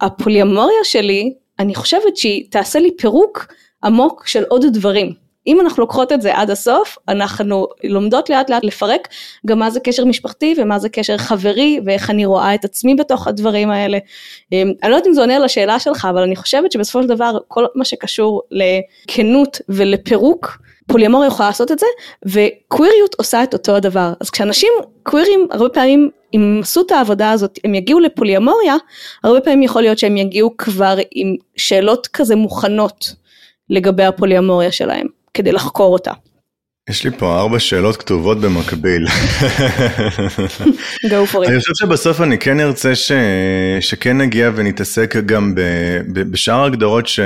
הפוליומוריה 0.00 0.84
שלי, 0.84 1.34
אני 1.58 1.74
חושבת 1.74 2.16
שהיא 2.16 2.44
תעשה 2.50 2.78
לי 2.78 2.90
פירוק 2.98 3.46
עמוק 3.84 4.26
של 4.26 4.44
עוד 4.48 4.66
דברים. 4.72 5.29
אם 5.46 5.60
אנחנו 5.60 5.80
לוקחות 5.80 6.12
את 6.12 6.22
זה 6.22 6.36
עד 6.36 6.50
הסוף, 6.50 6.98
אנחנו 7.08 7.66
לומדות 7.84 8.30
לאט 8.30 8.50
לאט 8.50 8.64
לפרק 8.64 9.08
גם 9.46 9.58
מה 9.58 9.70
זה 9.70 9.80
קשר 9.80 10.04
משפחתי 10.04 10.54
ומה 10.58 10.78
זה 10.78 10.88
קשר 10.88 11.18
חברי 11.18 11.80
ואיך 11.84 12.10
אני 12.10 12.26
רואה 12.26 12.54
את 12.54 12.64
עצמי 12.64 12.94
בתוך 12.94 13.26
הדברים 13.26 13.70
האלה. 13.70 13.98
אמ, 14.52 14.72
אני 14.82 14.90
לא 14.90 14.96
יודעת 14.96 15.06
אם 15.06 15.14
זה 15.14 15.20
עונה 15.20 15.38
לשאלה 15.38 15.78
שלך, 15.78 16.08
אבל 16.10 16.22
אני 16.22 16.36
חושבת 16.36 16.72
שבסופו 16.72 17.02
של 17.02 17.08
דבר 17.08 17.38
כל 17.48 17.66
מה 17.74 17.84
שקשור 17.84 18.42
לכנות 18.50 19.60
ולפירוק, 19.68 20.58
פוליומוריה 20.86 21.28
יכולה 21.28 21.48
לעשות 21.48 21.72
את 21.72 21.78
זה, 21.78 21.86
וקוויריות 22.26 23.14
עושה 23.14 23.42
את 23.42 23.52
אותו 23.54 23.76
הדבר. 23.76 24.12
אז 24.20 24.30
כשאנשים 24.30 24.72
קווירים 25.02 25.48
הרבה 25.50 25.68
פעמים 25.68 26.10
אם 26.34 26.60
עשו 26.62 26.80
את 26.80 26.90
העבודה 26.90 27.30
הזאת, 27.30 27.58
הם 27.64 27.74
יגיעו 27.74 28.00
לפוליומוריה, 28.00 28.76
הרבה 29.24 29.40
פעמים 29.40 29.62
יכול 29.62 29.82
להיות 29.82 29.98
שהם 29.98 30.16
יגיעו 30.16 30.56
כבר 30.58 30.96
עם 31.10 31.34
שאלות 31.56 32.06
כזה 32.06 32.36
מוכנות 32.36 33.14
לגבי 33.70 34.04
הפוליומוריה 34.04 34.72
שלהם. 34.72 35.19
כדי 35.34 35.52
לחקור 35.52 35.92
אותה. 35.92 36.12
יש 36.90 37.04
לי 37.04 37.10
פה 37.10 37.38
ארבע 37.38 37.58
שאלות 37.58 37.96
כתובות 37.96 38.40
במקביל. 38.40 39.06
go 41.06 41.32
for 41.32 41.36
it. 41.36 41.48
אני 41.48 41.58
חושב 41.58 41.72
שבסוף 41.74 42.20
אני 42.20 42.38
כן 42.38 42.60
ארצה 42.60 42.94
ש... 42.94 43.12
שכן 43.80 44.18
נגיע 44.18 44.50
ונתעסק 44.54 45.16
גם 45.26 45.54
ב... 45.54 45.60
בשאר 46.12 46.64
הגדרות 46.64 47.06
ש... 47.06 47.20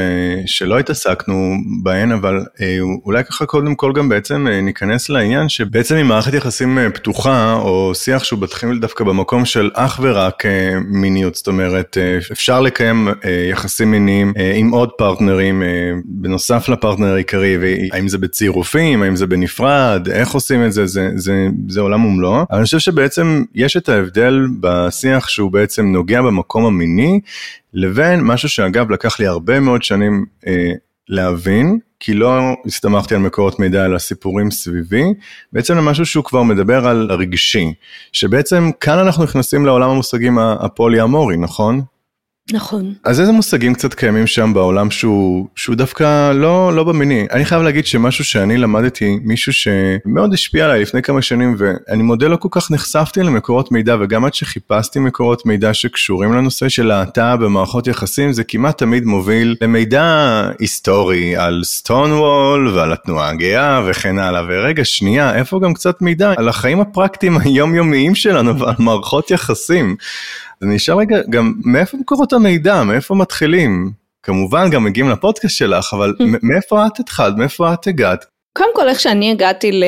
שלא 0.47 0.79
התעסקנו 0.79 1.55
בהן, 1.83 2.13
אבל 2.13 2.45
אה, 2.61 2.79
אולי 3.05 3.25
ככה 3.25 3.47
קודם 3.47 3.75
כל 3.75 3.93
גם 3.93 4.09
בעצם 4.09 4.47
אה, 4.51 4.61
ניכנס 4.61 5.09
לעניין 5.09 5.49
שבעצם 5.49 5.95
אם 5.95 6.07
מערכת 6.07 6.35
יחסים 6.35 6.79
אה, 6.79 6.91
פתוחה, 6.91 7.55
או 7.55 7.93
שיח 7.95 8.25
שהוא 8.25 8.41
מתחיל 8.41 8.79
דווקא 8.79 9.05
במקום 9.05 9.45
של 9.45 9.71
אך 9.75 10.01
ורק 10.03 10.43
מיניות, 10.85 11.35
זאת 11.35 11.47
אומרת, 11.47 11.97
אפשר 12.33 12.61
לקיים 12.61 13.09
יחסים 13.51 13.91
מיניים 13.91 14.33
עם 14.55 14.71
עוד 14.71 14.91
פרטנרים, 14.99 15.63
בנוסף 16.05 16.69
לפרטנר 16.69 17.15
העיקרי, 17.15 17.59
האם 17.93 18.09
זה 18.09 18.19
בצירופים, 18.19 19.03
האם 19.03 19.17
זה 19.17 19.27
בנפרד. 19.27 19.54
נפרד, 19.55 20.09
איך 20.09 20.33
עושים 20.33 20.65
את 20.65 20.73
זה, 20.73 20.87
זה, 20.87 21.11
זה, 21.15 21.47
זה 21.69 21.81
עולם 21.81 22.05
ומלואו. 22.05 22.35
אבל 22.35 22.59
אני 22.59 22.65
חושב 22.65 22.79
שבעצם 22.79 23.45
יש 23.55 23.77
את 23.77 23.89
ההבדל 23.89 24.47
בשיח 24.61 25.29
שהוא 25.29 25.53
בעצם 25.53 25.87
נוגע 25.87 26.23
במקום 26.23 26.65
המיני, 26.65 27.21
לבין 27.75 28.21
משהו 28.21 28.49
שאגב 28.49 28.91
לקח 28.91 29.21
לי 29.21 29.27
הרבה 29.27 29.61
מאוד 29.61 29.83
שנים 29.83 30.25
אה, 30.47 30.73
להבין, 31.09 31.79
כי 32.01 32.15
לא 32.15 32.41
הסתמכתי 32.67 33.15
על 33.15 33.21
מקורות 33.21 33.59
מידע 33.59 33.85
על 33.85 33.95
הסיפורים 33.95 34.51
סביבי, 34.51 35.05
בעצם 35.53 35.77
למשהו 35.77 36.07
שהוא 36.07 36.25
כבר 36.25 36.43
מדבר 36.43 36.87
על 36.87 37.11
הרגשי, 37.11 37.75
שבעצם 38.13 38.71
כאן 38.81 38.99
אנחנו 38.99 39.25
נכנסים 39.25 39.67
לעולם 39.67 39.91
המושגים 39.91 40.39
הפולי 40.39 41.03
אמורי, 41.03 41.37
נכון? 41.37 41.83
נכון. 42.53 42.95
אז 43.05 43.21
איזה 43.21 43.33
מושגים 43.33 43.75
קצת 43.75 43.95
קיימים 43.95 44.27
שם 44.27 44.55
בעולם 44.55 44.91
שהוא, 44.91 45.47
שהוא 45.57 45.77
דווקא 45.77 46.33
לא, 46.33 46.73
לא 46.75 46.85
במיני? 46.85 47.27
אני 47.33 47.45
חייב 47.45 47.63
להגיד 47.63 47.87
שמשהו 47.87 48.25
שאני 48.25 48.57
למדתי, 48.57 49.19
מישהו 49.23 49.53
שמאוד 49.53 50.35
השפיע 50.35 50.65
עליי 50.65 50.83
לפני 50.83 51.03
כמה 51.03 51.23
שנים, 51.23 51.57
ואני 51.59 52.03
מודה 52.03 52.29
לא 52.29 52.37
כל 52.37 52.49
כך 52.51 52.71
נחשפתי 52.71 53.23
למקורות 53.23 53.73
מידע, 53.73 53.97
וגם 54.01 54.25
עד 54.25 54.35
שחיפשתי 54.35 54.99
מקורות 54.99 55.47
מידע 55.47 55.75
שקשורים 55.75 56.33
לנושא 56.33 56.69
של 56.69 56.87
להט"ב 56.87 57.37
במערכות 57.41 57.87
יחסים, 57.87 58.33
זה 58.33 58.45
כמעט 58.45 58.79
תמיד 58.79 59.05
מוביל 59.05 59.57
למידע 59.61 60.43
היסטורי 60.59 61.37
על 61.37 61.61
סטונוול 61.65 62.69
ועל 62.69 62.93
התנועה 62.93 63.31
הגאה 63.31 63.83
וכן 63.87 64.19
הלאה. 64.19 64.43
ורגע, 64.49 64.85
שנייה, 64.85 65.35
איפה 65.35 65.61
גם 65.61 65.75
קצת 65.75 66.03
מידע 66.03 66.35
על 66.37 66.49
החיים 66.49 66.81
הפרקטיים 66.81 67.39
היומיומיים 67.45 68.15
שלנו 68.15 68.59
ועל 68.59 68.75
מערכות 68.79 69.31
יחסים? 69.31 69.97
אני 70.65 70.77
אשאל 70.77 70.95
רגע, 70.95 71.17
גם 71.31 71.55
מאיפה 71.65 71.97
מקורות 71.97 72.33
המידע, 72.33 72.83
מאיפה 72.83 73.15
מתחילים? 73.15 73.91
כמובן 74.23 74.71
גם 74.71 74.85
מגיעים 74.85 75.11
לפודקאסט 75.11 75.57
שלך, 75.57 75.95
אבל 75.95 76.15
מאיפה 76.49 76.87
את 76.87 77.01
התחלת, 77.01 77.35
מאיפה 77.37 77.73
את 77.73 77.87
הגעת? 77.87 78.25
קודם 78.53 78.71
כל 78.75 78.89
איך 78.89 79.01
שאני 79.01 79.31
הגעתי 79.31 79.81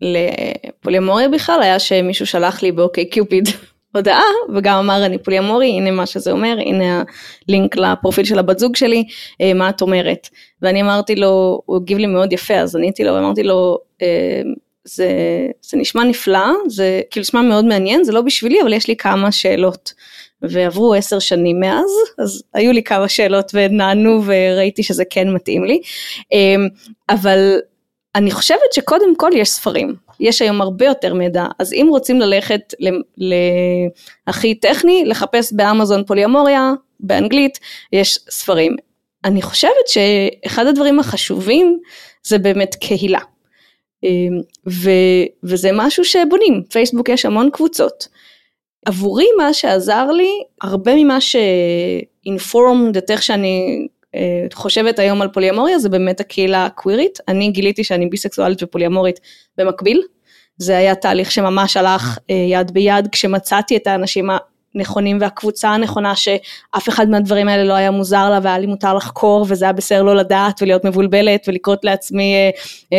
לפוליומוריה 0.00 1.28
בכלל, 1.28 1.62
היה 1.62 1.78
שמישהו 1.78 2.26
שלח 2.26 2.62
לי 2.62 2.72
באוקיי 2.72 3.10
קיופיד 3.10 3.48
הודעה, 3.94 4.22
וגם 4.54 4.78
אמר 4.78 5.06
אני 5.06 5.18
פוליומורי, 5.18 5.68
הנה 5.68 5.90
מה 5.90 6.06
שזה 6.06 6.32
אומר, 6.32 6.56
הנה 6.60 7.02
הלינק 7.48 7.76
לפרופיל 7.76 8.24
של 8.24 8.38
הבת 8.38 8.58
זוג 8.58 8.76
שלי, 8.76 9.04
אה, 9.40 9.54
מה 9.54 9.68
את 9.68 9.82
אומרת? 9.82 10.28
ואני 10.62 10.82
אמרתי 10.82 11.16
לו, 11.16 11.60
הוא 11.66 11.76
הגיב 11.76 11.98
לי 11.98 12.06
מאוד 12.06 12.32
יפה, 12.32 12.54
אז 12.54 12.76
עניתי 12.76 13.04
לו, 13.04 13.14
ואמרתי 13.14 13.42
לו, 13.42 13.78
אה, 14.02 14.42
זה, 14.84 15.08
זה 15.62 15.76
נשמע 15.76 16.04
נפלא, 16.04 16.46
זה 16.68 17.00
כאילו 17.10 17.20
נשמע 17.22 17.42
מאוד 17.42 17.64
מעניין, 17.64 18.04
זה 18.04 18.12
לא 18.12 18.20
בשבילי, 18.20 18.62
אבל 18.62 18.72
יש 18.72 18.88
לי 18.88 18.96
כמה 18.96 19.32
שאלות. 19.32 19.92
ועברו 20.42 20.94
עשר 20.94 21.18
שנים 21.18 21.60
מאז, 21.60 21.90
אז 22.18 22.42
היו 22.54 22.72
לי 22.72 22.82
כמה 22.82 23.08
שאלות 23.08 23.50
ונענו 23.54 24.22
וראיתי 24.24 24.82
שזה 24.82 25.04
כן 25.10 25.30
מתאים 25.32 25.64
לי. 25.64 25.80
אמ, 26.32 26.68
אבל 27.08 27.58
אני 28.14 28.30
חושבת 28.30 28.72
שקודם 28.72 29.16
כל 29.16 29.30
יש 29.34 29.48
ספרים, 29.48 29.94
יש 30.20 30.42
היום 30.42 30.60
הרבה 30.60 30.86
יותר 30.86 31.14
מידע, 31.14 31.46
אז 31.58 31.72
אם 31.72 31.86
רוצים 31.90 32.20
ללכת 32.20 32.74
להכי 34.26 34.54
טכני, 34.54 35.04
לחפש 35.04 35.52
באמזון 35.52 36.04
פוליומוריה, 36.04 36.72
באנגלית, 37.00 37.58
יש 37.92 38.18
ספרים. 38.30 38.76
אני 39.24 39.42
חושבת 39.42 39.88
שאחד 39.88 40.66
הדברים 40.66 40.98
החשובים 41.00 41.78
זה 42.22 42.38
באמת 42.38 42.74
קהילה. 42.74 43.20
אמ, 44.04 44.40
ו, 44.68 44.90
וזה 45.44 45.70
משהו 45.72 46.04
שבונים, 46.04 46.62
פייסבוק 46.70 47.08
יש 47.08 47.24
המון 47.26 47.50
קבוצות. 47.52 48.08
עבורי 48.86 49.26
מה 49.38 49.54
שעזר 49.54 50.10
לי, 50.10 50.30
הרבה 50.62 50.94
ממה 50.96 51.18
שאינפורמד 51.20 52.96
את 52.96 53.10
איך 53.10 53.22
שאני 53.22 53.86
אה, 54.14 54.46
חושבת 54.52 54.98
היום 54.98 55.22
על 55.22 55.28
פוליאמוריה 55.28 55.78
זה 55.78 55.88
באמת 55.88 56.20
הקהילה 56.20 56.66
הקווירית, 56.66 57.18
אני 57.28 57.50
גיליתי 57.50 57.84
שאני 57.84 58.06
ביסקסואלית 58.06 58.62
ופוליאמורית 58.62 59.20
במקביל, 59.58 60.02
זה 60.56 60.78
היה 60.78 60.94
תהליך 60.94 61.30
שממש 61.30 61.76
הלך 61.76 62.18
אה, 62.30 62.34
יד 62.34 62.70
ביד 62.70 63.08
כשמצאתי 63.12 63.76
את 63.76 63.86
האנשים 63.86 64.30
הנכונים 64.74 65.18
והקבוצה 65.20 65.68
הנכונה 65.68 66.16
שאף 66.16 66.88
אחד 66.88 67.08
מהדברים 67.08 67.48
האלה 67.48 67.64
לא 67.64 67.72
היה 67.72 67.90
מוזר 67.90 68.30
לה 68.30 68.38
והיה 68.42 68.58
לי 68.58 68.66
מותר 68.66 68.94
לחקור 68.94 69.46
וזה 69.48 69.64
היה 69.64 69.72
בסדר 69.72 70.02
לא 70.02 70.16
לדעת 70.16 70.62
ולהיות 70.62 70.84
מבולבלת 70.84 71.48
ולקרות 71.48 71.84
לעצמי 71.84 72.34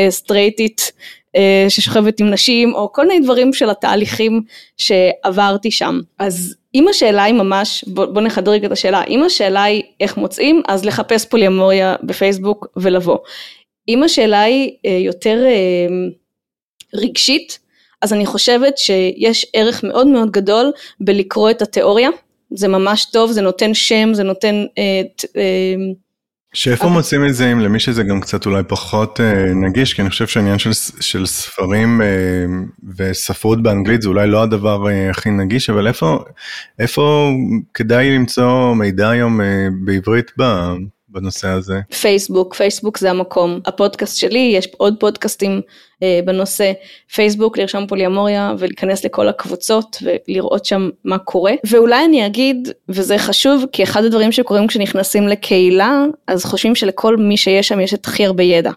סטרייטית 0.10 0.92
אה, 1.36 1.42
אה, 1.42 1.64
אה, 1.64 1.70
ששוכבת 1.70 2.20
עם 2.20 2.30
נשים 2.30 2.74
או 2.74 2.92
כל 2.92 3.08
מיני 3.08 3.26
דברים 3.26 3.54
של 3.54 3.70
התהליכים 3.70 4.42
שעברתי 4.78 5.72
שם. 5.72 6.00
אז 6.20 6.56
אם 6.76 6.88
השאלה 6.88 7.24
היא 7.24 7.34
ממש, 7.34 7.84
בוא, 7.88 8.06
בוא 8.06 8.22
נחדרג 8.22 8.66
את 8.66 8.72
השאלה, 8.72 9.04
אם 9.04 9.24
השאלה 9.24 9.64
היא 9.64 9.84
איך 10.00 10.18
מוצאים 10.18 10.62
אז 10.68 10.86
לחפש 10.86 11.26
פוליאמוריה 11.26 11.96
בפייסבוק 12.04 12.68
ולבוא. 12.76 13.18
אם 13.88 14.04
השאלה 14.04 14.42
היא 14.42 14.72
יותר 14.84 15.46
רגשית 16.96 17.60
אז 18.02 18.14
אני 18.14 18.26
חושבת 18.26 18.78
שיש 18.78 19.46
ערך 19.54 19.84
מאוד 19.84 20.08
מאוד 20.08 20.32
גדול 20.32 20.72
בלקרוא 21.00 21.50
את 21.50 21.62
התיאוריה, 21.62 22.10
זה 22.52 22.68
ממש 22.68 23.06
טוב, 23.06 23.32
זה 23.32 23.42
נותן 23.42 23.74
שם, 23.74 24.14
זה 24.14 24.24
נותן... 24.24 24.56
אה, 24.78 25.02
אה, 25.38 25.76
שאיפה 26.56 26.88
מוצאים 26.88 27.26
את 27.26 27.36
זה 27.36 27.52
אם 27.52 27.60
למי 27.60 27.80
שזה 27.80 28.04
גם 28.04 28.22
קצת 28.22 28.46
אולי 28.46 28.64
פחות 28.68 29.22
אה, 29.22 29.54
נגיש, 29.54 29.94
כי 29.94 30.02
אני 30.02 30.10
חושב 30.10 30.28
שהעניין 30.28 30.60
של, 30.60 30.74
של 31.00 31.26
ספרים 31.26 32.02
אה, 32.02 32.08
וספרות 32.98 33.64
באנגלית 33.64 34.02
זה 34.02 34.10
אולי 34.10 34.28
לא 34.28 34.44
הדבר 34.44 34.90
אה, 34.90 35.10
הכי 35.10 35.30
נגיש, 35.30 35.70
אבל 35.70 35.88
איפה, 35.88 36.20
איפה 36.80 37.32
כדאי 37.74 38.16
למצוא 38.16 38.74
מידע 38.74 39.10
היום 39.10 39.42
אה, 39.42 39.68
בעברית 39.86 40.32
ב, 40.40 40.44
בנושא 41.10 41.48
הזה? 41.48 41.80
פייסבוק, 42.02 42.54
פייסבוק 42.54 42.98
זה 42.98 43.10
המקום. 43.10 43.60
הפודקאסט 43.66 44.18
שלי, 44.18 44.54
יש 44.58 44.68
עוד 44.78 44.96
פודקאסטים 45.00 45.62
בנושא 46.26 46.72
פייסבוק, 47.14 47.58
לרשום 47.58 47.88
פוליאמוריה 47.88 48.54
ולהיכנס 48.58 49.06
לכל 49.06 49.28
הקבוצות 49.28 49.98
ולראות 50.02 50.66
שם 50.66 50.90
מה 51.04 51.18
קורה. 51.18 51.54
ואולי 51.64 52.06
אני 52.06 52.26
אגיד, 52.26 52.70
וזה 52.90 53.18
חשוב, 53.18 53.66
כי 53.72 53.84
אחד 53.84 54.06
הדברים 54.06 54.32
שקורים 54.32 54.68
כשנכנסים 54.68 55.28
לקהילה, 55.28 56.04
אז 56.28 56.46
חושבים 56.46 56.76
שלכל 56.76 57.18
מי 57.18 57.38
שיש 57.38 57.68
שם 57.68 57.80
יש 57.80 57.94
את 57.94 58.06
הכי 58.06 58.26
הרבה 58.26 58.44
ידע. 58.44 58.72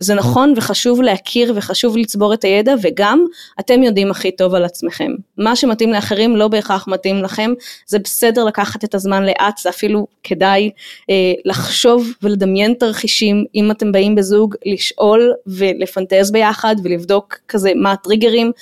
זה 0.00 0.14
נכון 0.14 0.54
וחשוב 0.56 1.02
להכיר 1.02 1.52
וחשוב 1.56 1.96
לצבור 1.96 2.34
את 2.34 2.44
הידע 2.44 2.74
וגם 2.82 3.24
אתם 3.60 3.82
יודעים 3.82 4.10
הכי 4.10 4.30
טוב 4.30 4.54
על 4.54 4.64
עצמכם. 4.64 5.12
מה 5.38 5.56
שמתאים 5.56 5.92
לאחרים 5.92 6.36
לא 6.36 6.48
בהכרח 6.48 6.88
מתאים 6.88 7.22
לכם, 7.22 7.52
זה 7.86 7.98
בסדר 7.98 8.44
לקחת 8.44 8.84
את 8.84 8.94
הזמן 8.94 9.24
לאט, 9.24 9.58
זה 9.58 9.68
אפילו 9.68 10.06
כדאי 10.22 10.70
אה, 11.10 11.32
לחשוב 11.44 12.12
ולדמיין 12.22 12.74
תרחישים, 12.74 13.44
אם 13.54 13.70
אתם 13.70 13.92
באים 13.92 14.14
בזוג, 14.14 14.54
לשאול 14.66 15.32
ולפנטז 15.46 16.32
ביחד 16.32 16.57
ולבדוק 16.84 17.38
כזה 17.48 17.72
מה 17.76 17.92
הטריגרים. 17.92 18.52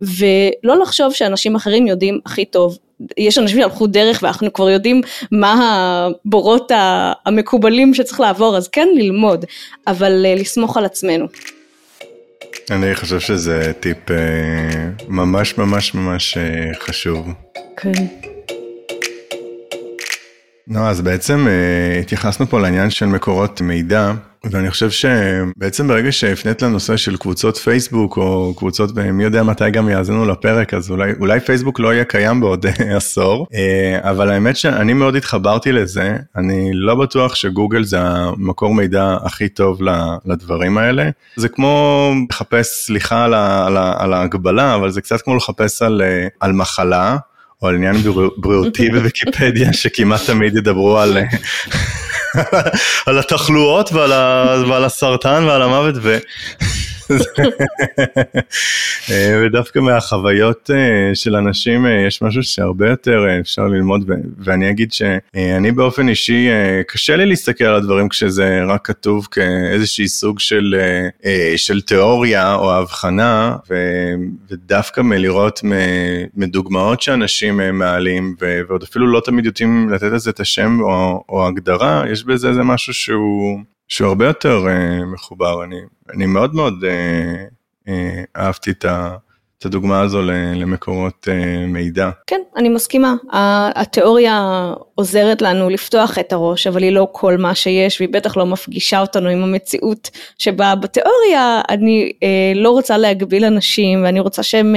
ולא 0.00 0.78
לחשוב 0.82 1.12
שאנשים 1.12 1.56
אחרים 1.56 1.86
יודעים 1.86 2.20
הכי 2.26 2.44
טוב. 2.44 2.78
יש 3.18 3.38
אנשים 3.38 3.58
שהלכו 3.58 3.86
דרך 3.86 4.22
ואנחנו 4.22 4.52
כבר 4.52 4.70
יודעים 4.70 5.00
מה 5.32 5.54
הבורות 6.24 6.72
המקובלים 7.26 7.94
שצריך 7.94 8.20
לעבור, 8.20 8.56
אז 8.56 8.68
כן 8.68 8.88
ללמוד, 8.94 9.44
אבל 9.86 10.26
אה, 10.26 10.34
לסמוך 10.34 10.76
על 10.76 10.84
עצמנו. 10.84 11.26
אני 12.70 12.94
חושב 12.94 13.20
שזה 13.20 13.72
טיפ 13.80 14.10
אה, 14.10 14.16
ממש 15.08 15.58
ממש 15.58 15.94
ממש 15.94 16.36
אה, 16.36 16.74
חשוב. 16.80 17.28
כן. 17.76 18.06
נו, 20.68 20.88
אז 20.88 21.00
בעצם 21.00 21.46
התייחסנו 22.00 22.46
פה 22.46 22.60
לעניין 22.60 22.90
של 22.90 23.06
מקורות 23.06 23.60
מידע. 23.60 24.12
ואני 24.50 24.70
חושב 24.70 24.90
שבעצם 24.90 25.88
ברגע 25.88 26.12
שהפנית 26.12 26.62
לנושא 26.62 26.96
של 26.96 27.16
קבוצות 27.16 27.56
פייסבוק 27.56 28.16
או 28.16 28.54
קבוצות 28.56 28.96
מי 28.96 29.24
יודע 29.24 29.42
מתי 29.42 29.70
גם 29.70 29.88
יאזינו 29.88 30.24
לפרק 30.24 30.74
אז 30.74 30.90
אולי 30.90 31.12
אולי 31.20 31.40
פייסבוק 31.40 31.80
לא 31.80 31.94
יהיה 31.94 32.04
קיים 32.04 32.40
בעוד 32.40 32.66
עשור 32.96 33.46
אה, 33.54 34.10
אבל 34.10 34.30
האמת 34.30 34.56
שאני 34.56 34.92
מאוד 34.92 35.16
התחברתי 35.16 35.72
לזה 35.72 36.16
אני 36.36 36.70
לא 36.74 36.94
בטוח 36.94 37.34
שגוגל 37.34 37.84
זה 37.84 38.00
המקור 38.00 38.74
מידע 38.74 39.16
הכי 39.22 39.48
טוב 39.48 39.80
לדברים 40.24 40.78
האלה 40.78 41.10
זה 41.36 41.48
כמו 41.48 42.10
לחפש 42.30 42.66
סליחה 42.86 43.24
על, 43.24 43.34
על, 43.34 43.76
על 43.76 44.12
ההגבלה 44.12 44.74
אבל 44.74 44.90
זה 44.90 45.00
קצת 45.00 45.20
כמו 45.20 45.36
לחפש 45.36 45.82
על, 45.82 46.02
אה, 46.02 46.26
על 46.40 46.52
מחלה. 46.52 47.16
או 47.62 47.68
על 47.68 47.74
עניין 47.74 47.96
בריאותי 48.36 48.90
בוויקיפדיה 48.94 49.72
שכמעט 49.72 50.20
תמיד 50.26 50.56
ידברו 50.56 50.98
על 50.98 51.18
על 53.06 53.18
התחלואות 53.18 53.92
ועל, 53.92 54.12
ה, 54.12 54.56
ועל 54.68 54.84
הסרטן 54.84 55.44
ועל 55.44 55.62
המוות 55.62 55.94
ו... 56.02 56.18
אה, 59.10 59.42
ודווקא 59.46 59.78
מהחוויות 59.78 60.70
אה, 60.74 61.14
של 61.14 61.36
אנשים 61.36 61.86
אה, 61.86 62.06
יש 62.06 62.22
משהו 62.22 62.42
שהרבה 62.42 62.88
יותר 62.88 63.26
אפשר 63.40 63.66
ללמוד 63.66 64.10
ואני 64.38 64.70
אגיד 64.70 64.92
שאני 64.92 65.72
באופן 65.72 66.08
אישי 66.08 66.48
קשה 66.88 67.16
לי 67.16 67.26
להסתכל 67.26 67.64
על 67.64 67.74
הדברים 67.74 68.08
כשזה 68.08 68.60
רק 68.68 68.86
כתוב 68.86 69.28
כאיזשהי 69.30 70.08
סוג 70.08 70.40
של, 70.40 70.74
של 71.56 71.80
תיאוריה 71.80 72.54
או 72.54 72.74
הבחנה 72.74 73.56
ודווקא 74.50 75.00
מלראות 75.00 75.60
מדוגמאות 76.34 77.02
שאנשים 77.02 77.60
מעלים 77.78 78.36
ועוד 78.38 78.82
אפילו 78.82 79.06
לא 79.06 79.20
תמיד 79.24 79.46
יודעים 79.46 79.88
לתת 79.90 80.12
לזה 80.12 80.30
את 80.30 80.40
השם 80.40 80.80
או, 80.80 81.24
או 81.28 81.46
הגדרה 81.46 82.04
יש 82.10 82.24
בזה 82.24 82.48
איזה 82.48 82.62
משהו 82.62 82.94
שהוא. 82.94 83.73
שהוא 83.88 84.08
הרבה 84.08 84.26
יותר 84.26 84.64
uh, 84.66 85.04
מחובר, 85.04 85.64
אני, 85.64 86.26
מאוד 86.26 86.54
מאוד 86.54 86.74
uh, 86.84 87.88
uh, 87.88 87.90
אהבתי 88.36 88.70
את 88.70 88.84
ה... 88.84 89.16
את 89.64 89.66
הדוגמה 89.66 90.00
הזו 90.00 90.22
למקורות 90.54 91.28
אה, 91.28 91.66
מידע. 91.66 92.10
כן, 92.26 92.40
אני 92.56 92.68
מסכימה. 92.68 93.14
התיאוריה 93.74 94.72
עוזרת 94.94 95.42
לנו 95.42 95.70
לפתוח 95.70 96.18
את 96.18 96.32
הראש, 96.32 96.66
אבל 96.66 96.82
היא 96.82 96.92
לא 96.92 97.08
כל 97.12 97.36
מה 97.36 97.54
שיש, 97.54 98.00
והיא 98.00 98.12
בטח 98.12 98.36
לא 98.36 98.46
מפגישה 98.46 99.00
אותנו 99.00 99.28
עם 99.28 99.42
המציאות 99.42 100.10
שבה 100.38 100.74
בתיאוריה 100.74 101.60
אני 101.68 102.12
אה, 102.22 102.52
לא 102.54 102.70
רוצה 102.70 102.98
להגביל 102.98 103.44
אנשים, 103.44 104.04
ואני 104.04 104.20
רוצה 104.20 104.42
שהם 104.42 104.76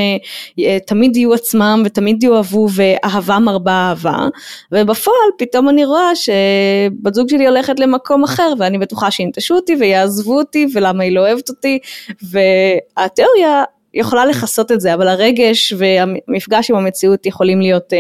אה, 0.60 0.78
תמיד 0.80 1.16
יהיו 1.16 1.34
עצמם 1.34 1.84
ותמיד 1.86 2.24
יאהבו, 2.24 2.68
ואהבה 2.72 3.40
מרבה 3.40 3.72
אהבה, 3.72 4.28
ובפועל 4.72 5.30
פתאום 5.38 5.70
אני 5.70 5.86
רואה 5.86 6.16
שבת 6.16 7.14
זוג 7.14 7.30
שלי 7.30 7.48
הולכת 7.48 7.80
למקום 7.80 8.24
אחר, 8.24 8.54
ואני 8.60 8.78
בטוחה 8.78 9.12
שינטשו 9.12 9.56
אותי 9.56 9.76
ויעזבו 9.80 10.38
אותי, 10.38 10.68
ולמה 10.74 11.04
היא 11.04 11.16
לא 11.16 11.20
אוהבת 11.22 11.50
אותי, 11.50 11.80
והתיאוריה 12.22 13.64
יכולה 13.94 14.26
לכסות 14.26 14.72
את 14.72 14.82
זה, 14.82 14.94
אבל 14.94 15.08
הרגש 15.08 15.74
והמפגש 15.78 16.72
עם 16.72 16.78
המציאות 16.78 17.26
יכולים 17.26 17.62
להיות 17.62 17.94
uh, 17.94 17.96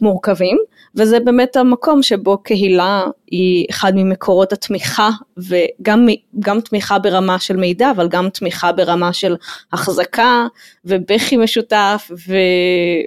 מורכבים, 0.00 0.58
וזה 0.96 1.20
באמת 1.20 1.56
המקום 1.56 2.02
שבו 2.02 2.38
קהילה 2.38 3.04
היא 3.30 3.66
אחד 3.70 3.92
ממקורות 3.96 4.52
התמיכה, 4.52 5.10
וגם 5.38 6.60
תמיכה 6.64 6.98
ברמה 6.98 7.38
של 7.38 7.56
מידע, 7.56 7.90
אבל 7.90 8.08
גם 8.08 8.28
תמיכה 8.28 8.72
ברמה 8.72 9.12
של 9.12 9.36
החזקה, 9.72 10.46
ובכי 10.84 11.36
משותף, 11.36 12.10
ו, 12.28 12.32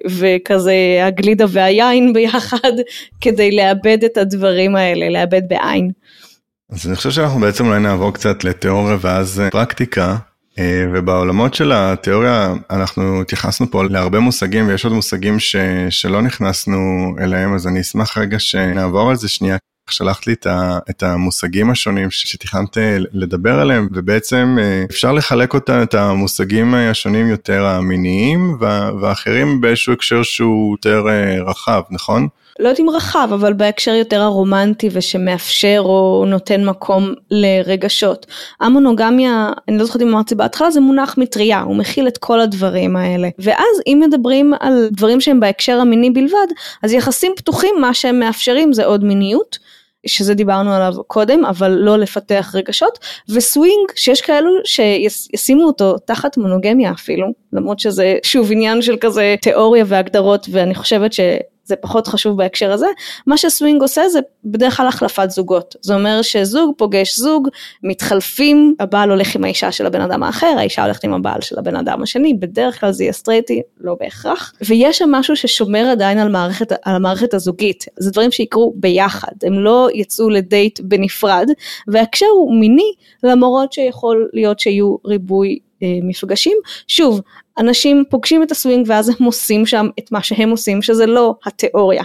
וכזה 0.10 0.74
הגלידה 1.04 1.46
והיין 1.50 2.14
ביחד, 2.14 2.72
כדי 3.22 3.52
לאבד 3.52 4.04
את 4.04 4.18
הדברים 4.18 4.76
האלה, 4.76 5.10
לאבד 5.10 5.42
בעין. 5.48 5.92
אז 6.72 6.88
אני 6.88 6.96
חושב 6.96 7.12
שאנחנו 7.12 7.40
בעצם 7.40 7.66
אולי 7.66 7.80
נעבור 7.80 8.14
קצת 8.14 8.44
לתיאוריה 8.44 8.98
ואז 9.02 9.40
אה, 9.40 9.52
פרקטיקה. 9.52 10.16
אה, 10.60 10.86
ובעולמות 10.94 11.54
של 11.54 11.72
התיאוריה 11.76 12.54
אנחנו 12.70 13.22
התייחסנו 13.22 13.72
פה 13.72 13.84
להרבה 13.84 14.20
מושגים 14.20 14.68
ויש 14.68 14.86
עוד 14.86 14.94
מושגים 14.94 15.40
ש, 15.40 15.56
שלא 15.90 16.22
נכנסנו 16.22 17.16
אליהם 17.20 17.54
אז 17.54 17.68
אני 17.68 17.82
אשמח 17.82 18.18
רגע 18.18 18.40
שנעבור 18.40 19.10
על 19.10 19.16
זה 19.16 19.30
שנייה. 19.30 19.58
שלחת 19.90 20.28
לי 20.28 20.36
את 20.90 21.04
המושגים 21.04 21.70
השונים 21.72 22.12
שתכננת 22.12 22.78
לדבר 23.14 23.60
עליהם 23.60 23.88
ובעצם 23.92 24.58
אה, 24.62 24.84
אפשר 24.90 25.12
לחלק 25.12 25.54
אותם 25.54 25.82
את 25.84 25.94
המושגים 25.94 26.74
השונים 26.76 27.28
יותר 27.28 27.66
המיניים 27.66 28.58
ואחרים 29.02 29.62
באיזשהו 29.62 29.94
הקשר 29.94 30.24
שהוא 30.24 30.74
יותר 30.74 31.10
אה, 31.10 31.44
רחב 31.44 31.82
נכון? 31.92 32.28
לא 32.62 32.68
יודעת 32.70 32.80
אם 32.80 32.90
רחב, 32.90 33.30
אבל 33.34 33.54
בהקשר 33.54 33.92
יותר 33.92 34.22
הרומנטי 34.22 34.90
ושמאפשר 34.92 35.82
או 35.86 36.26
נותן 36.28 36.66
מקום 36.66 37.14
לרגשות. 37.32 38.26
המונוגמיה, 38.60 39.50
אני 39.68 39.78
לא 39.78 39.86
זוכרת 39.86 40.02
אם 40.02 40.08
אמרתי 40.08 40.36
בהתחלה, 40.36 40.72
זה 40.72 40.80
מונח 40.80 41.16
מטריה, 41.18 41.62
הוא 41.62 41.76
מכיל 41.76 42.08
את 42.08 42.18
כל 42.18 42.40
הדברים 42.40 42.96
האלה. 42.96 43.30
ואז 43.40 43.82
אם 43.88 44.02
מדברים 44.08 44.54
על 44.60 44.88
דברים 44.92 45.22
שהם 45.22 45.40
בהקשר 45.40 45.78
המיני 45.78 46.10
בלבד, 46.10 46.48
אז 46.84 46.94
יחסים 46.94 47.32
פתוחים, 47.36 47.76
מה 47.82 47.94
שהם 47.94 48.20
מאפשרים 48.20 48.74
זה 48.74 48.86
עוד 48.86 49.04
מיניות. 49.04 49.60
שזה 50.06 50.34
דיברנו 50.34 50.74
עליו 50.74 50.94
קודם, 51.08 51.46
אבל 51.46 51.72
לא 51.72 51.98
לפתח 51.98 52.52
רגשות, 52.54 53.00
וסווינג, 53.30 53.90
שיש 53.96 54.22
כאלו 54.22 54.52
שישימו 54.66 55.64
אותו 55.64 55.98
תחת 55.98 56.38
מונוגמיה 56.38 56.92
אפילו, 56.92 57.28
למרות 57.54 57.80
שזה 57.80 58.18
שוב 58.24 58.52
עניין 58.52 58.82
של 58.82 58.96
כזה 59.02 59.36
תיאוריה 59.42 59.84
והגדרות, 59.88 60.48
ואני 60.52 60.76
חושבת 60.76 61.14
ש... 61.14 61.20
זה 61.72 61.76
פחות 61.76 62.08
חשוב 62.08 62.38
בהקשר 62.38 62.72
הזה, 62.72 62.86
מה 63.28 63.38
שסווינג 63.38 63.82
עושה 63.82 64.10
זה 64.10 64.20
בדרך 64.46 64.78
כלל 64.78 64.88
החלפת 64.88 65.30
זוגות, 65.30 65.76
זה 65.82 65.96
אומר 65.96 66.22
שזוג 66.22 66.74
פוגש 66.78 67.20
זוג, 67.20 67.48
מתחלפים, 67.84 68.76
הבעל 68.80 69.10
הולך 69.10 69.36
עם 69.36 69.44
האישה 69.44 69.72
של 69.72 69.86
הבן 69.86 70.02
אדם 70.02 70.24
האחר, 70.24 70.54
האישה 70.58 70.84
הולכת 70.84 71.04
עם 71.04 71.14
הבעל 71.14 71.42
של 71.42 71.60
הבן 71.60 71.76
אדם 71.76 72.04
השני, 72.04 72.34
בדרך 72.34 72.80
כלל 72.80 72.92
זה 72.92 73.04
יהיה 73.04 73.14
סטרייטי, 73.14 73.62
לא 73.80 73.96
בהכרח, 74.00 74.54
ויש 74.68 74.98
שם 74.98 75.12
משהו 75.12 75.36
ששומר 75.36 75.86
עדיין 75.92 76.20
על, 76.20 76.30
מערכת, 76.30 76.72
על 76.72 76.96
המערכת 76.96 77.34
הזוגית, 77.34 77.86
זה 78.00 78.12
דברים 78.12 78.32
שיקרו 78.32 78.74
ביחד, 78.76 79.32
הם 79.44 79.54
לא 79.60 79.90
יצאו 79.94 80.30
לדייט 80.30 80.80
בנפרד, 80.80 81.48
וההקשר 81.88 82.26
הוא 82.26 82.60
מיני, 82.60 82.92
למרות 83.24 83.74
שיכול 83.74 84.30
להיות 84.34 84.60
שיהיו 84.60 84.96
ריבוי 85.06 85.60
אה, 85.84 85.88
מפגשים. 86.04 86.58
שוב, 86.88 87.22
אנשים 87.58 88.04
פוגשים 88.10 88.44
את 88.44 88.52
הסווינג 88.52 88.86
ואז 88.90 89.10
הם 89.10 89.26
עושים 89.26 89.66
שם 89.66 89.88
את 90.00 90.12
מה 90.12 90.24
שהם 90.24 90.50
עושים 90.50 90.82
שזה 90.82 91.06
לא 91.06 91.36
התיאוריה 91.46 92.04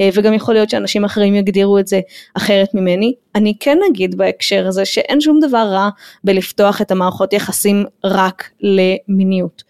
אה, 0.00 0.08
וגם 0.14 0.34
יכול 0.34 0.54
להיות 0.54 0.70
שאנשים 0.70 1.04
אחרים 1.04 1.34
יגדירו 1.34 1.78
את 1.78 1.86
זה 1.86 2.00
אחרת 2.34 2.68
ממני. 2.74 3.14
אני 3.34 3.54
כן 3.60 3.78
אגיד 3.90 4.18
בהקשר 4.18 4.66
הזה 4.66 4.84
שאין 4.84 5.20
שום 5.20 5.40
דבר 5.40 5.68
רע 5.72 5.88
בלפתוח 6.24 6.82
את 6.82 6.90
המערכות 6.90 7.32
יחסים 7.32 7.84
רק 8.04 8.50
למיניות. 8.60 9.67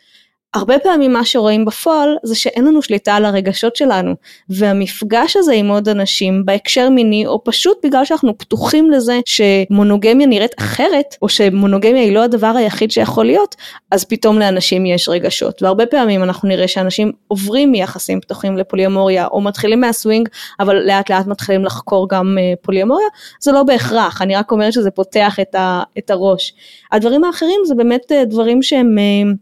הרבה 0.58 0.78
פעמים 0.78 1.12
מה 1.12 1.24
שרואים 1.24 1.64
בפועל 1.64 2.16
זה 2.22 2.34
שאין 2.34 2.64
לנו 2.64 2.82
שליטה 2.82 3.14
על 3.14 3.24
הרגשות 3.24 3.76
שלנו 3.76 4.14
והמפגש 4.48 5.36
הזה 5.36 5.52
עם 5.52 5.68
עוד 5.68 5.88
אנשים 5.88 6.44
בהקשר 6.44 6.88
מיני 6.90 7.26
או 7.26 7.44
פשוט 7.44 7.86
בגלל 7.86 8.04
שאנחנו 8.04 8.38
פתוחים 8.38 8.90
לזה 8.90 9.20
שמונוגמיה 9.26 10.26
נראית 10.26 10.54
אחרת 10.58 11.16
או 11.22 11.28
שמונוגמיה 11.28 12.02
היא 12.02 12.12
לא 12.12 12.22
הדבר 12.22 12.52
היחיד 12.56 12.90
שיכול 12.90 13.26
להיות 13.26 13.54
אז 13.90 14.04
פתאום 14.04 14.38
לאנשים 14.38 14.86
יש 14.86 15.08
רגשות 15.08 15.62
והרבה 15.62 15.86
פעמים 15.86 16.22
אנחנו 16.22 16.48
נראה 16.48 16.68
שאנשים 16.68 17.12
עוברים 17.28 17.72
מיחסים 17.72 18.20
פתוחים 18.20 18.56
לפוליומוריה 18.56 19.26
או 19.26 19.40
מתחילים 19.40 19.80
מהסווינג 19.80 20.28
אבל 20.60 20.76
לאט 20.76 21.10
לאט 21.10 21.26
מתחילים 21.26 21.64
לחקור 21.64 22.08
גם 22.08 22.38
אה, 22.40 22.52
פוליומוריה 22.62 23.08
זה 23.40 23.52
לא 23.52 23.62
בהכרח 23.62 24.22
אני 24.22 24.36
רק 24.36 24.52
אומרת 24.52 24.72
שזה 24.72 24.90
פותח 24.90 25.40
את, 25.40 25.54
ה, 25.54 25.82
את 25.98 26.10
הראש. 26.10 26.54
הדברים 26.92 27.24
האחרים 27.24 27.60
זה 27.64 27.74
באמת 27.74 28.12
אה, 28.12 28.24
דברים 28.24 28.62
שהם 28.62 28.98
אה, 28.98 29.32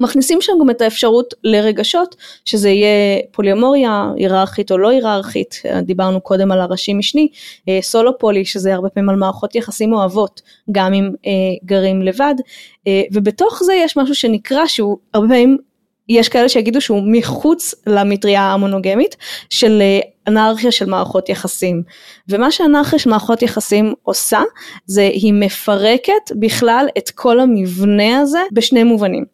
מכניסים 0.00 0.40
שם 0.40 0.52
גם 0.60 0.70
את 0.70 0.80
האפשרות 0.80 1.34
לרגשות, 1.44 2.16
שזה 2.44 2.68
יהיה 2.68 3.20
פוליומוריה, 3.30 4.12
היררכית 4.16 4.72
או 4.72 4.78
לא 4.78 4.88
היררכית, 4.88 5.62
דיברנו 5.82 6.20
קודם 6.20 6.52
על 6.52 6.60
הראשי 6.60 6.94
משני, 6.94 7.28
אה, 7.68 7.78
סולו 7.82 8.18
פולי, 8.18 8.44
שזה 8.44 8.74
הרבה 8.74 8.88
פעמים 8.88 9.08
על 9.08 9.16
מערכות 9.16 9.54
יחסים 9.54 9.92
אוהבות, 9.92 10.42
גם 10.72 10.94
אם 10.94 11.10
אה, 11.26 11.30
גרים 11.64 12.02
לבד, 12.02 12.34
אה, 12.86 13.02
ובתוך 13.12 13.62
זה 13.64 13.74
יש 13.74 13.96
משהו 13.96 14.14
שנקרא 14.14 14.66
שהוא 14.66 14.98
הרבה 15.14 15.28
פעמים 15.28 15.58
יש 16.08 16.28
כאלה 16.28 16.48
שיגידו 16.48 16.80
שהוא 16.80 17.02
מחוץ 17.06 17.74
למטריה 17.86 18.42
המונוגמית 18.42 19.16
של 19.50 19.82
אנרכיה 20.26 20.72
של 20.72 20.86
מערכות 20.86 21.28
יחסים. 21.28 21.82
ומה 22.28 22.50
שאנרכיה 22.50 22.98
של 22.98 23.10
מערכות 23.10 23.42
יחסים 23.42 23.94
עושה 24.02 24.42
זה 24.86 25.02
היא 25.02 25.32
מפרקת 25.32 26.32
בכלל 26.40 26.86
את 26.98 27.10
כל 27.10 27.40
המבנה 27.40 28.18
הזה 28.18 28.40
בשני 28.52 28.82
מובנים. 28.84 29.24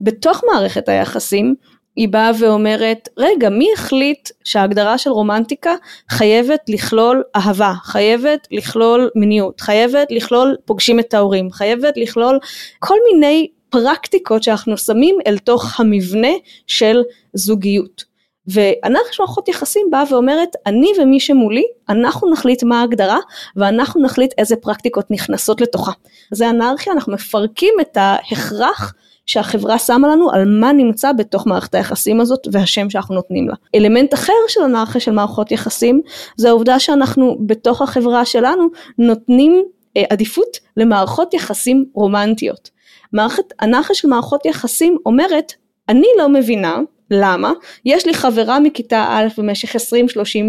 בתוך 0.00 0.44
מערכת 0.52 0.88
היחסים 0.88 1.54
היא 1.96 2.08
באה 2.08 2.30
ואומרת, 2.38 3.08
רגע, 3.16 3.48
מי 3.48 3.68
החליט 3.74 4.28
שההגדרה 4.44 4.98
של 4.98 5.10
רומנטיקה 5.10 5.74
חייבת 6.10 6.60
לכלול 6.68 7.22
אהבה, 7.36 7.72
חייבת 7.82 8.48
לכלול 8.50 9.10
מיניות, 9.14 9.60
חייבת 9.60 10.08
לכלול 10.10 10.56
פוגשים 10.64 11.00
את 11.00 11.14
ההורים, 11.14 11.50
חייבת 11.50 11.96
לכלול 11.96 12.38
כל 12.78 12.96
מיני 13.12 13.48
פרקטיקות 13.70 14.42
שאנחנו 14.42 14.78
שמים 14.78 15.18
אל 15.26 15.38
תוך 15.38 15.80
המבנה 15.80 16.32
של 16.66 17.02
זוגיות. 17.34 18.10
ואנחנו 18.46 19.24
מערכות 19.24 19.48
יחסים 19.48 19.86
באה 19.90 20.02
ואומרת, 20.10 20.48
אני 20.66 20.92
ומי 20.98 21.20
שמולי, 21.20 21.64
אנחנו 21.88 22.30
נחליט 22.30 22.62
מה 22.62 22.80
ההגדרה, 22.80 23.18
ואנחנו 23.56 24.02
נחליט 24.02 24.34
איזה 24.38 24.56
פרקטיקות 24.56 25.10
נכנסות 25.10 25.60
לתוכה. 25.60 25.92
זה 26.30 26.50
אנרכיה, 26.50 26.92
אנחנו 26.92 27.12
מפרקים 27.12 27.74
את 27.80 27.96
ההכרח 27.96 28.94
שהחברה 29.30 29.78
שמה 29.78 30.08
לנו 30.08 30.30
על 30.30 30.44
מה 30.60 30.72
נמצא 30.72 31.12
בתוך 31.12 31.46
מערכת 31.46 31.74
היחסים 31.74 32.20
הזאת 32.20 32.48
והשם 32.52 32.90
שאנחנו 32.90 33.14
נותנים 33.14 33.48
לה. 33.48 33.54
אלמנט 33.74 34.14
אחר 34.14 34.32
של 34.48 34.60
אנרכיה 34.60 35.00
של 35.00 35.12
מערכות 35.12 35.52
יחסים 35.52 36.00
זה 36.36 36.48
העובדה 36.48 36.78
שאנחנו 36.78 37.36
בתוך 37.46 37.82
החברה 37.82 38.24
שלנו 38.24 38.66
נותנים 38.98 39.64
אה, 39.96 40.02
עדיפות 40.10 40.56
למערכות 40.76 41.34
יחסים 41.34 41.84
רומנטיות. 41.94 42.70
מערכת 43.12 43.44
אנרכיה 43.62 43.96
של 43.96 44.08
מערכות 44.08 44.46
יחסים 44.46 44.96
אומרת 45.06 45.52
אני 45.88 46.06
לא 46.18 46.28
מבינה 46.28 46.78
למה? 47.10 47.52
יש 47.84 48.06
לי 48.06 48.14
חברה 48.14 48.60
מכיתה 48.60 49.06
א' 49.10 49.28
במשך 49.38 49.76
20-30 49.76 49.78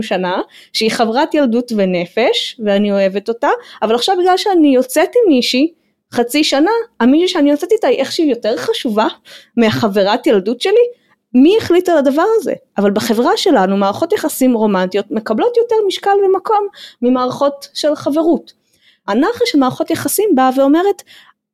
שנה 0.01 0.41
שהיא 0.73 0.91
חברת 0.91 1.33
ילדות 1.33 1.71
ונפש 1.75 2.59
ואני 2.65 2.91
אוהבת 2.91 3.29
אותה 3.29 3.49
אבל 3.81 3.95
עכשיו 3.95 4.15
בגלל 4.19 4.37
שאני 4.37 4.75
יוצאת 4.75 5.09
עם 5.15 5.33
מישהי 5.33 5.71
חצי 6.13 6.43
שנה, 6.43 6.71
המישהי 6.99 7.27
שאני 7.27 7.51
יוצאת 7.51 7.71
איתה 7.71 7.87
היא 7.87 7.99
איכשהו 7.99 8.25
יותר 8.25 8.57
חשובה 8.57 9.07
מהחברת 9.57 10.27
ילדות 10.27 10.61
שלי, 10.61 11.01
מי 11.33 11.57
החליט 11.57 11.89
על 11.89 11.97
הדבר 11.97 12.25
הזה? 12.35 12.53
אבל 12.77 12.91
בחברה 12.91 13.37
שלנו 13.37 13.77
מערכות 13.77 14.13
יחסים 14.13 14.53
רומנטיות 14.53 15.11
מקבלות 15.11 15.57
יותר 15.57 15.75
משקל 15.87 16.17
ומקום 16.25 16.67
ממערכות 17.01 17.67
של 17.73 17.95
חברות. 17.95 18.53
אנרכיה 19.09 19.47
של 19.47 19.59
מערכות 19.59 19.91
יחסים 19.91 20.29
באה 20.35 20.49
ואומרת, 20.57 21.01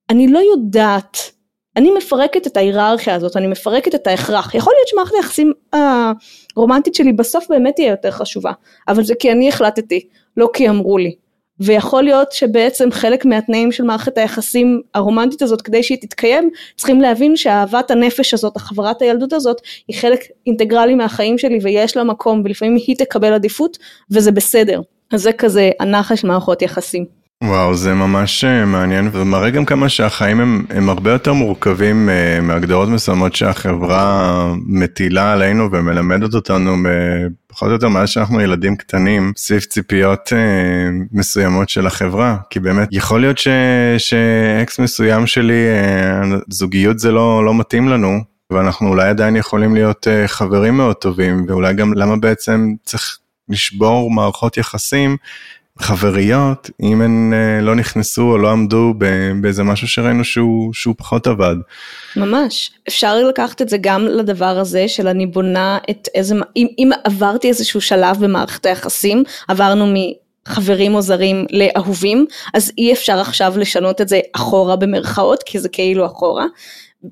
אני 0.09 0.27
לא 0.27 0.39
יודעת, 0.39 1.17
אני 1.75 1.91
מפרקת 1.91 2.47
את 2.47 2.57
ההיררכיה 2.57 3.15
הזאת, 3.15 3.37
אני 3.37 3.47
מפרקת 3.47 3.95
את 3.95 4.07
ההכרח. 4.07 4.55
יכול 4.55 4.73
להיות 4.77 4.87
שמערכת 4.87 5.13
היחסים 5.15 5.53
הרומנטית 6.55 6.95
שלי 6.95 7.13
בסוף 7.13 7.45
באמת 7.49 7.75
תהיה 7.75 7.89
יותר 7.89 8.11
חשובה, 8.11 8.51
אבל 8.87 9.03
זה 9.03 9.15
כי 9.19 9.31
אני 9.31 9.49
החלטתי, 9.49 10.07
לא 10.37 10.49
כי 10.53 10.69
אמרו 10.69 10.97
לי. 10.97 11.15
ויכול 11.59 12.03
להיות 12.03 12.31
שבעצם 12.31 12.91
חלק 12.91 13.25
מהתנאים 13.25 13.71
של 13.71 13.83
מערכת 13.83 14.17
היחסים 14.17 14.81
הרומנטית 14.93 15.41
הזאת 15.41 15.61
כדי 15.61 15.83
שהיא 15.83 15.97
תתקיים 16.01 16.49
צריכים 16.77 17.01
להבין 17.01 17.35
שאהבת 17.35 17.91
הנפש 17.91 18.33
הזאת, 18.33 18.55
החברת 18.55 19.01
הילדות 19.01 19.33
הזאת 19.33 19.61
היא 19.87 19.97
חלק 19.97 20.19
אינטגרלי 20.47 20.95
מהחיים 20.95 21.37
שלי 21.37 21.59
ויש 21.61 21.97
לה 21.97 22.03
מקום 22.03 22.41
ולפעמים 22.45 22.77
היא 22.87 22.95
תקבל 22.95 23.33
עדיפות 23.33 23.77
וזה 24.11 24.31
בסדר. 24.31 24.81
אז 25.13 25.21
זה 25.21 25.31
כזה 25.31 25.71
הנחש 25.79 26.23
מערכות 26.23 26.61
יחסים. 26.61 27.16
וואו, 27.43 27.75
זה 27.75 27.93
ממש 27.93 28.43
אה, 28.43 28.65
מעניין 28.65 29.09
ומראה 29.13 29.49
גם 29.49 29.65
כמה 29.65 29.89
שהחיים 29.89 30.39
הם, 30.39 30.65
הם 30.69 30.89
הרבה 30.89 31.11
יותר 31.11 31.33
מורכבים 31.33 32.09
uh, 32.09 32.41
מהגדרות 32.41 32.89
מסוימות 32.89 33.35
שהחברה 33.35 34.53
מטילה 34.65 35.33
עלינו 35.33 35.71
ומלמדת 35.71 36.33
אותנו 36.33 36.75
פחות 37.47 37.67
או 37.67 37.73
יותר 37.73 37.87
מאז 37.87 38.09
שאנחנו 38.09 38.41
ילדים 38.41 38.75
קטנים 38.75 39.33
סביב 39.37 39.59
ציפיות 39.59 40.33
מסוימות 41.11 41.69
של 41.69 41.87
החברה. 41.87 42.37
כי 42.49 42.59
באמת 42.59 42.87
יכול 42.91 43.21
להיות 43.21 43.37
ש, 43.37 43.47
שאקס 43.97 44.79
מסוים 44.79 45.27
שלי 45.27 45.65
זוגיות 46.49 46.99
זה 46.99 47.11
לא, 47.11 47.45
לא 47.45 47.53
מתאים 47.55 47.87
לנו 47.87 48.19
ואנחנו 48.49 48.87
אולי 48.87 49.09
עדיין 49.09 49.35
יכולים 49.35 49.73
להיות 49.73 50.07
חברים 50.27 50.77
מאוד 50.77 50.95
טובים 50.95 51.45
ואולי 51.47 51.73
גם 51.73 51.93
למה 51.93 52.17
בעצם 52.17 52.73
צריך 52.85 53.17
לשבור 53.49 54.11
מערכות 54.11 54.57
יחסים 54.57 55.17
חבריות 55.81 56.69
אם 56.83 57.01
הן 57.01 57.33
אה, 57.33 57.61
לא 57.61 57.75
נכנסו 57.75 58.21
או 58.21 58.37
לא 58.37 58.51
עמדו 58.51 58.93
באיזה 59.41 59.63
משהו 59.63 59.87
שראינו 59.87 60.23
שהוא, 60.23 60.73
שהוא 60.73 60.95
פחות 60.97 61.27
עבד. 61.27 61.55
ממש, 62.15 62.71
אפשר 62.87 63.17
לקחת 63.17 63.61
את 63.61 63.69
זה 63.69 63.77
גם 63.81 64.05
לדבר 64.05 64.59
הזה 64.59 64.87
של 64.87 65.07
אני 65.07 65.25
בונה 65.25 65.77
את 65.89 66.07
איזה, 66.15 66.35
אם, 66.55 66.67
אם 66.77 66.89
עברתי 67.03 67.47
איזשהו 67.47 67.81
שלב 67.81 68.17
במערכת 68.19 68.65
היחסים, 68.65 69.23
עברנו 69.47 69.93
מחברים 70.47 70.95
או 70.95 71.01
זרים 71.01 71.45
לאהובים, 71.49 72.25
אז 72.53 72.71
אי 72.77 72.93
אפשר 72.93 73.19
עכשיו 73.19 73.53
לשנות 73.57 74.01
את 74.01 74.07
זה 74.07 74.19
אחורה 74.33 74.75
במרכאות, 74.75 75.43
כי 75.43 75.59
זה 75.59 75.69
כאילו 75.69 76.05
אחורה. 76.05 76.45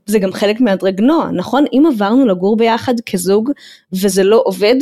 זה 0.06 0.19
גם 0.19 0.34
חלק 0.34 0.62
מהדרגנוע, 0.62 1.30
נכון? 1.34 1.65
אם 1.73 1.84
עברנו 1.93 2.25
לגור 2.25 2.58
ביחד 2.58 2.93
כזוג 3.06 3.51
וזה 3.93 4.23
לא 4.23 4.41
עובד, 4.45 4.75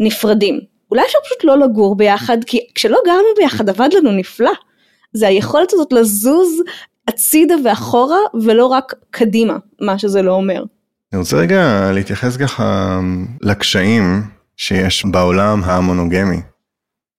נפרדים. 0.00 0.69
אולי 0.90 1.02
אפשר 1.06 1.18
פשוט 1.24 1.44
לא 1.44 1.58
לגור 1.58 1.96
ביחד, 1.96 2.36
כי 2.46 2.66
כשלא 2.74 2.98
גרנו 3.06 3.28
ביחד 3.36 3.68
עבד 3.68 3.88
לנו 3.92 4.12
נפלא. 4.12 4.52
זה 5.12 5.28
היכולת 5.28 5.72
הזאת 5.72 5.92
לזוז 5.92 6.62
הצידה 7.08 7.54
ואחורה 7.64 8.18
ולא 8.42 8.66
רק 8.66 8.94
קדימה, 9.10 9.56
מה 9.80 9.98
שזה 9.98 10.22
לא 10.22 10.32
אומר. 10.32 10.64
אני 11.12 11.18
רוצה 11.18 11.36
רגע 11.36 11.90
להתייחס 11.92 12.36
ככה 12.36 13.00
לקשיים 13.40 14.22
שיש 14.56 15.04
בעולם 15.04 15.64
המונוגמי. 15.64 16.40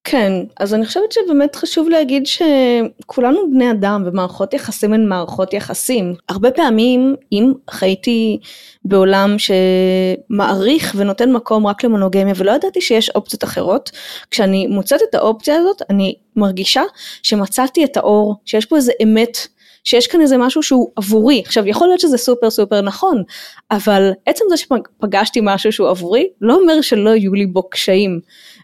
כן, 0.03 0.33
אז 0.59 0.73
אני 0.73 0.85
חושבת 0.85 1.11
שבאמת 1.11 1.55
חשוב 1.55 1.89
להגיד 1.89 2.23
שכולנו 2.25 3.51
בני 3.51 3.71
אדם 3.71 4.03
ומערכות 4.05 4.53
יחסים 4.53 4.93
הן 4.93 5.05
מערכות 5.05 5.53
יחסים. 5.53 6.15
הרבה 6.29 6.51
פעמים 6.51 7.15
אם 7.31 7.53
חייתי 7.69 8.39
בעולם 8.85 9.35
שמעריך 9.37 10.95
ונותן 10.97 11.31
מקום 11.31 11.67
רק 11.67 11.83
למונוגמיה 11.83 12.33
ולא 12.37 12.51
ידעתי 12.51 12.81
שיש 12.81 13.09
אופציות 13.09 13.43
אחרות, 13.43 13.91
כשאני 14.31 14.67
מוצאת 14.67 14.99
את 15.09 15.15
האופציה 15.15 15.55
הזאת 15.57 15.81
אני 15.89 16.15
מרגישה 16.35 16.83
שמצאתי 17.23 17.85
את 17.85 17.97
האור, 17.97 18.35
שיש 18.45 18.65
פה 18.65 18.75
איזה 18.75 18.91
אמת. 19.03 19.47
שיש 19.84 20.08
כאן 20.08 20.22
איזה 20.22 20.38
משהו 20.38 20.63
שהוא 20.63 20.91
עבורי, 20.96 21.41
עכשיו 21.46 21.67
יכול 21.67 21.88
להיות 21.88 22.00
שזה 22.00 22.17
סופר 22.17 22.50
סופר 22.50 22.82
נכון, 22.82 23.24
אבל 23.72 24.12
עצם 24.26 24.46
זה 24.50 24.58
שפגשתי 24.58 25.39
משהו 25.44 25.72
שהוא 25.72 25.89
עבורי, 25.89 26.28
לא 26.41 26.56
אומר 26.56 26.82
שלא 26.82 27.10
יהיו 27.10 27.34
לי 27.34 27.46
בו 27.46 27.70
קשיים. 27.70 28.20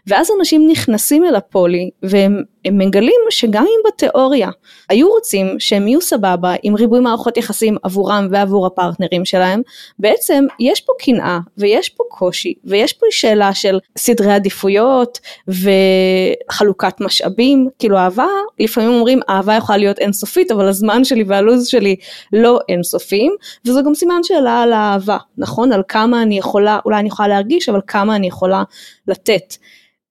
ואז 0.06 0.28
אנשים 0.38 0.68
נכנסים 0.70 1.24
אל 1.24 1.34
הפולי 1.34 1.90
והם 2.02 2.42
מגלים 2.72 3.20
שגם 3.30 3.64
אם 3.64 3.80
בתיאוריה 3.86 4.48
היו 4.88 5.08
רוצים 5.10 5.56
שהם 5.58 5.88
יהיו 5.88 6.00
סבבה 6.00 6.54
עם 6.62 6.74
ריבוי 6.74 7.00
מערכות 7.00 7.36
יחסים 7.36 7.76
עבורם 7.82 8.28
ועבור 8.30 8.66
הפרטנרים 8.66 9.24
שלהם, 9.24 9.62
בעצם 9.98 10.44
יש 10.60 10.80
פה 10.80 10.92
קנאה 10.98 11.38
ויש 11.58 11.88
פה 11.88 12.04
קושי 12.08 12.54
ויש 12.64 12.92
פה 12.92 13.06
שאלה 13.10 13.54
של 13.54 13.78
סדרי 13.98 14.32
עדיפויות 14.32 15.18
וחלוקת 15.48 17.00
משאבים, 17.00 17.68
כאילו 17.78 17.98
אהבה, 17.98 18.26
לפעמים 18.60 18.90
אומרים 18.90 19.20
אהבה 19.28 19.54
יכולה 19.54 19.78
להיות 19.78 19.98
אינסופית 19.98 20.50
אבל 20.50 20.68
הזמן 20.68 21.04
שלי 21.04 21.24
והלו"ז 21.26 21.66
שלי 21.66 21.96
לא 22.32 22.58
אינסופיים 22.68 23.32
וזה 23.66 23.80
גם 23.86 23.94
סימן 23.94 24.20
שאלה 24.22 24.62
על 24.62 24.72
האהבה, 24.72 25.16
נכון? 25.38 25.72
על 25.72 25.82
כמה 25.88 26.22
אני 26.22 26.38
יכולה, 26.38 26.78
אולי 26.84 26.98
אני 26.98 27.08
יכולה 27.08 27.28
להרגיש 27.28 27.68
אבל 27.68 27.80
כמה 27.86 28.16
אני 28.16 28.26
יכולה 28.26 28.62
לתת. 29.08 29.54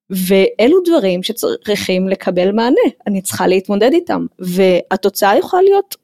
ואלו 0.10 0.78
דברים 0.86 1.24
שצריכים 1.24 2.08
לקבל 2.08 2.52
מענה, 2.52 2.88
אני 3.08 3.22
צריכה 3.22 3.48
להתמודד 3.48 3.93
איתם, 3.93 4.26
והתוצאה 4.39 5.38
יכולה 5.38 5.62
להיות 5.62 5.96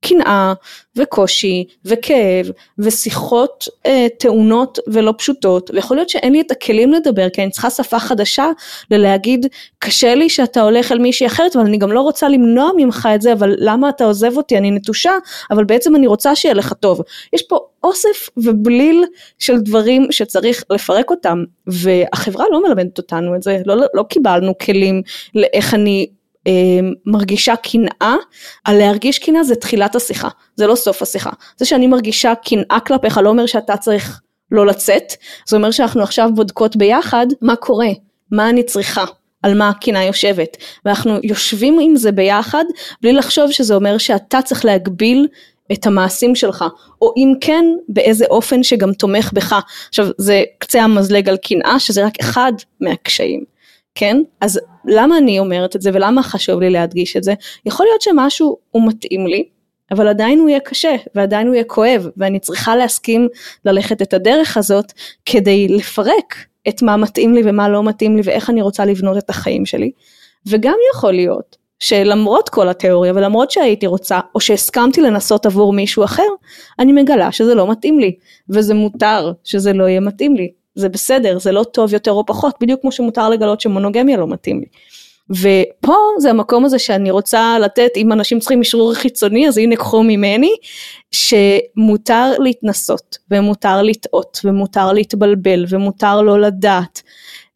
קנאה 0.00 0.52
וקושי 0.96 1.64
וכאב 1.84 2.50
ושיחות 2.78 3.64
אה, 3.86 4.06
טעונות 4.18 4.78
ולא 4.86 5.14
פשוטות. 5.18 5.70
ויכול 5.74 5.96
להיות 5.96 6.08
שאין 6.08 6.32
לי 6.32 6.40
את 6.40 6.50
הכלים 6.50 6.92
לדבר 6.92 7.28
כי 7.28 7.42
אני 7.42 7.50
צריכה 7.50 7.70
שפה 7.70 7.98
חדשה 7.98 8.46
ללהגיד 8.90 9.46
קשה 9.78 10.14
לי 10.14 10.28
שאתה 10.28 10.62
הולך 10.62 10.92
אל 10.92 10.98
מישהי 10.98 11.26
אחרת 11.26 11.56
אבל 11.56 11.64
אני 11.64 11.78
גם 11.78 11.92
לא 11.92 12.00
רוצה 12.00 12.28
למנוע 12.28 12.70
ממך 12.76 13.08
את 13.14 13.22
זה 13.22 13.32
אבל 13.32 13.54
למה 13.58 13.88
אתה 13.88 14.04
עוזב 14.04 14.36
אותי? 14.36 14.58
אני 14.58 14.70
נטושה 14.70 15.12
אבל 15.50 15.64
בעצם 15.64 15.96
אני 15.96 16.06
רוצה 16.06 16.36
שיהיה 16.36 16.54
לך 16.54 16.72
טוב. 16.72 17.00
יש 17.32 17.42
פה 17.42 17.58
אוסף 17.84 18.28
ובליל 18.36 19.04
של 19.38 19.60
דברים 19.60 20.06
שצריך 20.10 20.64
לפרק 20.70 21.10
אותם 21.10 21.44
והחברה 21.66 22.44
לא 22.52 22.62
מלמדת 22.62 22.98
אותנו 22.98 23.34
את 23.34 23.42
זה. 23.42 23.58
לא, 23.66 23.76
לא 23.94 24.02
קיבלנו 24.02 24.58
כלים 24.58 25.02
לאיך 25.34 25.74
אני 25.74 26.06
מרגישה 27.06 27.54
קנאה, 27.56 28.14
על 28.64 28.78
להרגיש 28.78 29.18
קנאה 29.18 29.44
זה 29.44 29.54
תחילת 29.54 29.96
השיחה, 29.96 30.28
זה 30.56 30.66
לא 30.66 30.74
סוף 30.74 31.02
השיחה. 31.02 31.30
זה 31.56 31.64
שאני 31.64 31.86
מרגישה 31.86 32.32
קנאה 32.34 32.80
כלפיך 32.86 33.18
לא 33.18 33.28
אומר 33.28 33.46
שאתה 33.46 33.76
צריך 33.76 34.20
לא 34.50 34.66
לצאת, 34.66 35.12
זה 35.48 35.56
אומר 35.56 35.70
שאנחנו 35.70 36.02
עכשיו 36.02 36.30
בודקות 36.34 36.76
ביחד 36.76 37.26
מה 37.42 37.56
קורה, 37.56 37.88
מה 38.32 38.50
אני 38.50 38.62
צריכה. 38.62 39.04
על 39.42 39.58
מה 39.58 39.68
הקנאה 39.68 40.04
יושבת, 40.04 40.56
ואנחנו 40.84 41.18
יושבים 41.22 41.78
עם 41.82 41.96
זה 41.96 42.12
ביחד 42.12 42.64
בלי 43.02 43.12
לחשוב 43.12 43.50
שזה 43.50 43.74
אומר 43.74 43.98
שאתה 43.98 44.42
צריך 44.42 44.64
להגביל 44.64 45.28
את 45.72 45.86
המעשים 45.86 46.34
שלך, 46.34 46.64
או 47.02 47.12
אם 47.16 47.32
כן 47.40 47.64
באיזה 47.88 48.24
אופן 48.30 48.62
שגם 48.62 48.92
תומך 48.92 49.32
בך. 49.32 49.54
עכשיו 49.88 50.06
זה 50.18 50.42
קצה 50.58 50.82
המזלג 50.82 51.28
על 51.28 51.36
קנאה 51.36 51.78
שזה 51.78 52.06
רק 52.06 52.20
אחד 52.20 52.52
מהקשיים. 52.80 53.44
כן? 53.98 54.22
אז 54.40 54.60
למה 54.84 55.18
אני 55.18 55.38
אומרת 55.38 55.76
את 55.76 55.82
זה 55.82 55.90
ולמה 55.94 56.22
חשוב 56.22 56.60
לי 56.60 56.70
להדגיש 56.70 57.16
את 57.16 57.24
זה? 57.24 57.34
יכול 57.66 57.86
להיות 57.86 58.02
שמשהו 58.02 58.56
הוא 58.70 58.88
מתאים 58.88 59.26
לי, 59.26 59.44
אבל 59.90 60.08
עדיין 60.08 60.38
הוא 60.38 60.48
יהיה 60.48 60.60
קשה 60.60 60.96
ועדיין 61.14 61.46
הוא 61.46 61.54
יהיה 61.54 61.64
כואב 61.64 62.08
ואני 62.16 62.40
צריכה 62.40 62.76
להסכים 62.76 63.28
ללכת 63.64 64.02
את 64.02 64.14
הדרך 64.14 64.56
הזאת 64.56 64.92
כדי 65.24 65.68
לפרק 65.68 66.34
את 66.68 66.82
מה 66.82 66.96
מתאים 66.96 67.34
לי 67.34 67.42
ומה 67.44 67.68
לא 67.68 67.82
מתאים 67.82 68.16
לי 68.16 68.22
ואיך 68.24 68.50
אני 68.50 68.62
רוצה 68.62 68.84
לבנות 68.84 69.18
את 69.18 69.30
החיים 69.30 69.66
שלי. 69.66 69.90
וגם 70.46 70.76
יכול 70.94 71.12
להיות 71.12 71.56
שלמרות 71.78 72.48
כל 72.48 72.68
התיאוריה 72.68 73.12
ולמרות 73.14 73.50
שהייתי 73.50 73.86
רוצה 73.86 74.20
או 74.34 74.40
שהסכמתי 74.40 75.00
לנסות 75.00 75.46
עבור 75.46 75.72
מישהו 75.72 76.04
אחר, 76.04 76.28
אני 76.78 76.92
מגלה 76.92 77.32
שזה 77.32 77.54
לא 77.54 77.70
מתאים 77.70 77.98
לי 77.98 78.16
וזה 78.48 78.74
מותר 78.74 79.32
שזה 79.44 79.72
לא 79.72 79.84
יהיה 79.84 80.00
מתאים 80.00 80.36
לי 80.36 80.48
זה 80.78 80.88
בסדר, 80.88 81.38
זה 81.38 81.52
לא 81.52 81.64
טוב 81.64 81.92
יותר 81.92 82.12
או 82.12 82.26
פחות, 82.26 82.54
בדיוק 82.60 82.80
כמו 82.80 82.92
שמותר 82.92 83.28
לגלות 83.28 83.60
שמונוגמיה 83.60 84.16
לא 84.16 84.26
מתאים 84.26 84.60
לי. 84.60 84.66
ופה 85.30 85.94
זה 86.18 86.30
המקום 86.30 86.64
הזה 86.64 86.78
שאני 86.78 87.10
רוצה 87.10 87.58
לתת, 87.58 87.90
אם 87.96 88.12
אנשים 88.12 88.38
צריכים 88.38 88.60
אשרור 88.60 88.94
חיצוני, 88.94 89.48
אז 89.48 89.58
הנה 89.58 89.76
קחו 89.76 90.02
ממני, 90.02 90.54
שמותר 91.10 92.32
להתנסות, 92.38 93.18
ומותר 93.30 93.82
לטעות, 93.82 94.40
ומותר 94.44 94.92
להתבלבל, 94.92 95.64
ומותר 95.68 96.22
לא 96.22 96.40
לדעת. 96.40 97.02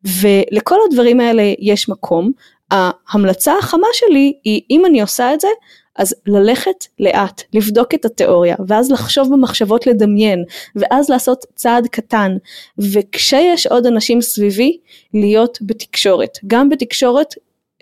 ולכל 0.05 0.77
הדברים 0.89 1.21
האלה 1.21 1.53
יש 1.59 1.89
מקום. 1.89 2.31
ההמלצה 2.71 3.59
החמה 3.59 3.87
שלי 3.93 4.33
היא, 4.45 4.61
אם 4.71 4.87
אני 4.87 5.01
עושה 5.01 5.35
את 5.35 5.41
זה, 5.41 5.49
אז 5.97 6.15
ללכת 6.27 6.87
לאט, 6.99 7.43
לבדוק 7.53 7.95
את 7.95 8.05
התיאוריה, 8.05 8.57
ואז 8.67 8.91
לחשוב 8.91 9.29
במחשבות 9.33 9.87
לדמיין, 9.87 10.45
ואז 10.77 11.11
לעשות 11.11 11.45
צעד 11.55 11.87
קטן, 11.87 12.37
וכשיש 12.79 13.67
עוד 13.67 13.87
אנשים 13.87 14.23
סביבי, 14.23 14.79
להיות 15.15 15.59
בתקשורת. 15.63 16.39
גם 16.47 16.69
בתקשורת 16.69 17.35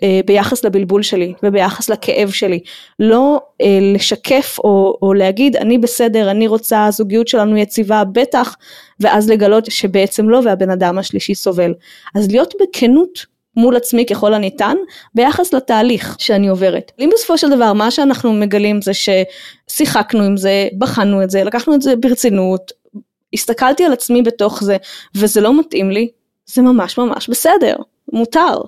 אה, 0.03 0.19
ביחס 0.25 0.65
לבלבול 0.65 1.03
שלי 1.03 1.33
וביחס 1.43 1.89
לכאב 1.89 2.29
שלי. 2.29 2.59
לא 2.99 3.41
אה, 3.61 3.79
לשקף 3.93 4.57
או, 4.63 4.97
או 5.01 5.13
להגיד 5.13 5.55
אני 5.55 5.77
בסדר, 5.77 6.31
אני 6.31 6.47
רוצה, 6.47 6.85
הזוגיות 6.85 7.27
שלנו 7.27 7.57
יציבה, 7.57 8.03
בטח, 8.03 8.55
ואז 8.99 9.29
לגלות 9.29 9.65
שבעצם 9.65 10.29
לא 10.29 10.41
והבן 10.45 10.69
אדם 10.69 10.97
השלישי 10.97 11.35
סובל. 11.35 11.73
אז 12.15 12.31
להיות 12.31 12.53
בכנות 12.61 13.30
מול 13.55 13.75
עצמי 13.75 14.05
ככל 14.05 14.33
הניתן 14.33 14.75
ביחס 15.15 15.53
לתהליך 15.53 16.15
שאני 16.19 16.47
עוברת. 16.47 16.91
אם 16.99 17.09
בסופו 17.13 17.37
של 17.37 17.49
דבר 17.49 17.73
מה 17.73 17.91
שאנחנו 17.91 18.33
מגלים 18.33 18.79
זה 18.81 18.91
ששיחקנו 18.93 20.23
עם 20.23 20.37
זה, 20.37 20.67
בחנו 20.77 21.23
את 21.23 21.29
זה, 21.29 21.43
לקחנו 21.43 21.75
את 21.75 21.81
זה 21.81 21.95
ברצינות, 21.95 22.71
הסתכלתי 23.33 23.83
על 23.83 23.93
עצמי 23.93 24.21
בתוך 24.21 24.63
זה 24.63 24.77
וזה 25.15 25.41
לא 25.41 25.59
מתאים 25.59 25.91
לי, 25.91 26.07
זה 26.45 26.61
ממש 26.61 26.97
ממש 26.97 27.29
בסדר, 27.29 27.75
מותר. 28.13 28.61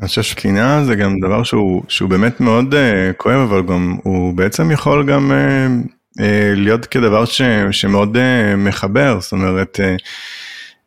אני 0.00 0.08
חושב 0.08 0.22
שקנאה 0.22 0.84
זה 0.84 0.94
גם 0.94 1.20
דבר 1.20 1.42
שהוא, 1.42 1.82
שהוא 1.88 2.10
באמת 2.10 2.40
מאוד 2.40 2.74
uh, 2.74 2.76
כואב 3.16 3.38
אבל 3.38 3.62
גם 3.62 3.96
הוא 4.02 4.34
בעצם 4.34 4.70
יכול 4.70 5.06
גם 5.06 5.30
uh, 5.30 5.86
uh, 6.18 6.22
להיות 6.56 6.86
כדבר 6.86 7.24
ש, 7.24 7.42
שמאוד 7.70 8.16
uh, 8.16 8.56
מחבר, 8.56 9.20
זאת 9.20 9.32
אומרת 9.32 9.80
uh, 9.80 10.02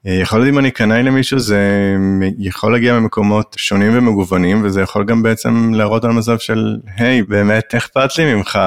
יכול 0.06 0.40
להיות 0.40 0.54
אם 0.54 0.60
אני 0.60 0.72
קנאי 0.72 1.04
למישהו 1.04 1.40
זה 1.40 1.60
יכול 2.40 2.72
להגיע 2.72 3.00
ממקומות 3.00 3.56
שונים 3.60 3.98
ומגוונים 3.98 4.62
וזה 4.66 4.82
יכול 4.82 5.06
גם 5.06 5.24
בעצם 5.24 5.74
להראות 5.74 6.06
על 6.06 6.12
מצב 6.12 6.38
של 6.38 6.78
היי 6.98 7.24
באמת 7.24 7.76
אכפת 7.76 8.18
לי 8.18 8.34
ממך 8.34 8.60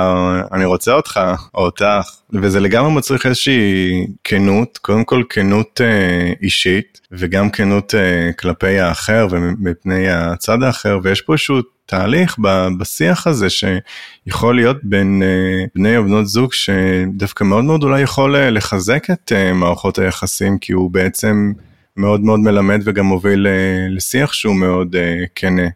אני 0.53 0.65
רוצה 0.65 0.93
אותך 0.93 1.21
או 1.55 1.65
אותך. 1.65 1.85
וזה 2.33 2.61
לגמרי 2.61 2.93
מצריך 2.93 3.27
איזושהי 3.27 4.07
כנות 4.25 4.79
קודם 4.79 5.05
כל 5.05 5.23
כנות 5.29 5.81
אה, 5.81 6.33
אישית 6.43 7.01
וגם 7.13 7.51
כנות 7.51 7.95
אה, 7.95 8.31
כלפי 8.39 8.79
האחר 8.79 9.27
ומפני 9.31 10.11
הצד 10.11 10.63
האחר 10.63 10.99
ויש 11.03 11.21
פה 11.21 11.33
איזשהו 11.33 11.59
תהליך 11.89 12.37
בשיח 12.79 13.27
הזה 13.27 13.47
שיכול 13.51 14.57
להיות 14.57 14.77
בין 14.83 15.23
אה, 15.23 15.65
בני 15.75 15.97
או 15.97 16.05
בנות 16.05 16.27
זוג 16.27 16.53
שדווקא 16.53 17.45
מאוד 17.45 17.65
מאוד 17.65 17.83
אולי 17.83 18.01
יכול 18.01 18.37
אה, 18.37 18.51
לחזק 18.51 19.11
את 19.11 19.33
אה, 19.33 19.53
מערכות 19.53 19.99
היחסים 19.99 20.59
כי 20.59 20.73
הוא 20.73 20.91
בעצם 20.91 21.53
מאוד 21.97 22.21
מאוד 22.21 22.41
מלמד 22.41 22.81
וגם 22.85 23.07
מוביל 23.07 23.47
לשיח 23.91 24.33
שהוא 24.33 24.55
מאוד 24.55 24.97
כנה. 25.35 25.69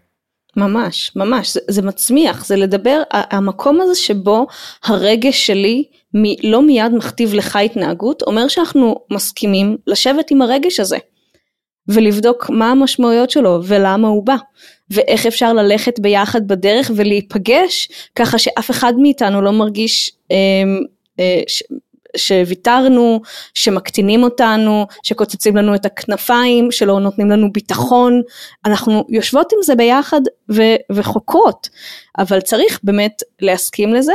ממש, 0.57 1.13
ממש, 1.17 1.53
זה, 1.53 1.61
זה 1.69 1.83
מצמיח, 1.83 2.45
זה 2.45 2.57
לדבר, 2.57 3.03
המקום 3.13 3.81
הזה 3.81 3.95
שבו 3.95 4.47
הרגש 4.85 5.47
שלי 5.47 5.85
מ, 6.15 6.23
לא 6.43 6.63
מיד 6.63 6.93
מכתיב 6.95 7.35
לך 7.35 7.57
התנהגות, 7.57 8.23
אומר 8.23 8.49
שאנחנו 8.49 8.97
מסכימים 9.11 9.77
לשבת 9.87 10.31
עם 10.31 10.43
הרגש 10.43 10.81
הזה. 10.81 10.99
ולבדוק 11.89 12.51
מה 12.51 12.71
המשמעויות 12.71 13.31
שלו 13.31 13.61
ולמה 13.65 14.09
הוא 14.09 14.27
בא 14.27 14.37
ואיך 14.93 15.27
אפשר 15.27 15.53
ללכת 15.53 15.99
ביחד 15.99 16.49
בדרך 16.49 16.91
ולהיפגש 16.97 17.89
ככה 18.17 18.39
שאף 18.39 18.71
אחד 18.71 18.93
מאיתנו 18.99 19.43
לא 19.43 19.51
מרגיש 19.51 20.13
אה, 20.33 20.37
אה, 21.21 21.43
ש, 21.47 21.63
שוויתרנו, 22.17 23.21
שמקטינים 23.55 24.23
אותנו, 24.23 24.87
שקוצצים 25.03 25.57
לנו 25.57 25.75
את 25.75 25.87
הכנפיים, 25.87 26.73
שלא 26.73 27.01
נותנים 27.01 27.31
לנו 27.31 27.53
ביטחון, 27.53 28.23
אנחנו 28.65 29.05
יושבות 29.09 29.53
עם 29.53 29.59
זה 29.63 29.75
ביחד 29.75 30.21
ו- 30.53 30.93
וחוקרות, 30.93 31.69
אבל 32.19 32.41
צריך 32.41 32.81
באמת 32.83 33.23
להסכים 33.41 33.95
לזה. 33.95 34.13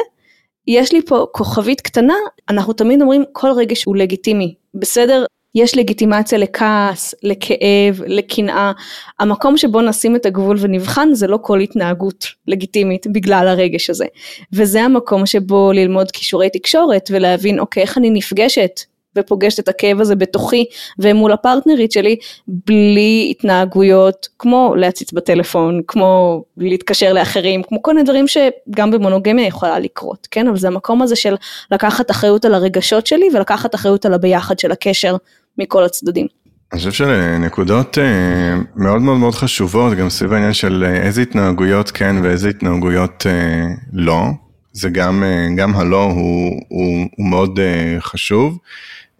יש 0.67 0.91
לי 0.93 1.01
פה 1.01 1.25
כוכבית 1.31 1.81
קטנה, 1.81 2.15
אנחנו 2.49 2.73
תמיד 2.73 3.01
אומרים 3.01 3.23
כל 3.31 3.51
רגש 3.51 3.83
הוא 3.83 3.95
לגיטימי, 3.95 4.55
בסדר 4.73 5.25
יש 5.55 5.77
לגיטימציה 5.77 6.37
לכעס, 6.37 7.15
לכאב, 7.23 8.01
לקנאה. 8.07 8.71
המקום 9.19 9.57
שבו 9.57 9.81
נשים 9.81 10.15
את 10.15 10.25
הגבול 10.25 10.57
ונבחן 10.59 11.09
זה 11.13 11.27
לא 11.27 11.39
כל 11.41 11.59
התנהגות 11.59 12.27
לגיטימית 12.47 13.07
בגלל 13.07 13.47
הרגש 13.47 13.89
הזה. 13.89 14.05
וזה 14.53 14.81
המקום 14.81 15.25
שבו 15.25 15.71
ללמוד 15.71 16.11
כישורי 16.11 16.49
תקשורת 16.49 17.09
ולהבין 17.11 17.59
אוקיי 17.59 17.83
איך 17.83 17.97
אני 17.97 18.09
נפגשת 18.09 18.79
ופוגשת 19.17 19.59
את 19.59 19.67
הכאב 19.67 20.01
הזה 20.01 20.15
בתוכי 20.15 20.65
ומול 20.99 21.31
הפרטנרית 21.31 21.91
שלי 21.91 22.15
בלי 22.47 23.27
התנהגויות 23.31 24.27
כמו 24.39 24.73
להציץ 24.77 25.13
בטלפון, 25.13 25.81
כמו 25.87 26.43
להתקשר 26.57 27.13
לאחרים, 27.13 27.63
כמו 27.63 27.81
כל 27.81 27.93
מיני 27.93 28.03
דברים 28.03 28.25
שגם 28.27 28.91
במונוגמיה 28.91 29.47
יכולה 29.47 29.79
לקרות, 29.79 30.27
כן? 30.31 30.47
אבל 30.47 30.57
זה 30.57 30.67
המקום 30.67 31.01
הזה 31.01 31.15
של 31.15 31.35
לקחת 31.71 32.11
אחריות 32.11 32.45
על 32.45 32.53
הרגשות 32.53 33.07
שלי 33.07 33.27
ולקחת 33.33 33.75
אחריות 33.75 34.05
על 34.05 34.13
הביחד 34.13 34.59
של 34.59 34.71
הקשר 34.71 35.15
מכל 35.57 35.83
הצדדים. 35.83 36.27
אני 36.71 36.79
חושב 36.79 36.91
שנקודות 36.91 37.97
אה, 37.97 38.55
מאוד 38.75 39.01
מאוד 39.01 39.17
מאוד 39.17 39.35
חשובות 39.35 39.93
גם 39.93 40.09
סביב 40.09 40.33
העניין 40.33 40.53
של 40.53 40.83
אה, 40.87 41.01
איזה 41.01 41.21
התנהגויות 41.21 41.91
כן 41.91 42.15
ואיזה 42.23 42.49
התנהגויות 42.49 43.25
אה, 43.29 43.65
לא. 43.93 44.25
זה 44.73 44.89
גם, 44.89 45.23
גם 45.55 45.75
הלא 45.75 46.03
הוא, 46.03 46.61
הוא, 46.67 47.07
הוא 47.17 47.25
מאוד 47.25 47.59
חשוב. 47.99 48.57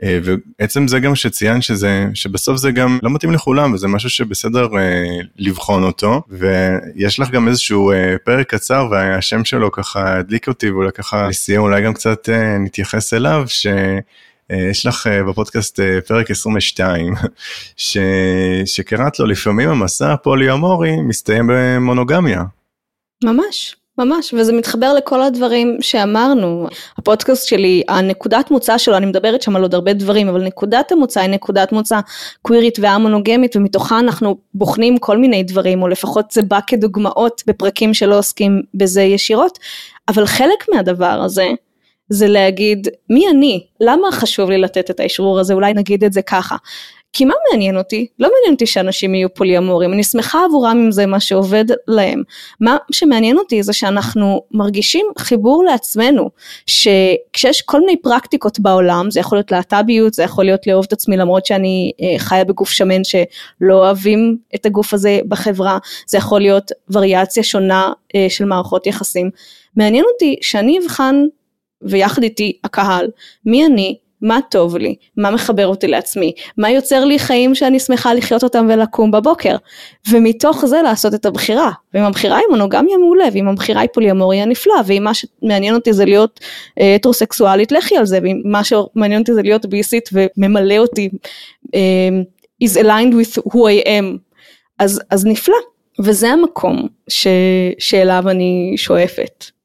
ועצם 0.02 0.88
זה 0.88 1.00
גם 1.00 1.16
שציינת 1.16 1.64
שזה, 1.64 2.06
שבסוף 2.14 2.58
זה 2.58 2.72
גם 2.72 3.00
לא 3.04 3.10
מתאים 3.10 3.32
לכולם 3.32 3.74
וזה 3.74 3.88
משהו 3.88 4.10
שבסדר 4.10 4.68
לבחון 5.38 5.84
אותו 5.84 6.22
ויש 6.30 7.20
לך 7.20 7.32
גם 7.32 7.48
איזשהו 7.48 7.92
פרק 8.24 8.50
קצר 8.50 8.88
והשם 8.92 9.46
שלו 9.46 9.72
ככה 9.72 10.18
הדליק 10.18 10.48
אותי 10.48 10.70
ואולי 10.70 10.92
ככה 10.92 11.28
לסיום 11.28 11.66
אולי 11.66 11.82
גם 11.82 11.94
קצת 11.94 12.30
נתייחס 12.60 13.14
אליו 13.14 13.44
ש... 13.48 13.68
אה, 14.52 14.68
יש 14.72 14.86
לך 14.86 15.08
אה, 15.08 15.24
בפודקאסט 15.24 15.80
אה, 15.80 16.02
פרק 16.02 16.32
22, 16.32 17.14
ש... 17.78 17.98
שקראת 18.66 19.20
לו 19.20 19.26
לפעמים 19.26 19.70
המסע 19.70 20.14
הפולי 20.14 20.52
אמורי 20.52 21.02
מסתיים 21.02 21.50
במונוגמיה. 21.50 22.44
ממש, 23.24 23.76
ממש, 23.98 24.34
וזה 24.34 24.54
מתחבר 24.54 24.94
לכל 24.94 25.22
הדברים 25.22 25.78
שאמרנו. 25.82 26.68
הפודקאסט 26.98 27.48
שלי, 27.48 27.84
הנקודת 27.88 28.52
מוצא 28.52 28.78
שלו, 28.78 28.98
אני 28.98 29.06
מדברת 29.06 29.42
שם 29.42 29.56
על 29.56 29.62
עוד 29.62 29.74
הרבה 29.74 29.94
דברים, 29.94 30.30
אבל 30.30 30.44
נקודת 30.44 30.92
המוצא 30.92 31.20
היא 31.20 31.30
נקודת 31.30 31.72
מוצא 31.72 32.00
קווירית 32.42 32.80
והמונוגמית, 32.82 33.56
ומתוכה 33.56 34.00
אנחנו 34.00 34.38
בוחנים 34.54 34.98
כל 34.98 35.18
מיני 35.18 35.44
דברים, 35.44 35.82
או 35.82 35.88
לפחות 35.88 36.32
זה 36.32 36.42
בא 36.42 36.60
כדוגמאות 36.68 37.44
בפרקים 37.48 37.94
שלא 37.94 38.18
עוסקים 38.18 38.62
בזה 38.74 39.02
ישירות, 39.02 39.60
אבל 40.08 40.26
חלק 40.26 40.66
מהדבר 40.74 41.22
הזה, 41.24 41.48
זה 42.10 42.28
להגיד 42.28 42.88
מי 43.10 43.30
אני, 43.30 43.66
למה 43.82 44.12
חשוב 44.12 44.50
לי 44.50 44.58
לתת 44.58 44.92
את 44.92 45.00
האשרור 45.00 45.40
הזה, 45.40 45.54
אולי 45.54 45.74
נגיד 45.74 46.04
את 46.04 46.14
זה 46.14 46.22
ככה. 46.22 46.56
כי 47.18 47.26
מה 47.26 47.34
מעניין 47.52 47.78
אותי? 47.78 48.08
לא 48.20 48.30
מעניין 48.34 48.54
אותי 48.54 48.66
שאנשים 48.66 49.16
יהיו 49.16 49.34
פוליאמורים, 49.34 49.94
אני 49.94 50.04
שמחה 50.04 50.46
עבורם 50.46 50.78
אם 50.86 50.92
זה 50.92 51.06
מה 51.06 51.20
שעובד 51.20 51.66
להם. 51.88 52.24
מה 52.60 52.78
שמעניין 52.92 53.38
אותי 53.38 53.64
זה 53.64 53.74
שאנחנו 53.74 54.42
מרגישים 54.52 55.06
חיבור 55.18 55.64
לעצמנו, 55.64 56.30
שכשיש 56.66 57.62
כל 57.62 57.80
מיני 57.80 57.98
פרקטיקות 58.02 58.60
בעולם, 58.60 59.12
זה 59.12 59.20
יכול 59.20 59.38
להיות 59.38 59.52
להט"ביות, 59.52 60.14
זה 60.14 60.24
יכול 60.24 60.46
להיות 60.46 60.68
לאהוב 60.68 60.86
את 60.88 60.94
עצמי 60.94 61.18
למרות 61.18 61.46
שאני 61.46 61.92
אה, 62.02 62.20
חיה 62.20 62.44
בגוף 62.44 62.70
שמן 62.70 63.02
שלא 63.04 63.74
אוהבים 63.74 64.38
את 64.56 64.66
הגוף 64.66 64.94
הזה 64.94 65.20
בחברה, 65.28 65.78
זה 66.08 66.18
יכול 66.18 66.42
להיות 66.42 66.72
וריאציה 66.90 67.44
שונה 67.44 67.92
אה, 68.16 68.26
של 68.30 68.46
מערכות 68.46 68.88
יחסים. 68.88 69.30
מעניין 69.76 70.06
אותי 70.14 70.36
שאני 70.42 70.80
אבחן 70.80 71.24
ויחד 71.82 72.24
איתי 72.24 72.58
הקהל, 72.64 73.08
מי 73.46 73.66
אני, 73.66 73.98
מה 74.22 74.40
טוב 74.52 74.78
לי, 74.78 74.96
מה 75.18 75.32
מחבר 75.32 75.68
אותי 75.68 75.88
לעצמי, 75.88 76.32
מה 76.58 76.70
יוצר 76.70 77.06
לי 77.06 77.20
חיים 77.20 77.56
שאני 77.56 77.80
שמחה 77.80 78.14
לחיות 78.14 78.44
אותם 78.44 78.68
ולקום 78.70 79.12
בבוקר, 79.12 79.56
ומתוך 80.10 80.66
זה 80.66 80.82
לעשות 80.82 81.14
את 81.14 81.26
הבחירה, 81.26 81.72
ואם 81.94 82.04
הבחירה 82.04 82.38
היא 82.38 82.46
מונוגמיה 82.50 82.98
מעולה, 82.98 83.26
ואם 83.34 83.48
הבחירה 83.48 83.82
היא 83.82 83.90
פוליומוריה 83.94 84.46
נפלא, 84.46 84.76
ואם 84.86 85.04
מה 85.04 85.12
שמעניין 85.14 85.76
אותי 85.76 85.94
זה 85.94 86.06
להיות 86.06 86.40
אה, 86.80 86.96
הטרוסקסואלית, 86.96 87.72
לכי 87.72 87.98
על 87.98 88.06
זה, 88.06 88.20
ואם 88.24 88.42
מה 88.46 88.62
שמעניין 88.64 89.22
אותי 89.22 89.34
זה 89.34 89.42
להיות 89.42 89.66
ביסית 89.66 90.10
וממלא 90.14 90.78
אותי 90.78 91.10
uh, 91.68 91.70
is 92.64 92.78
aligned 92.78 93.14
with 93.14 93.42
who 93.54 93.58
I 93.58 93.88
am, 93.88 94.18
אז, 94.80 95.02
אז 95.10 95.26
נפלא, 95.26 95.58
וזה 96.00 96.30
המקום 96.30 96.88
ש, 97.10 97.28
שאליו 97.80 98.24
אני 98.30 98.74
שואפת. 98.78 99.57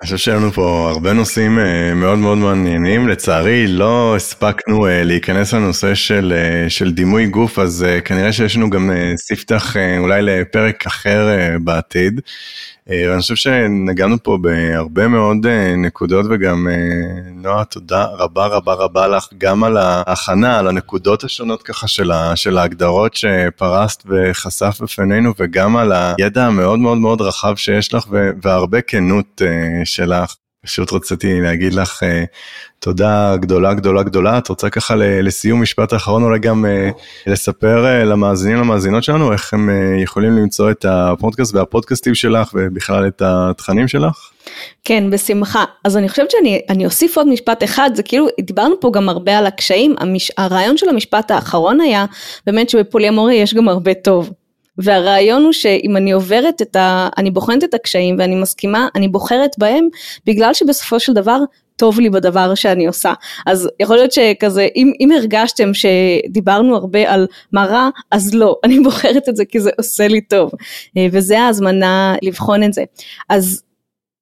אני 0.00 0.06
חושב 0.06 0.16
שהיו 0.16 0.36
לנו 0.36 0.52
פה 0.52 0.90
הרבה 0.90 1.12
נושאים 1.12 1.58
אה, 1.58 1.94
מאוד 1.94 2.18
מאוד 2.18 2.38
מעניינים, 2.38 3.08
לצערי 3.08 3.66
לא 3.66 4.16
הספקנו 4.16 4.86
אה, 4.86 5.02
להיכנס 5.04 5.54
לנושא 5.54 5.94
של, 5.94 6.32
אה, 6.36 6.70
של 6.70 6.92
דימוי 6.92 7.26
גוף, 7.26 7.58
אז 7.58 7.86
כנראה 8.04 8.32
שיש 8.32 8.56
לנו 8.56 8.70
גם 8.70 8.90
ספתח 9.16 9.76
אולי 9.98 10.22
לפרק 10.22 10.86
אחר 10.86 11.28
בעתיד. 11.64 12.20
ואני 12.86 13.20
חושב 13.20 13.34
שנגענו 13.34 14.22
פה 14.22 14.38
בהרבה 14.40 15.08
מאוד 15.08 15.46
נקודות 15.76 16.26
וגם 16.30 16.68
נועה 17.34 17.64
תודה 17.64 18.04
רבה 18.04 18.46
רבה 18.46 18.72
רבה 18.72 19.08
לך 19.08 19.28
גם 19.38 19.64
על 19.64 19.76
ההכנה, 19.76 20.58
על 20.58 20.68
הנקודות 20.68 21.24
השונות 21.24 21.62
ככה 21.62 21.88
של, 21.88 22.10
של 22.34 22.58
ההגדרות 22.58 23.14
שפרסת 23.14 24.02
וחשף 24.06 24.78
בפנינו 24.82 25.32
וגם 25.38 25.76
על 25.76 25.92
הידע 25.92 26.46
המאוד 26.46 26.78
מאוד 26.78 26.98
מאוד 26.98 27.20
רחב 27.20 27.56
שיש 27.56 27.94
לך 27.94 28.06
והרבה 28.42 28.80
כנות 28.80 29.42
שלך. 29.90 30.34
פשוט 30.64 30.92
רציתי 30.92 31.40
להגיד 31.40 31.74
לך 31.74 32.02
uh, 32.02 32.06
תודה 32.78 33.36
גדולה 33.36 33.74
גדולה 33.74 34.02
גדולה, 34.02 34.38
את 34.38 34.48
רוצה 34.48 34.70
ככה 34.70 34.94
לסיום 34.96 35.62
משפט 35.62 35.92
האחרון 35.92 36.22
אולי 36.22 36.38
גם 36.38 36.64
uh, 36.64 37.00
לספר 37.26 37.84
uh, 37.84 38.04
למאזינים 38.04 38.56
למאזינות 38.56 39.04
שלנו 39.04 39.32
איך 39.32 39.54
הם 39.54 39.70
יכולים 40.02 40.36
למצוא 40.36 40.70
את 40.70 40.84
הפודקאסט 40.88 41.54
והפודקאסטים 41.54 42.14
שלך 42.14 42.50
ובכלל 42.54 43.06
את 43.06 43.22
התכנים 43.24 43.88
שלך? 43.88 44.30
כן, 44.84 45.10
בשמחה. 45.10 45.64
אז 45.84 45.96
אני 45.96 46.08
חושבת 46.08 46.30
שאני 46.30 46.84
אוסיף 46.84 47.16
עוד 47.16 47.28
משפט 47.28 47.64
אחד, 47.64 47.90
זה 47.94 48.02
כאילו, 48.02 48.26
דיברנו 48.40 48.80
פה 48.80 48.90
גם 48.94 49.08
הרבה 49.08 49.38
על 49.38 49.46
הקשיים, 49.46 49.94
המש, 49.98 50.30
הרעיון 50.36 50.76
של 50.76 50.88
המשפט 50.88 51.30
האחרון 51.30 51.80
היה 51.80 52.06
באמת 52.46 52.70
שבפוליאמוריה 52.70 53.42
יש 53.42 53.54
גם 53.54 53.68
הרבה 53.68 53.94
טוב. 53.94 54.30
והרעיון 54.82 55.42
הוא 55.42 55.52
שאם 55.52 55.96
אני 55.96 56.12
עוברת 56.12 56.62
את 56.62 56.76
ה... 56.76 57.08
אני 57.18 57.30
בוחנת 57.30 57.64
את 57.64 57.74
הקשיים 57.74 58.16
ואני 58.18 58.34
מסכימה, 58.34 58.88
אני 58.96 59.08
בוחרת 59.08 59.50
בהם 59.58 59.88
בגלל 60.26 60.54
שבסופו 60.54 61.00
של 61.00 61.12
דבר 61.12 61.38
טוב 61.76 62.00
לי 62.00 62.10
בדבר 62.10 62.54
שאני 62.54 62.86
עושה. 62.86 63.12
אז 63.46 63.68
יכול 63.80 63.96
להיות 63.96 64.12
שכזה, 64.12 64.68
אם, 64.76 64.92
אם 65.00 65.10
הרגשתם 65.12 65.70
שדיברנו 65.74 66.76
הרבה 66.76 67.12
על 67.12 67.26
מה 67.52 67.64
רע, 67.64 67.88
אז 68.10 68.34
לא, 68.34 68.56
אני 68.64 68.80
בוחרת 68.80 69.28
את 69.28 69.36
זה 69.36 69.44
כי 69.44 69.60
זה 69.60 69.70
עושה 69.78 70.08
לי 70.08 70.20
טוב. 70.20 70.50
אה, 70.96 71.06
וזה 71.12 71.40
ההזמנה 71.40 72.14
לבחון 72.22 72.62
את 72.62 72.72
זה. 72.72 72.84
אז 73.28 73.62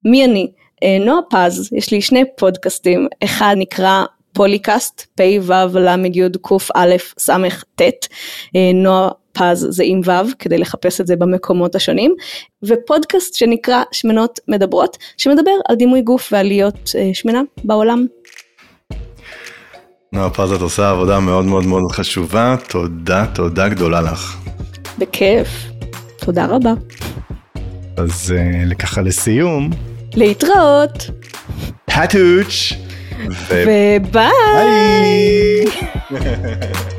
מי 0.05 0.25
אני? 0.25 0.51
אה, 0.83 0.99
נועה 1.01 1.21
פז, 1.31 1.71
יש 1.73 1.91
לי 1.93 2.03
שני 2.03 2.25
פודקאסטים, 2.37 3.09
אחד 3.25 3.55
נקרא 3.59 4.05
פוליקאסט, 4.33 5.07
פ"ו 5.15 5.25
ל"י 5.79 5.99
קא 6.99 7.19
ס"ט, 7.19 8.07
אה, 8.57 8.71
נועה 8.75 9.09
פז 9.39 9.67
זה 9.71 9.83
עם 9.87 10.01
ו' 10.05 10.33
כדי 10.39 10.59
לחפש 10.59 11.01
את 11.01 11.07
זה 11.07 11.17
במקומות 11.17 11.75
השונים, 11.75 12.15
ופודקאסט 12.63 13.35
שנקרא 13.35 13.83
שמנות 13.93 14.39
מדברות, 14.49 14.97
שמדבר 15.17 15.51
על 15.69 15.77
דימוי 15.77 16.03
גוף 16.03 16.29
ועל 16.33 16.47
להיות 16.47 16.91
אה, 16.99 17.11
שמנה 17.15 17.43
בעולם. 17.65 18.07
נועה 20.13 20.31
פז 20.31 20.53
את 20.53 20.61
עושה 20.61 20.91
עבודה 20.91 21.21
מאוד 21.21 21.45
מאוד 21.45 21.67
מאוד 21.67 21.93
חשובה, 21.93 22.57
תודה, 22.69 23.27
תודה 23.35 23.69
גדולה 23.69 24.01
לך. 24.01 24.37
בכיף, 24.99 25.49
תודה 26.17 26.47
רבה. 26.47 26.73
אז 27.97 28.35
uh, 28.71 28.75
ככה 28.75 29.03
לסיום. 29.03 29.71
להתראות. 30.15 31.11
פאטוץ'. 31.87 32.73
וביי. 33.51 34.31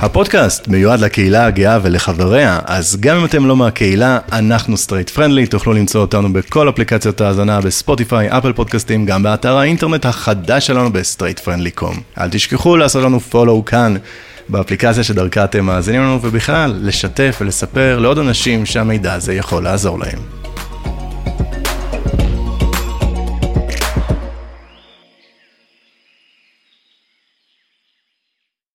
הפודקאסט 0.00 0.68
מיועד 0.68 1.00
לקהילה 1.00 1.46
הגאה 1.46 1.78
ולחבריה, 1.82 2.60
אז 2.64 2.96
גם 3.00 3.16
אם 3.16 3.24
אתם 3.24 3.46
לא 3.46 3.56
מהקהילה, 3.56 4.18
אנחנו 4.32 4.76
סטרייט 4.76 5.10
פרנדלי, 5.10 5.46
תוכלו 5.46 5.72
למצוא 5.72 6.00
אותנו 6.00 6.32
בכל 6.32 6.68
אפליקציות 6.68 7.20
ההאזנה 7.20 7.60
בספוטיפיי, 7.60 8.38
אפל 8.38 8.52
פודקאסטים, 8.52 9.06
גם 9.06 9.22
באתר 9.22 9.56
האינטרנט 9.56 10.06
החדש 10.06 10.66
שלנו 10.66 10.92
בסטרייט 10.92 11.38
פרנדלי 11.38 11.70
קום. 11.70 12.00
אל 12.18 12.28
תשכחו 12.30 12.76
לעשות 12.76 13.04
לנו 13.04 13.20
follow 13.20 13.64
כאן. 13.64 13.94
באפליקציה 14.48 15.04
שדרכה 15.04 15.44
אתם 15.44 15.64
מאזינים 15.64 16.00
לנו, 16.00 16.18
ובכלל, 16.22 16.74
לשתף 16.82 17.38
ולספר 17.40 17.98
לעוד 17.98 18.18
אנשים 18.18 18.66
שהמידע 18.66 19.12
הזה 19.12 19.34
יכול 19.34 19.62
לעזור 19.62 19.98
להם. 19.98 20.45